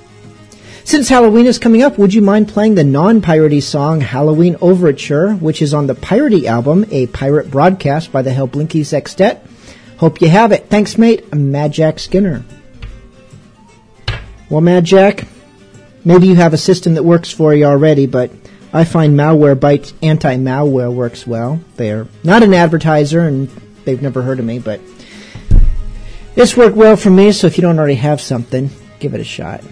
Since 0.85 1.09
Halloween 1.09 1.47
is 1.47 1.59
coming 1.59 1.83
up, 1.83 1.99
would 1.99 2.13
you 2.13 2.21
mind 2.21 2.49
playing 2.49 2.75
the 2.75 2.85
non-piratey 2.85 3.63
song 3.63 4.03
Halloween 4.03 4.57
Overture, 4.61 5.35
which 5.35 5.63
is 5.63 5.73
on 5.73 5.87
the 5.87 5.95
Piratey 5.95 6.45
album, 6.45 6.85
a 6.91 7.07
pirate 7.07 7.51
broadcast 7.51 8.13
by 8.13 8.21
the 8.21 8.31
Hellblinki 8.31 8.85
Sextet? 8.85 9.45
Hope 9.97 10.21
you 10.21 10.29
have 10.29 10.53
it. 10.53 10.69
Thanks, 10.69 10.99
mate. 10.99 11.25
I'm 11.33 11.51
Mad 11.51 11.73
Jack 11.73 11.99
Skinner. 11.99 12.45
Well, 14.51 14.61
Mad 14.61 14.85
Jack, 14.85 15.27
maybe 16.05 16.27
you 16.27 16.37
have 16.37 16.53
a 16.53 16.59
system 16.59 16.95
that 16.95 17.03
works 17.03 17.31
for 17.31 17.55
you 17.55 17.65
already, 17.65 18.07
but 18.07 18.31
I 18.73 18.85
find 18.85 19.15
Malwarebytes 19.19 19.95
anti-malware 20.03 20.93
works 20.93 21.27
well. 21.27 21.61
They're 21.77 22.07
not 22.23 22.43
an 22.43 22.53
advertiser 22.53 23.20
and 23.20 23.49
they've 23.85 24.03
never 24.03 24.23
heard 24.23 24.39
of 24.39 24.45
me, 24.45 24.59
but 24.59 24.81
it's 26.36 26.57
worked 26.57 26.77
well 26.77 26.97
for 26.97 27.11
me, 27.11 27.32
so 27.32 27.47
if 27.47 27.57
you 27.57 27.62
don't 27.62 27.78
already 27.78 27.95
have 27.95 28.20
something, 28.20 28.70
give 29.01 29.15
it 29.15 29.20
a 29.20 29.24
shot. 29.24 29.65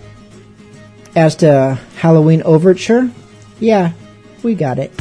As 1.14 1.36
to 1.36 1.78
Halloween 1.96 2.42
Overture, 2.42 3.10
yeah, 3.60 3.92
we 4.42 4.54
got 4.54 4.78
it. 4.78 4.92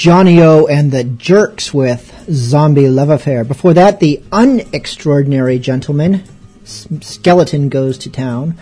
Johnny 0.00 0.40
O 0.40 0.64
and 0.64 0.90
the 0.90 1.04
Jerks 1.04 1.74
with 1.74 2.24
Zombie 2.30 2.88
Love 2.88 3.10
Affair. 3.10 3.44
Before 3.44 3.74
that, 3.74 4.00
the 4.00 4.22
Unextraordinary 4.32 5.60
Gentleman, 5.60 6.22
Skeleton 6.64 7.68
Goes 7.68 7.98
to 7.98 8.10
Town, 8.10 8.54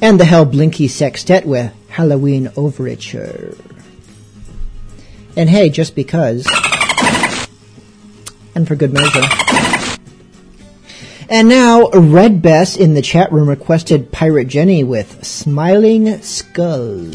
and 0.00 0.20
the 0.20 0.22
Hellblinki 0.22 0.88
Sextet 0.88 1.44
with 1.44 1.72
Halloween 1.88 2.52
Overture. 2.56 3.56
And 5.34 5.50
hey, 5.50 5.70
just 5.70 5.96
because, 5.96 6.46
and 8.54 8.68
for 8.68 8.76
good 8.76 8.92
measure. 8.92 9.22
And 11.28 11.48
now, 11.48 11.88
Red 11.88 12.40
Bess 12.42 12.76
in 12.76 12.94
the 12.94 13.02
chat 13.02 13.32
room 13.32 13.48
requested 13.48 14.12
Pirate 14.12 14.46
Jenny 14.46 14.84
with 14.84 15.24
Smiling 15.24 16.22
Skull. 16.22 17.10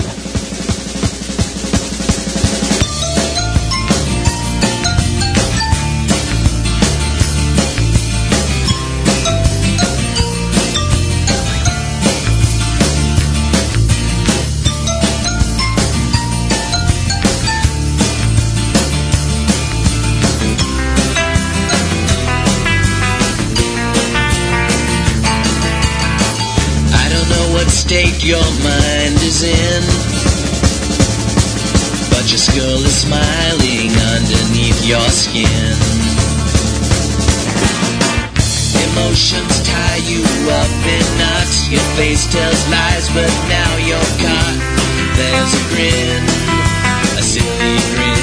Your 28.24 28.52
mind 28.62 29.18
is 29.26 29.42
in, 29.42 29.82
but 32.14 32.30
your 32.30 32.38
skull 32.38 32.82
is 32.86 33.02
smiling 33.02 33.90
underneath 34.14 34.86
your 34.86 35.10
skin. 35.10 35.74
Emotions 38.94 39.64
tie 39.66 40.02
you 40.06 40.22
up 40.54 40.70
in 40.86 41.06
knots. 41.18 41.70
Your 41.72 41.82
face 41.98 42.32
tells 42.32 42.62
lies, 42.70 43.10
but 43.10 43.32
now 43.50 43.78
you're 43.90 44.14
caught. 44.22 44.58
There's 45.18 45.54
a 45.58 45.64
grin, 45.74 46.24
a 47.18 47.24
silly 47.24 47.78
grin 47.96 48.21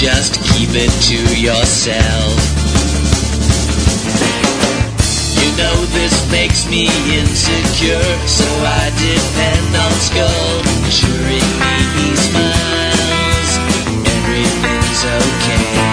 just 0.00 0.42
keep 0.54 0.70
it 0.72 0.90
to 1.02 1.18
yourself. 1.38 2.32
You 5.36 5.50
know 5.58 5.76
this 5.92 6.16
makes 6.30 6.66
me 6.70 6.88
insecure, 7.12 8.00
so 8.26 8.46
I 8.64 8.88
depend 8.96 9.76
on 9.76 9.92
Skull 10.00 10.60
assuring 10.88 11.48
me 11.60 11.76
he 12.00 12.16
smiles. 12.16 13.50
Everything's 14.08 15.04
okay. 15.04 15.89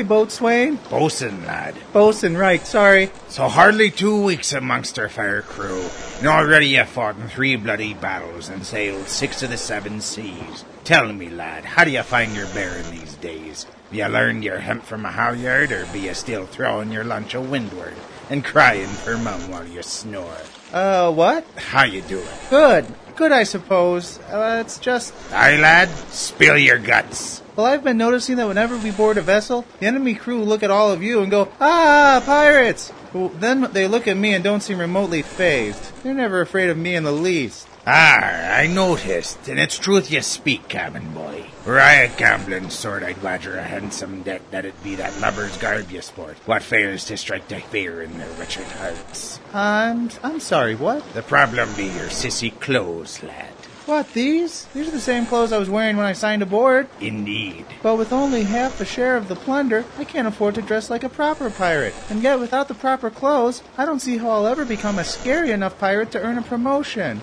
Ahoy, 0.00 0.08
boatswain. 0.08 0.78
Bosun, 0.88 1.44
lad. 1.44 1.74
Bosun, 1.92 2.36
right, 2.36 2.66
sorry. 2.66 3.10
So 3.28 3.48
hardly 3.48 3.90
two 3.90 4.22
weeks 4.22 4.52
amongst 4.52 4.98
our 4.98 5.10
fair 5.10 5.42
crew, 5.42 5.84
and 6.18 6.26
already 6.26 6.68
you 6.68 6.84
fought 6.84 7.16
in 7.16 7.28
three 7.28 7.56
bloody 7.56 7.92
battles 7.92 8.48
and 8.48 8.64
sailed 8.64 9.08
six 9.08 9.42
of 9.42 9.50
the 9.50 9.58
seven 9.58 10.00
seas. 10.00 10.64
Tell 10.84 11.12
me, 11.12 11.28
lad, 11.28 11.64
how 11.64 11.84
do 11.84 11.90
you 11.90 12.02
find 12.02 12.34
your 12.34 12.46
bearing 12.48 12.90
these 12.90 13.14
days? 13.16 13.66
You 13.92 14.06
learned 14.06 14.42
your 14.42 14.60
hemp 14.60 14.84
from 14.84 15.04
a 15.04 15.12
halyard, 15.12 15.70
or 15.70 15.84
be 15.92 16.00
you 16.00 16.14
still 16.14 16.46
throwing 16.46 16.92
your 16.92 17.04
lunch 17.04 17.34
a 17.34 17.40
windward 17.40 17.94
and 18.30 18.44
crying 18.44 18.86
for 18.86 19.18
mum 19.18 19.50
while 19.50 19.66
you 19.66 19.82
snore? 19.82 20.38
Uh, 20.72 21.12
what? 21.12 21.44
How 21.56 21.84
you 21.84 22.02
doing? 22.02 22.26
Good. 22.48 22.86
Good, 23.16 23.32
I 23.32 23.42
suppose. 23.42 24.18
Uh, 24.30 24.62
it's 24.64 24.78
just. 24.78 25.12
Aye, 25.32 25.58
lad, 25.60 25.88
spill 26.10 26.56
your 26.56 26.78
guts. 26.78 27.42
Well, 27.56 27.66
I've 27.66 27.84
been 27.84 27.98
noticing 27.98 28.36
that 28.36 28.46
whenever 28.48 28.76
we 28.78 28.90
board 28.90 29.18
a 29.18 29.20
vessel, 29.20 29.66
the 29.80 29.86
enemy 29.86 30.14
crew 30.14 30.42
look 30.42 30.62
at 30.62 30.70
all 30.70 30.90
of 30.92 31.02
you 31.02 31.20
and 31.20 31.30
go, 31.30 31.52
Ah, 31.60 32.22
pirates! 32.24 32.92
Well, 33.12 33.28
then 33.28 33.68
they 33.72 33.86
look 33.88 34.06
at 34.08 34.16
me 34.16 34.32
and 34.32 34.42
don't 34.42 34.62
seem 34.62 34.78
remotely 34.78 35.22
phased. 35.22 35.92
They're 36.02 36.14
never 36.14 36.40
afraid 36.40 36.70
of 36.70 36.78
me 36.78 36.94
in 36.94 37.02
the 37.02 37.12
least. 37.12 37.66
Ah, 37.86 38.56
I 38.56 38.66
noticed, 38.66 39.48
and 39.48 39.58
it's 39.58 39.78
truth 39.78 40.10
you 40.10 40.20
speak, 40.20 40.68
cabin 40.68 41.14
boy. 41.14 41.46
Were 41.66 41.80
I 41.80 41.94
a 41.94 42.16
gambling 42.16 42.68
sort, 42.68 43.02
I'd 43.02 43.22
wager 43.22 43.56
a 43.56 43.62
handsome 43.62 44.22
debt 44.22 44.42
that 44.50 44.66
it 44.66 44.82
be 44.84 44.96
that 44.96 45.18
lubber's 45.20 45.56
garb 45.56 45.90
you 45.90 46.02
sport. 46.02 46.36
What 46.44 46.62
fails 46.62 47.06
to 47.06 47.16
strike 47.16 47.48
the 47.48 47.60
fear 47.60 48.02
in 48.02 48.18
their 48.18 48.28
wretched 48.32 48.66
hearts? 48.66 49.40
I'm. 49.54 50.10
I'm 50.22 50.40
sorry, 50.40 50.74
what? 50.74 51.14
The 51.14 51.22
problem 51.22 51.72
be 51.74 51.84
your 51.84 52.08
sissy 52.08 52.58
clothes, 52.60 53.22
lad. 53.22 53.48
What, 53.86 54.12
these? 54.12 54.66
These 54.66 54.88
are 54.88 54.92
the 54.92 55.00
same 55.00 55.24
clothes 55.26 55.52
I 55.52 55.58
was 55.58 55.70
wearing 55.70 55.96
when 55.96 56.06
I 56.06 56.12
signed 56.12 56.42
aboard. 56.42 56.86
Indeed. 57.00 57.64
But 57.82 57.96
with 57.96 58.12
only 58.12 58.44
half 58.44 58.80
a 58.80 58.84
share 58.84 59.16
of 59.16 59.28
the 59.28 59.34
plunder, 59.36 59.84
I 59.98 60.04
can't 60.04 60.28
afford 60.28 60.54
to 60.56 60.62
dress 60.62 60.90
like 60.90 61.02
a 61.02 61.08
proper 61.08 61.50
pirate. 61.50 61.94
And 62.10 62.22
yet, 62.22 62.38
without 62.38 62.68
the 62.68 62.74
proper 62.74 63.10
clothes, 63.10 63.62
I 63.78 63.86
don't 63.86 64.00
see 64.00 64.18
how 64.18 64.30
I'll 64.30 64.46
ever 64.46 64.64
become 64.66 64.98
a 64.98 65.04
scary 65.04 65.50
enough 65.50 65.78
pirate 65.78 66.12
to 66.12 66.20
earn 66.20 66.38
a 66.38 66.42
promotion. 66.42 67.22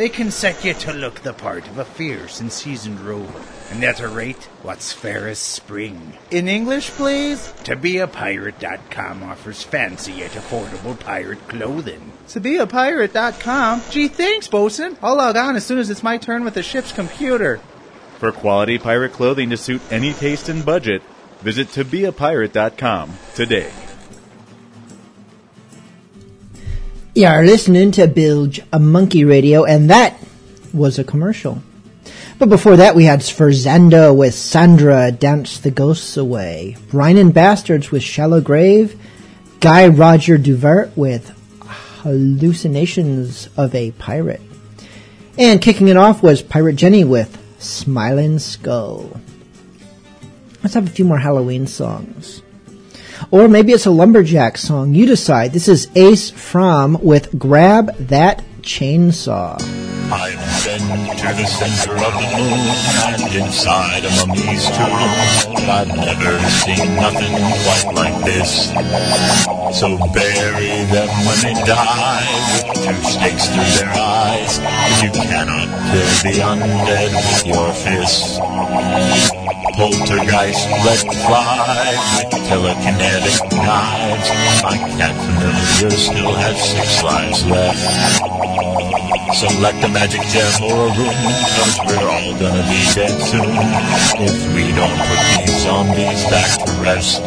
They 0.00 0.08
can 0.08 0.30
set 0.30 0.64
you 0.64 0.72
to 0.72 0.94
look 0.94 1.20
the 1.20 1.34
part 1.34 1.68
of 1.68 1.76
a 1.76 1.84
fierce 1.84 2.40
and 2.40 2.50
seasoned 2.50 3.00
rover, 3.00 3.38
and 3.70 3.84
at 3.84 4.00
a 4.00 4.08
rate 4.08 4.48
what's 4.62 4.94
fair 4.94 5.28
as 5.28 5.38
spring. 5.38 6.16
In 6.30 6.48
English, 6.48 6.88
please? 6.92 7.52
To 7.64 7.76
be 7.76 7.98
a 7.98 8.06
ToBeAPirate.com 8.06 9.22
offers 9.22 9.62
fancy 9.62 10.12
yet 10.12 10.30
affordable 10.30 10.98
pirate 10.98 11.46
clothing. 11.48 12.12
ToBeAPirate.com? 12.28 13.82
Gee, 13.90 14.08
thanks, 14.08 14.48
bosun. 14.48 14.96
I'll 15.02 15.16
log 15.16 15.36
on 15.36 15.54
as 15.54 15.66
soon 15.66 15.76
as 15.76 15.90
it's 15.90 16.02
my 16.02 16.16
turn 16.16 16.44
with 16.44 16.54
the 16.54 16.62
ship's 16.62 16.92
computer. 16.92 17.60
For 18.16 18.32
quality 18.32 18.78
pirate 18.78 19.12
clothing 19.12 19.50
to 19.50 19.58
suit 19.58 19.82
any 19.90 20.14
taste 20.14 20.48
and 20.48 20.64
budget, 20.64 21.02
visit 21.42 21.68
tobeapirate.com 21.68 23.18
today. 23.34 23.70
You 27.12 27.26
are 27.26 27.44
listening 27.44 27.90
to 27.92 28.06
Bilge 28.06 28.60
a 28.72 28.78
Monkey 28.78 29.24
Radio, 29.24 29.64
and 29.64 29.90
that 29.90 30.16
was 30.72 30.96
a 30.96 31.02
commercial. 31.02 31.60
But 32.38 32.48
before 32.48 32.76
that, 32.76 32.94
we 32.94 33.04
had 33.04 33.18
Sforzando 33.18 34.16
with 34.16 34.32
Sandra 34.32 35.10
Dance 35.10 35.58
the 35.58 35.72
Ghosts 35.72 36.16
Away, 36.16 36.76
Brine 36.88 37.16
and 37.16 37.34
Bastards 37.34 37.90
with 37.90 38.04
Shallow 38.04 38.40
Grave, 38.40 38.96
Guy 39.58 39.88
Roger 39.88 40.38
Duvert 40.38 40.96
with 40.96 41.36
Hallucinations 42.02 43.48
of 43.56 43.74
a 43.74 43.90
Pirate. 43.90 44.40
And 45.36 45.60
kicking 45.60 45.88
it 45.88 45.96
off 45.96 46.22
was 46.22 46.42
Pirate 46.42 46.76
Jenny 46.76 47.02
with 47.02 47.36
Smiling 47.58 48.38
Skull. 48.38 49.20
Let's 50.62 50.74
have 50.74 50.86
a 50.86 50.90
few 50.90 51.06
more 51.06 51.18
Halloween 51.18 51.66
songs. 51.66 52.42
Or 53.30 53.48
maybe 53.48 53.72
it's 53.72 53.86
a 53.86 53.90
lumberjack 53.90 54.58
song. 54.58 54.94
You 54.94 55.06
decide. 55.06 55.52
This 55.52 55.68
is 55.68 55.88
Ace 55.94 56.30
From 56.30 56.98
with 57.02 57.38
Grab 57.38 57.96
That 57.96 58.42
Chainsaw. 58.62 59.58
To 60.90 60.96
the 60.96 61.46
center 61.46 61.94
of 61.94 62.12
the 62.18 62.28
moon 62.34 62.66
and 63.14 63.46
inside 63.46 64.04
a 64.04 64.10
mummy's 64.26 64.66
tomb. 64.74 64.90
I've 65.70 65.86
never 65.86 66.34
seen 66.50 66.96
nothing 66.96 67.30
quite 67.62 67.94
like 67.94 68.24
this. 68.24 68.74
So 69.78 69.96
bury 70.12 70.82
them 70.90 71.08
when 71.26 71.38
they 71.46 71.54
die 71.62 72.26
with 72.50 72.74
two 72.82 72.98
stakes 73.06 73.46
through 73.46 73.70
their 73.78 73.92
eyes, 73.94 74.58
you 75.00 75.10
cannot 75.12 75.70
kill 75.94 76.10
the 76.26 76.40
undead 76.42 77.14
with 77.14 77.46
your 77.46 77.72
fists. 77.72 78.40
Poltergeist 79.78 80.66
let 80.82 81.06
fly 81.22 81.94
with 82.16 82.34
telekinetic 82.50 83.38
knives. 83.52 84.28
My 84.64 84.76
cat 84.98 85.14
familiar 85.14 85.90
still 85.96 86.34
has 86.34 86.58
six 86.58 87.02
lives 87.04 87.46
left. 87.46 88.50
Select 89.32 89.80
the 89.80 89.88
magic 89.88 90.20
gem 90.22 90.50
cause 90.88 91.78
we're 91.86 92.08
all 92.08 92.32
gonna 92.38 92.62
be 92.62 92.80
dead 92.94 93.20
soon. 93.20 93.44
If 94.16 94.54
we 94.54 94.72
don't 94.72 94.96
put 94.96 95.20
these 95.36 95.62
zombies 95.62 96.24
back 96.30 96.64
to 96.64 96.72
rest. 96.82 97.20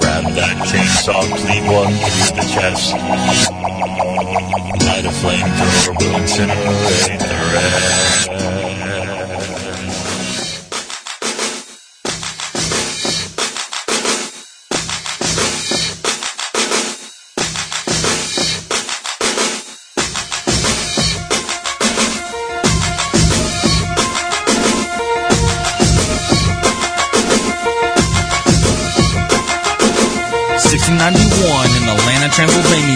Grab 0.00 0.24
that 0.34 0.56
chainsaw, 0.68 1.22
clean 1.36 1.66
one 1.66 1.92
through 1.92 2.36
the 2.36 2.46
chest. 2.54 2.92
Light 4.86 5.04
a 5.04 5.12
flamethrower, 5.20 5.92
will 5.98 6.18
incinerate 6.20 7.18
the 7.18 7.36
rest. 7.52 8.85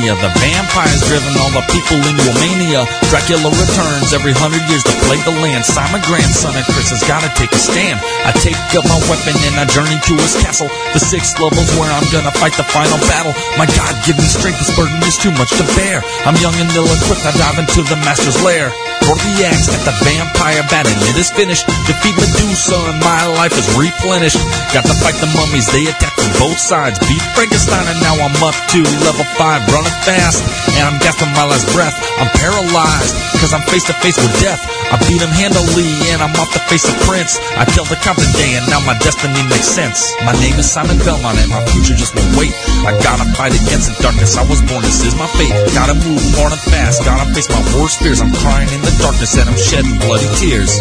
Transylvania. 0.00 0.16
The 0.20 0.32
vampires 0.40 1.02
driven 1.04 1.34
all 1.36 1.52
the 1.52 1.64
people 1.68 2.00
into 2.08 2.24
a 2.24 2.34
mania. 2.40 2.82
Dracula 3.12 3.50
returns 3.52 4.12
every 4.12 4.32
hundred 4.32 4.64
years 4.68 4.82
to 4.84 4.94
plague 5.04 5.24
the 5.24 5.36
land. 5.44 5.64
Simon, 5.64 6.00
grandson 6.08 6.56
of 6.56 6.64
Chris, 6.72 6.90
has 6.90 7.04
gotta 7.04 7.28
take 7.36 7.52
a 7.52 7.60
stand. 7.60 8.00
I 8.24 8.32
take 8.32 8.56
up 8.76 8.84
my 8.88 9.00
weapon 9.08 9.36
and 9.36 9.60
I 9.60 9.64
journey 9.68 9.96
to 9.96 10.14
his 10.16 10.36
castle. 10.40 10.68
The 10.96 11.00
sixth 11.00 11.36
level's 11.36 11.70
where 11.76 11.90
I'm 11.92 12.06
gonna 12.12 12.32
fight 12.40 12.56
the 12.56 12.66
final 12.72 12.96
battle. 13.08 13.34
My 13.60 13.68
God, 13.68 13.92
give 14.06 14.16
me 14.16 14.24
strength, 14.24 14.58
this 14.60 14.72
burden 14.76 15.00
is 15.04 15.16
too 15.20 15.32
much 15.36 15.52
to 15.60 15.64
bear. 15.76 16.00
I'm 16.24 16.36
young 16.40 16.56
and 16.56 16.70
ill-equipped, 16.72 17.24
I 17.26 17.32
dive 17.36 17.60
into 17.60 17.84
the 17.84 17.98
master's 18.00 18.40
lair. 18.40 18.72
Throw 19.04 19.16
the 19.16 19.44
axe 19.48 19.68
at 19.68 19.82
the 19.84 19.94
vampire 20.04 20.64
bat 20.70 20.86
and 20.86 21.00
it 21.08 21.16
is 21.16 21.32
finished. 21.32 21.66
Defeat 21.88 22.16
Medusa 22.16 22.78
and 22.88 23.00
my 23.00 23.26
life 23.26 23.52
is 23.56 23.68
replenished. 23.76 24.40
Got 24.72 24.86
to 24.86 24.96
fight 25.02 25.18
the 25.18 25.28
mummies, 25.34 25.66
they 25.72 25.88
attack 25.90 26.14
from 26.14 26.32
both 26.38 26.58
sides. 26.58 26.96
Beat 27.04 27.24
Frankenstein 27.34 27.84
and 27.90 28.00
now 28.00 28.16
I'm 28.16 28.36
up 28.44 28.56
to 28.76 28.80
level 29.04 29.26
5, 29.36 29.72
running 29.72 29.89
fast. 30.06 30.42
And 30.78 30.84
I'm 30.86 30.98
gasping 31.02 31.30
my 31.34 31.44
last 31.44 31.66
breath. 31.74 31.94
I'm 32.18 32.30
paralyzed, 32.38 33.14
cause 33.40 33.52
I'm 33.52 33.62
face 33.68 33.84
to 33.90 33.94
face 34.00 34.16
with 34.16 34.32
death. 34.40 34.60
I 34.90 34.98
beat 35.06 35.22
him 35.22 35.30
handily 35.30 35.86
and 36.10 36.18
I'm 36.18 36.34
off 36.34 36.50
the 36.50 36.62
face 36.66 36.82
of 36.82 36.96
Prince. 37.06 37.38
I 37.54 37.62
killed 37.62 37.86
the 37.86 37.98
cop 38.02 38.18
today 38.18 38.58
and 38.58 38.66
now 38.66 38.82
my 38.82 38.98
destiny 38.98 39.38
makes 39.46 39.70
sense. 39.70 40.02
My 40.26 40.34
name 40.42 40.58
is 40.58 40.66
Simon 40.66 40.98
Belmont 41.06 41.38
and 41.38 41.50
my 41.50 41.62
future 41.70 41.94
just 41.94 42.10
won't 42.18 42.34
wait. 42.34 42.50
I 42.82 42.98
gotta 42.98 43.26
fight 43.38 43.54
against 43.54 43.86
the 43.86 43.96
darkness, 44.02 44.34
I 44.34 44.42
was 44.46 44.58
born, 44.66 44.82
this 44.82 45.06
is 45.06 45.14
my 45.14 45.30
fate. 45.38 45.54
Gotta 45.78 45.94
move 45.94 46.22
hard 46.34 46.52
and 46.52 46.64
fast, 46.66 47.06
gotta 47.06 47.30
face 47.30 47.46
my 47.50 47.62
worst 47.78 48.02
fears. 48.02 48.18
I'm 48.18 48.34
crying 48.34 48.70
in 48.74 48.82
the 48.82 48.94
darkness 48.98 49.38
and 49.38 49.46
I'm 49.46 49.58
shedding 49.58 49.94
bloody 50.02 50.26
tears. 50.34 50.74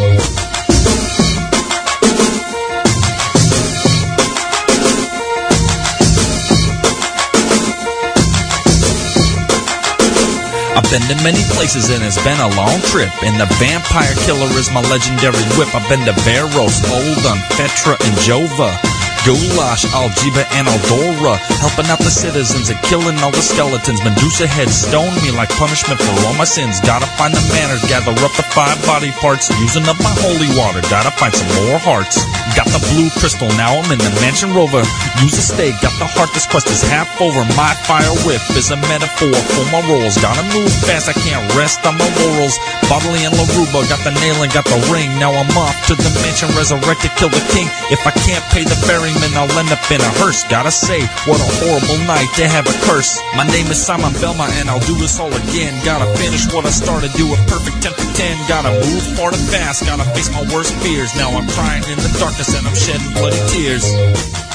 Been 10.92 11.02
to 11.06 11.24
many 11.24 11.44
places 11.54 11.90
and 11.90 12.04
it's 12.04 12.22
been 12.24 12.40
a 12.40 12.50
long 12.56 12.82
trip. 12.82 13.12
And 13.24 13.40
the 13.40 13.46
vampire 13.62 14.14
killer 14.26 14.50
is 14.58 14.72
my 14.72 14.82
legendary 14.82 15.44
whip. 15.58 15.74
I've 15.76 15.88
been 15.88 16.06
to 16.06 16.14
Veros, 16.26 16.82
Olden, 16.90 17.40
Petra, 17.54 17.94
and 17.94 18.16
Jova. 18.18 18.89
Goulash, 19.30 19.86
Aljiba, 19.94 20.42
and 20.58 20.66
Aldora, 20.66 21.38
helping 21.62 21.86
out 21.94 22.02
the 22.02 22.10
citizens 22.10 22.74
and 22.74 22.82
killing 22.82 23.14
all 23.22 23.30
the 23.30 23.46
skeletons. 23.46 24.02
Medusa 24.02 24.50
head 24.50 24.74
stoned 24.74 25.22
me 25.22 25.30
like 25.30 25.54
punishment 25.54 26.02
for 26.02 26.10
all 26.26 26.34
my 26.34 26.50
sins. 26.50 26.82
Gotta 26.82 27.06
find 27.14 27.30
the 27.30 27.46
manners, 27.54 27.86
gather 27.86 28.10
up 28.26 28.34
the 28.34 28.48
five 28.58 28.82
body 28.90 29.14
parts, 29.22 29.54
using 29.62 29.86
up 29.86 30.02
my 30.02 30.10
holy 30.26 30.50
water. 30.58 30.82
Gotta 30.90 31.14
find 31.14 31.30
some 31.30 31.46
more 31.62 31.78
hearts. 31.78 32.18
Got 32.58 32.74
the 32.74 32.82
blue 32.90 33.14
crystal, 33.22 33.54
now 33.54 33.78
I'm 33.78 33.94
in 33.94 34.02
the 34.02 34.10
mansion 34.18 34.50
rover. 34.50 34.82
Use 35.22 35.38
a 35.38 35.46
stake, 35.46 35.78
got 35.78 35.94
the 36.02 36.10
heart, 36.10 36.34
this 36.34 36.50
quest 36.50 36.66
is 36.74 36.82
half 36.82 37.14
over. 37.22 37.46
My 37.54 37.78
fire 37.86 38.10
whip 38.26 38.42
is 38.58 38.74
a 38.74 38.82
metaphor 38.90 39.38
for 39.54 39.66
my 39.70 39.86
roles. 39.86 40.18
Gotta 40.18 40.42
move 40.58 40.74
fast, 40.90 41.06
I 41.06 41.14
can't 41.14 41.46
rest 41.54 41.86
on 41.86 42.02
my 42.02 42.10
laurels. 42.18 42.58
Bodley 42.90 43.30
and 43.30 43.38
Laruba, 43.38 43.86
got 43.94 44.02
the 44.02 44.10
nail 44.26 44.42
and 44.42 44.50
got 44.50 44.66
the 44.66 44.82
ring. 44.90 45.14
Now 45.22 45.38
I'm 45.38 45.54
off 45.54 45.78
to 45.86 45.94
the 45.94 46.10
mansion, 46.26 46.50
resurrected, 46.58 47.14
kill 47.14 47.30
the 47.30 47.46
king. 47.54 47.70
If 47.94 48.02
I 48.10 48.14
can't 48.26 48.42
pay 48.50 48.66
the 48.66 48.80
ferryman, 49.20 49.38
I'll 49.38 49.60
end 49.60 49.72
up 49.72 49.92
in 49.92 50.02
a 50.02 50.12
hearse. 50.20 50.44
Gotta 50.50 50.72
say, 50.72 51.02
what 51.28 51.40
a 51.40 51.50
horrible 51.60 51.98
night 52.06 52.28
to 52.36 52.48
have 52.48 52.68
a 52.68 52.76
curse. 52.86 53.20
My 53.36 53.46
name 53.48 53.68
is 53.68 53.84
Simon 53.84 54.14
Belmont, 54.22 54.52
and 54.56 54.70
I'll 54.70 54.80
do 54.80 54.96
this 54.96 55.20
all 55.20 55.34
again. 55.34 55.74
Gotta 55.86 56.06
finish 56.18 56.52
what 56.54 56.66
I 56.66 56.70
started, 56.70 57.12
do 57.14 57.34
a 57.34 57.38
perfect 57.48 57.82
10 57.84 57.94
for 57.94 58.18
10. 58.18 58.48
Gotta 58.48 58.72
move 58.72 59.04
hard 59.18 59.36
and 59.36 59.50
fast, 59.50 59.86
gotta 59.86 60.08
face 60.16 60.30
my 60.32 60.44
worst 60.54 60.74
fears. 60.82 61.16
Now 61.16 61.32
I'm 61.32 61.48
crying 61.50 61.84
in 61.84 61.98
the 61.98 62.12
darkness 62.20 62.56
and 62.56 62.68
I'm 62.68 62.76
shedding 62.76 63.12
bloody 63.14 63.40
tears. 63.50 64.49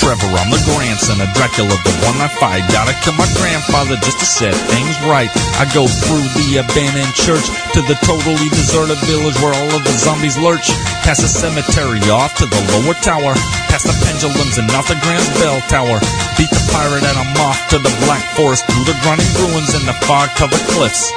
Trevor, 0.00 0.32
I'm 0.32 0.48
the 0.48 0.64
grandson 0.64 1.20
of 1.20 1.28
Dracula, 1.36 1.76
the 1.76 1.92
one 2.08 2.16
I 2.24 2.32
fight. 2.40 2.64
Gotta 2.72 2.96
kill 3.04 3.12
my 3.20 3.28
grandfather 3.36 4.00
just 4.00 4.16
to 4.16 4.24
set 4.24 4.56
things 4.72 4.96
right. 5.04 5.28
I 5.60 5.68
go 5.76 5.84
through 5.84 6.24
the 6.40 6.64
abandoned 6.64 7.12
church 7.12 7.44
to 7.76 7.84
the 7.84 8.00
totally 8.00 8.48
deserted 8.48 8.96
village 9.04 9.36
where 9.44 9.52
all 9.52 9.68
of 9.68 9.84
the 9.84 9.92
zombies 10.00 10.40
lurch. 10.40 10.72
Past 11.04 11.20
the 11.20 11.28
cemetery, 11.28 12.00
off 12.08 12.32
to 12.40 12.48
the 12.48 12.62
lower 12.72 12.96
tower. 13.04 13.36
Past 13.68 13.92
the 13.92 13.96
pendulums 14.08 14.56
and 14.56 14.72
off 14.72 14.88
the 14.88 14.96
Grand 15.04 15.28
Bell 15.36 15.60
Tower. 15.68 16.00
Beat 16.40 16.48
the 16.48 16.64
pirate 16.72 17.04
and 17.04 17.18
I'm 17.20 17.36
off 17.44 17.60
to 17.68 17.76
the 17.76 17.92
Black 18.08 18.24
Forest 18.40 18.64
through 18.72 18.88
the 18.88 18.96
grinding 19.04 19.28
ruins 19.36 19.76
and 19.76 19.84
the 19.84 19.96
fog-covered 20.08 20.64
cliffs. 20.72 21.12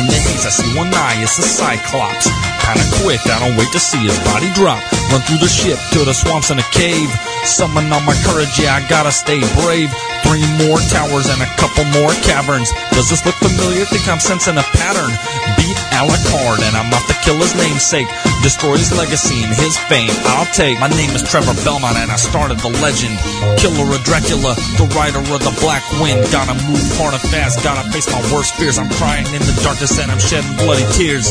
In 0.00 0.08
the 0.08 0.16
haze, 0.16 0.48
I 0.48 0.50
see 0.50 0.72
one 0.72 0.96
eye, 0.96 1.20
it's 1.20 1.36
a 1.36 1.44
cyclops. 1.44 2.24
Kinda 2.64 2.84
quick, 3.04 3.20
I 3.28 3.44
don't 3.44 3.56
wait 3.60 3.68
to 3.72 3.80
see 3.80 4.00
his 4.00 4.16
body 4.24 4.48
drop. 4.56 4.80
Run 5.12 5.20
through 5.28 5.44
the 5.44 5.52
ship 5.52 5.76
to 5.92 6.00
the 6.04 6.16
swamps 6.16 6.50
in 6.50 6.58
a 6.58 6.68
cave. 6.72 7.12
Summon 7.44 7.92
all 7.92 8.00
my 8.08 8.16
courage, 8.24 8.56
yeah, 8.58 8.80
I 8.80 8.88
gotta 8.88 9.12
stay 9.12 9.38
brave. 9.60 9.92
Three 10.24 10.40
more 10.64 10.80
towers 10.88 11.28
and 11.28 11.44
a 11.44 11.50
couple 11.60 11.84
more 11.92 12.08
caverns. 12.24 12.72
Does 12.96 13.12
this 13.12 13.20
look 13.28 13.36
familiar? 13.36 13.84
Think 13.84 14.08
I'm 14.08 14.18
sensing 14.18 14.56
a 14.56 14.64
pattern. 14.80 15.12
Beat 15.60 15.76
Alucard 15.92 16.64
and 16.64 16.72
I'm 16.72 16.88
off 16.88 17.04
to 17.12 17.16
kill 17.20 17.36
his 17.36 17.52
namesake. 17.54 18.08
Destroy 18.40 18.80
his 18.80 18.96
legacy 18.96 19.44
and 19.44 19.52
his 19.52 19.76
fame. 19.84 20.10
I'll 20.32 20.48
take. 20.56 20.80
My 20.80 20.88
name 20.88 21.12
is 21.12 21.22
Trevor 21.22 21.52
Belmont 21.68 22.00
and 22.00 22.10
I 22.10 22.16
started 22.16 22.58
the 22.64 22.72
legend. 22.80 23.20
Killer 23.60 23.92
of 23.92 24.02
Dracula, 24.08 24.56
the 24.80 24.88
rider 24.96 25.20
of 25.20 25.40
the 25.44 25.54
Black 25.60 25.84
Wind. 26.00 26.24
Gotta 26.32 26.56
move 26.64 26.80
hard 26.96 27.12
and 27.12 27.22
fast, 27.28 27.62
gotta 27.62 27.84
face 27.92 28.08
my 28.08 28.24
worst 28.32 28.56
fears. 28.56 28.80
I'm 28.80 28.88
crying 28.96 29.28
in 29.36 29.44
the 29.44 29.54
darkness 29.62 30.00
and 30.00 30.10
I'm 30.10 30.18
shedding 30.18 30.56
bloody 30.56 30.88
tears. 30.96 31.28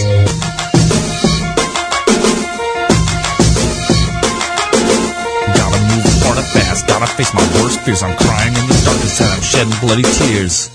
And 7.03 7.17
face 7.17 7.33
my 7.33 7.43
worst 7.59 7.81
fears. 7.81 8.01
I'm 8.01 8.15
crying 8.17 8.53
in 8.55 8.65
the 8.67 8.81
darkness 8.85 9.19
and 9.19 9.29
I'm 9.35 9.41
shedding 9.41 9.77
bloody 9.81 10.03
tears. 10.03 10.69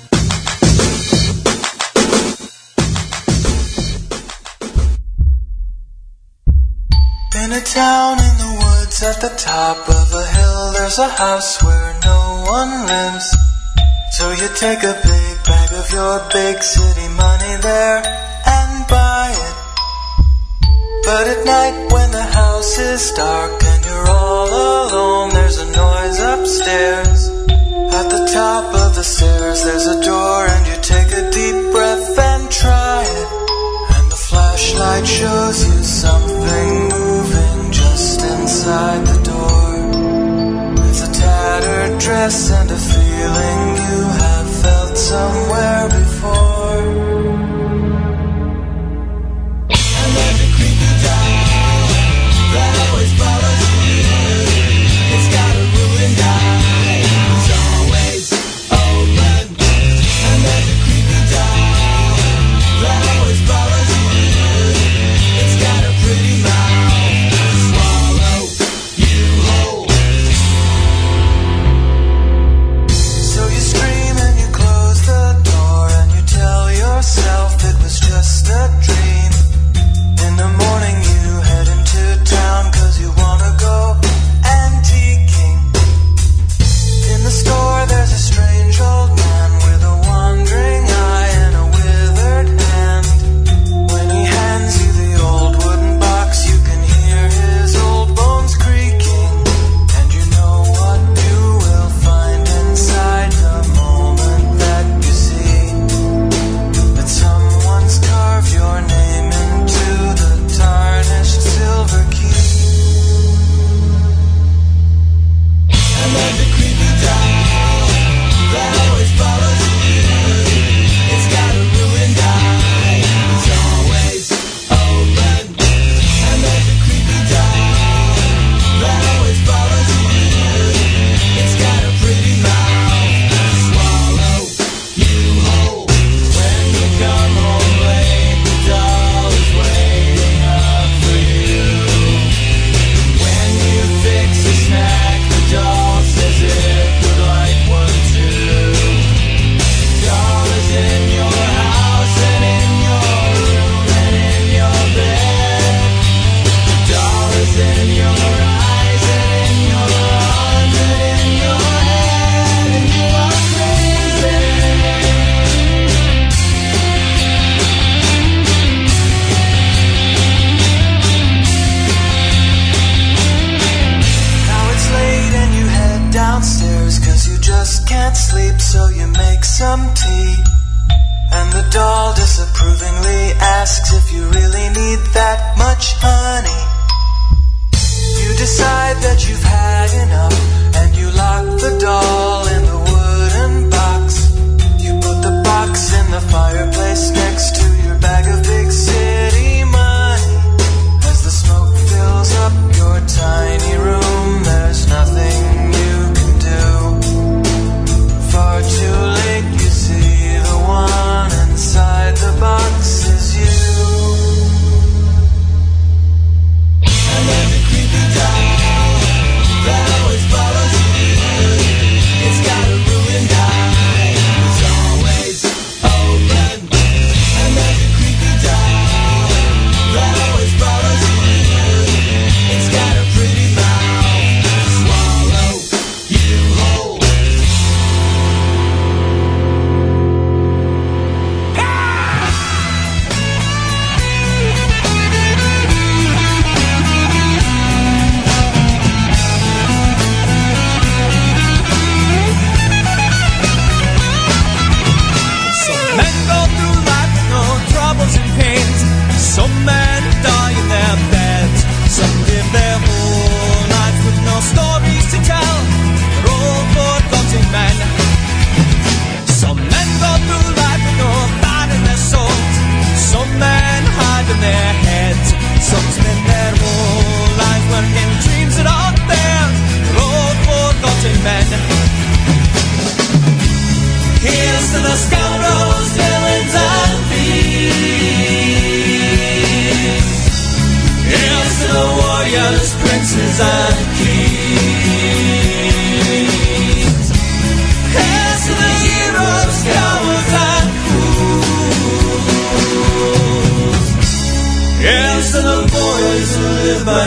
In 7.43 7.53
a 7.53 7.63
town 7.65 8.19
in 8.21 8.35
the 8.45 8.53
woods 8.61 9.03
at 9.03 9.21
the 9.25 9.33
top 9.39 9.79
of 9.89 10.07
a 10.13 10.27
hill, 10.37 10.73
there's 10.73 10.99
a 10.99 11.09
house 11.09 11.63
where 11.63 11.95
no 12.05 12.45
one 12.47 12.87
lives. 12.87 13.29
So 14.13 14.31
you 14.33 14.49
take 14.57 14.83
a 14.83 15.01
big 15.01 15.35
bag 15.47 15.73
of 15.73 15.91
your 15.93 16.21
big 16.33 16.63
city 16.63 17.09
money 17.09 17.55
there 17.63 18.03
and 18.45 18.87
buy 18.89 19.33
it. 19.33 19.58
But 21.09 21.27
at 21.27 21.43
night 21.47 21.91
when 21.91 22.11
the 22.11 22.23
house 22.23 22.79
is 22.79 23.13
dark 23.13 23.65
and 23.65 23.83
you're 23.83 24.11
all 24.11 24.47
alone, 24.47 25.31
there's 25.31 25.57
a 25.57 25.65
noise 25.65 26.21
upstairs. 26.21 27.31
At 27.97 28.11
the 28.11 28.29
top 28.31 28.75
of 28.75 28.95
the 28.95 29.03
stairs, 29.03 29.65
there's 29.65 29.87
a 29.87 30.03
door, 30.05 30.45
and 30.45 30.67
you 30.67 30.77
take 30.83 31.11
a 31.13 31.31
deep 31.31 31.73
breath 31.73 32.19
and 32.19 32.51
try 32.51 33.05
it. 33.21 33.29
And 33.97 34.13
the 34.13 34.21
flashlight 34.29 35.07
shows 35.07 35.65
you 35.65 35.83
something 35.83 36.73
moving 36.93 37.73
just 37.73 38.21
inside 38.21 39.07
the 39.07 39.21
door. 39.33 39.71
There's 40.77 41.09
a 41.09 41.11
tattered 41.11 41.99
dress 42.01 42.51
and 42.51 42.71
a 42.71 42.81
feeling 42.93 43.61
you 43.89 44.01
have 44.25 44.49
felt 44.63 44.99
somewhere 44.99 45.89
before. 45.89 46.98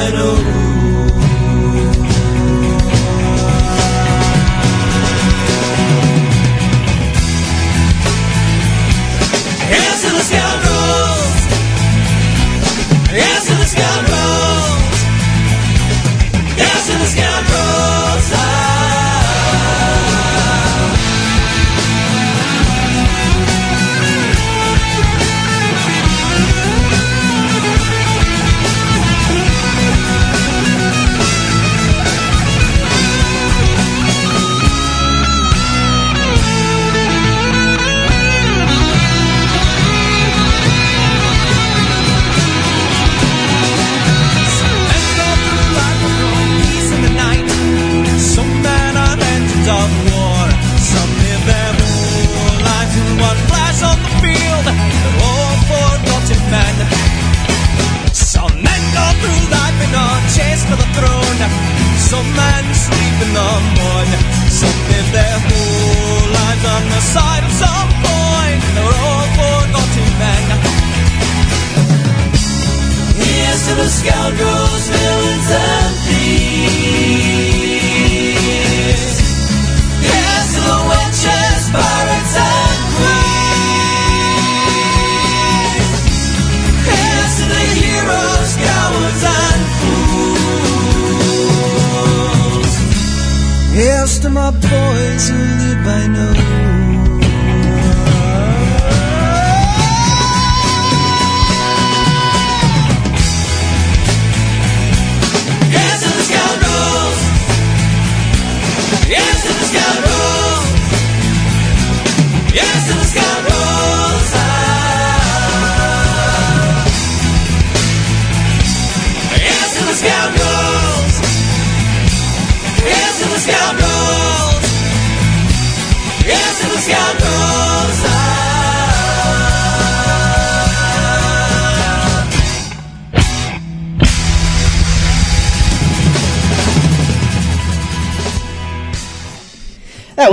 I 0.04 0.10
know. 0.10 0.71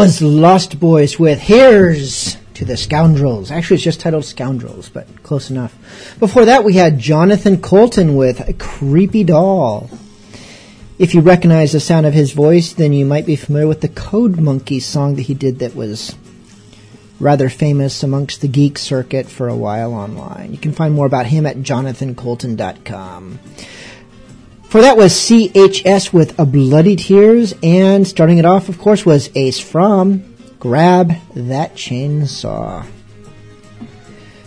Was 0.09 0.23
Lost 0.23 0.81
Boys 0.81 1.19
with 1.19 1.39
Here's 1.39 2.39
to 2.55 2.65
the 2.65 2.79
Scoundrels. 2.79 3.51
Actually, 3.51 3.75
it's 3.75 3.85
just 3.85 4.01
titled 4.01 4.25
Scoundrels, 4.25 4.89
but 4.89 5.07
close 5.23 5.51
enough. 5.51 5.77
Before 6.19 6.47
that, 6.47 6.65
we 6.65 6.73
had 6.73 6.99
Jonathan 6.99 7.61
Coulton 7.61 8.17
with 8.17 8.59
Creepy 8.59 9.23
Doll. 9.23 9.91
If 10.99 11.15
you 11.15 11.21
recognize 11.21 11.73
the 11.73 11.81
sound 11.81 12.07
of 12.07 12.15
his 12.15 12.33
voice, 12.33 12.73
then 12.73 12.95
you 12.95 13.05
might 13.05 13.27
be 13.27 13.37
familiar 13.37 13.69
with 13.69 13.83
the 13.83 13.91
Code 13.91 14.41
Monkey 14.41 14.81
song 14.81 15.17
that 15.17 15.23
he 15.25 15.35
did 15.35 15.59
that 15.59 15.77
was 15.77 16.17
rather 17.21 17.51
famous 17.51 18.03
amongst 18.03 18.41
the 18.41 18.49
geek 18.49 18.79
circuit 18.79 19.27
for 19.27 19.47
a 19.47 19.57
while 19.57 19.93
online. 19.93 20.53
You 20.53 20.59
can 20.59 20.73
find 20.73 20.95
more 20.95 21.05
about 21.05 21.27
him 21.27 21.45
at 21.45 21.59
jonathancoulton.com. 21.59 23.41
For 24.69 24.81
that 24.83 24.99
was 24.99 25.15
CHS 25.15 26.13
with 26.13 26.39
A 26.39 26.45
Bloody 26.45 26.95
Tears, 26.95 27.55
and 27.63 28.07
starting 28.07 28.37
it 28.37 28.45
off, 28.45 28.69
of 28.69 28.79
course, 28.79 29.07
was 29.07 29.31
Ace 29.35 29.59
from 29.59 30.37
Grab 30.59 31.15
That 31.35 31.75
Chainsaw. 31.75 32.85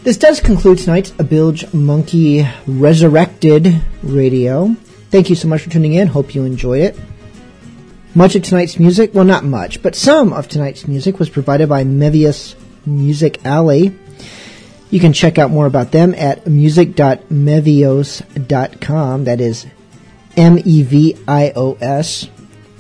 This 0.04 0.18
does 0.18 0.40
conclude 0.40 0.78
tonight's 0.78 1.12
A 1.18 1.24
Bilge 1.24 1.74
Monkey 1.74 2.48
Resurrected 2.68 3.82
Radio. 4.04 4.76
Thank 5.10 5.32
you 5.32 5.36
so 5.36 5.48
much 5.48 5.64
for 5.64 5.72
tuning 5.72 5.94
in. 5.94 6.08
Hope 6.08 6.36
you 6.36 6.44
enjoyed 6.44 6.82
it. 6.82 7.00
Much 8.14 8.36
of 8.36 8.44
tonight's 8.44 8.78
music, 8.78 9.16
well, 9.16 9.26
not 9.26 9.44
much, 9.44 9.82
but 9.82 9.96
some 9.96 10.34
of 10.34 10.48
tonight's 10.48 10.88
music 10.88 11.18
was 11.18 11.32
provided 11.32 11.68
by 11.68 11.84
Mevio's 11.84 12.56
Music 12.86 13.44
Alley. 13.44 13.98
You 14.92 15.00
can 15.00 15.14
check 15.14 15.40
out 15.40 15.50
more 15.50 15.66
about 15.66 15.92
them 15.92 16.14
at 16.14 16.46
music.mevios.com. 16.46 19.24
That 19.24 19.42
is 19.42 19.66
M 20.38 20.60
E 20.64 20.84
V 20.84 21.18
I 21.28 21.52
O 21.56 21.74
S, 21.82 22.30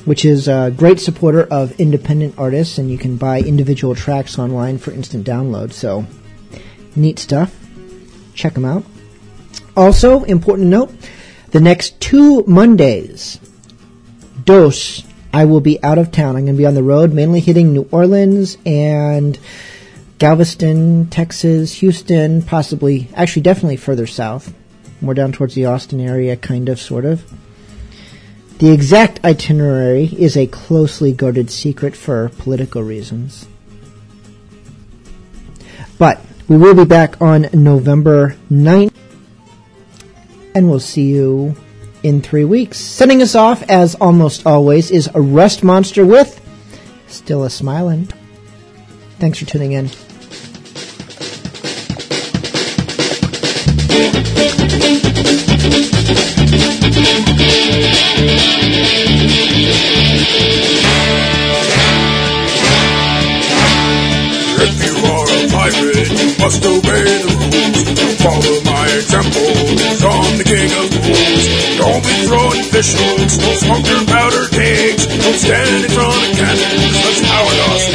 which 0.05 0.25
is 0.25 0.47
a 0.47 0.73
great 0.75 0.99
supporter 0.99 1.43
of 1.43 1.79
independent 1.79 2.35
artists, 2.37 2.77
and 2.77 2.89
you 2.89 2.97
can 2.97 3.17
buy 3.17 3.39
individual 3.39 3.95
tracks 3.95 4.39
online 4.39 4.77
for 4.77 4.91
instant 4.91 5.25
download. 5.25 5.73
So, 5.73 6.05
neat 6.95 7.19
stuff. 7.19 7.55
Check 8.33 8.53
them 8.53 8.65
out. 8.65 8.83
Also, 9.75 10.23
important 10.23 10.69
note 10.69 10.93
the 11.51 11.59
next 11.59 11.99
two 11.99 12.43
Mondays, 12.47 13.39
Dos, 14.45 15.03
I 15.33 15.45
will 15.45 15.59
be 15.61 15.81
out 15.83 15.97
of 15.97 16.11
town. 16.11 16.35
I'm 16.35 16.45
going 16.45 16.55
to 16.55 16.57
be 16.57 16.65
on 16.65 16.75
the 16.75 16.83
road, 16.83 17.13
mainly 17.13 17.39
hitting 17.39 17.73
New 17.73 17.87
Orleans 17.91 18.57
and 18.65 19.37
Galveston, 20.17 21.07
Texas, 21.07 21.73
Houston, 21.75 22.41
possibly, 22.41 23.09
actually, 23.15 23.41
definitely 23.43 23.77
further 23.77 24.07
south, 24.07 24.53
more 25.01 25.13
down 25.13 25.31
towards 25.31 25.55
the 25.55 25.65
Austin 25.65 25.99
area, 25.99 26.35
kind 26.37 26.69
of, 26.69 26.79
sort 26.79 27.05
of. 27.05 27.23
The 28.59 28.71
exact 28.71 29.23
itinerary 29.25 30.05
is 30.05 30.37
a 30.37 30.45
closely 30.47 31.11
guarded 31.13 31.49
secret 31.49 31.95
for 31.95 32.29
political 32.37 32.83
reasons. 32.83 33.47
But 35.97 36.21
we 36.47 36.57
will 36.57 36.75
be 36.75 36.85
back 36.85 37.21
on 37.21 37.47
November 37.53 38.35
9th, 38.51 38.93
and 40.53 40.69
we'll 40.69 40.79
see 40.79 41.09
you 41.09 41.55
in 42.03 42.21
three 42.21 42.45
weeks. 42.45 42.77
Sending 42.77 43.21
us 43.21 43.35
off, 43.35 43.63
as 43.63 43.95
almost 43.95 44.45
always, 44.45 44.91
is 44.91 45.09
a 45.13 45.21
Rust 45.21 45.63
Monster 45.63 46.05
with 46.05 46.39
Still 47.07 47.43
a 47.43 47.49
Smiling. 47.49 48.09
Thanks 49.19 49.39
for 49.39 49.45
tuning 49.45 49.73
in. 49.73 49.89
If 64.61 64.77
you 64.77 64.93
are 65.09 65.25
a 65.25 65.49
pirate, 65.49 66.09
you 66.13 66.29
must 66.37 66.61
obey 66.61 67.01
the 67.01 67.33
rules. 67.33 67.81
Follow 68.21 68.61
my 68.61 68.85
example, 68.93 69.49
I'm 70.05 70.37
the 70.37 70.45
king 70.45 70.69
of. 70.77 70.93
Don't 71.81 72.03
be 72.05 72.13
throwing 72.29 72.61
fish 72.69 72.93
hooks, 72.93 73.37
don't 73.41 73.57
stand 75.41 75.85
in 75.85 75.89
front 75.89 76.13
of 76.13 76.37
cannons, 76.37 77.01
lost. 77.65 77.89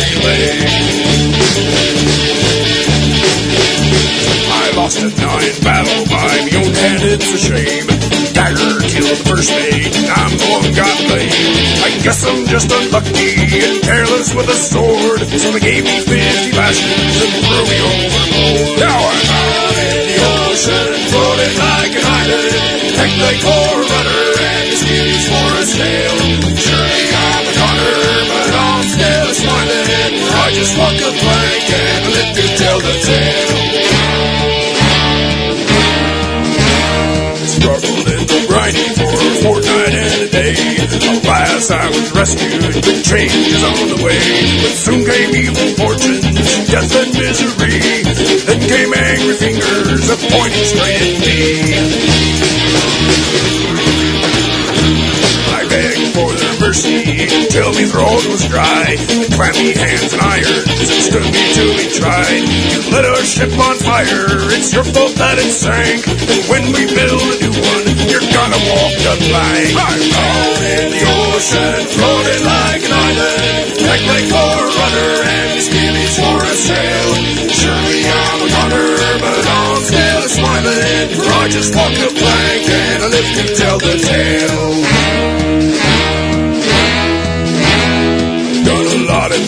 I 4.50 4.74
lost 4.74 4.98
a 4.98 5.08
nine 5.22 5.54
battle 5.62 6.04
by 6.06 6.26
my 6.26 6.50
own 6.58 6.74
hand, 6.74 7.02
it's 7.04 7.30
a 7.32 7.38
shame. 7.38 8.05
Dagger 8.36 8.84
killed 8.84 9.08
the 9.08 9.16
first 9.24 9.48
mate, 9.48 9.96
I'm 10.12 10.28
one 10.52 10.68
got. 10.76 10.92
I 10.92 11.88
guess 12.04 12.20
I'm 12.20 12.44
just 12.44 12.68
unlucky 12.68 13.32
and 13.64 13.80
careless 13.80 14.36
with 14.36 14.52
a 14.52 14.58
sword, 14.60 15.24
so 15.24 15.48
they 15.56 15.60
gave 15.64 15.84
me 15.88 15.96
50 16.04 16.52
lashes 16.52 17.16
and 17.16 17.32
threw 17.32 17.64
me 17.64 17.78
overboard. 17.80 18.76
Now 18.76 18.92
I'm 18.92 19.24
out 19.40 19.76
in 19.88 20.04
the 20.04 20.20
ocean, 20.20 20.88
floating 21.08 21.56
like 21.56 21.96
an 21.96 22.04
island, 22.04 22.92
heck 23.00 23.12
they 23.24 23.36
core 23.40 23.80
runner, 23.88 24.24
skivvies 24.84 25.26
for 25.32 25.50
a 25.56 25.64
sail. 25.64 26.16
Surely 26.60 27.08
I'm 27.16 27.40
a 27.40 27.52
goner, 27.56 28.20
but 28.36 28.52
I'm 28.52 28.84
still 28.84 29.30
smiling. 29.32 30.12
I 30.28 30.52
just 30.52 30.76
walk 30.76 30.92
a 30.92 31.08
plank 31.24 31.68
and 31.72 32.04
live 32.12 32.30
to 32.36 32.44
tell 32.60 32.78
the 32.84 32.94
tale. 33.00 33.65
Alas, 41.06 41.70
I 41.70 41.86
was 41.88 42.10
rescued, 42.12 42.62
but 42.82 42.98
change 43.06 43.30
is 43.30 43.62
on 43.62 43.94
the 43.94 44.02
way. 44.02 44.18
But 44.62 44.74
soon 44.74 45.06
came 45.06 45.30
evil 45.34 45.70
fortunes, 45.78 46.66
death 46.66 46.90
and 46.98 47.14
misery. 47.14 47.78
Then 48.42 48.60
came 48.66 48.90
angry 48.90 49.34
fingers, 49.38 50.10
pointing 50.34 50.66
straight 50.66 50.98
at 50.98 51.14
me. 51.22 51.78
I 55.54 55.62
begged 55.70 56.10
for 56.10 56.32
their 56.34 56.54
mercy, 56.60 57.05
till 57.28 57.72
me 57.74 57.84
throat 57.86 58.26
was 58.28 58.46
dry. 58.46 58.96
Me 59.56 59.72
hands 59.72 60.12
and 60.12 60.20
irons, 60.20 60.68
and 60.68 61.00
stood 61.00 61.24
me 61.24 61.42
till 61.56 61.72
we 61.72 61.86
tried. 61.88 62.44
You 62.44 62.80
lit 62.92 63.04
our 63.08 63.24
ship 63.24 63.52
on 63.56 63.76
fire, 63.80 64.26
it's 64.52 64.72
your 64.74 64.84
fault 64.84 65.16
that 65.16 65.38
it 65.38 65.48
sank. 65.48 66.04
And 66.04 66.42
when 66.50 66.64
we 66.76 66.84
build 66.84 67.22
a 67.24 67.36
new 67.40 67.54
one, 67.56 67.86
you're 68.10 68.28
gonna 68.36 68.60
walk 68.68 68.94
the 69.00 69.14
plank. 69.32 69.72
I'm 69.80 70.02
out 70.12 70.60
in 70.60 70.86
the 70.92 71.02
ocean, 71.32 71.78
floating 71.94 72.42
like 72.44 72.82
an 72.84 72.92
island. 72.92 73.56
Like 73.86 74.04
like 74.12 74.28
for 74.28 74.50
a 74.60 74.66
rudder 74.66 75.12
and 75.24 75.56
skivvies 75.62 76.14
for 76.20 76.38
a 76.42 76.54
sail. 76.58 77.10
Surely 77.48 78.02
I'm 78.04 78.40
a 78.44 78.48
gunner, 78.50 78.90
but 79.24 79.44
I'm 79.46 79.80
still 79.80 80.24
smiling. 80.36 81.06
I 81.16 81.48
just 81.48 81.70
walk 81.74 81.92
the 81.96 82.10
plank 82.12 82.64
and 82.66 82.98
I 83.02 83.08
live 83.08 83.30
to 83.40 83.44
tell 83.56 83.78
the 83.78 83.94
tale. 84.04 84.85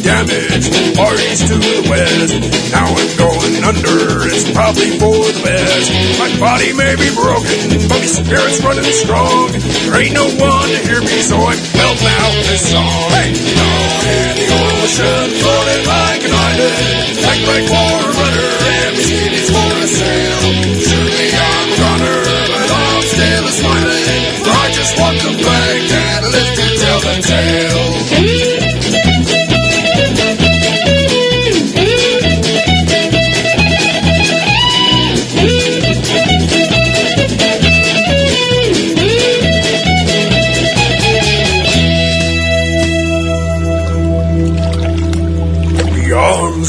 Damage 0.08 0.72
to 0.72 0.82
parties 0.96 1.44
to 1.44 1.54
the 1.60 1.84
west. 1.84 2.32
Now 2.72 2.88
I'm 2.88 3.12
going 3.20 3.60
under, 3.60 4.24
it's 4.24 4.48
probably 4.56 4.96
for 4.96 5.12
the 5.12 5.36
best. 5.44 5.92
My 6.16 6.32
body 6.40 6.72
may 6.72 6.96
be 6.96 7.12
broken, 7.12 7.76
but 7.92 8.00
my 8.00 8.08
spirit's 8.08 8.56
running 8.64 8.88
strong. 8.88 9.52
There 9.52 10.00
ain't 10.00 10.16
no 10.16 10.24
one 10.40 10.68
to 10.72 10.80
hear 10.88 11.04
me, 11.04 11.20
so 11.20 11.36
I'm 11.36 11.60
belting 11.76 12.08
out 12.24 12.40
this 12.48 12.72
song. 12.72 13.04
Hey, 13.20 13.36
down 13.36 14.00
in 14.08 14.32
the 14.40 14.48
ocean, 14.48 15.28
floating 15.44 15.84
like 15.84 16.22
an 16.24 16.32
island. 16.32 17.04
Like 17.28 17.68
for 17.68 17.76
a 17.76 18.08
rudder, 18.08 18.48
and 18.64 18.92
the 18.96 19.02
skivvies 19.04 19.48
for 19.52 19.72
a 19.76 19.88
sail. 19.88 20.40
Surely 20.88 21.28
I'm 21.36 21.68
a 21.68 21.76
runner, 21.84 22.20
but 22.24 22.70
I'm 22.72 23.02
still 23.04 23.44
a 23.44 23.52
smiling. 23.52 24.24
I 24.48 24.64
just 24.72 24.92
walk 24.96 25.16
the 25.20 25.32
plank 25.36 25.84
and 25.92 26.24
live 26.32 26.52
to 26.56 26.66
tell 26.80 27.00
the 27.04 27.14
tale. 27.20 28.37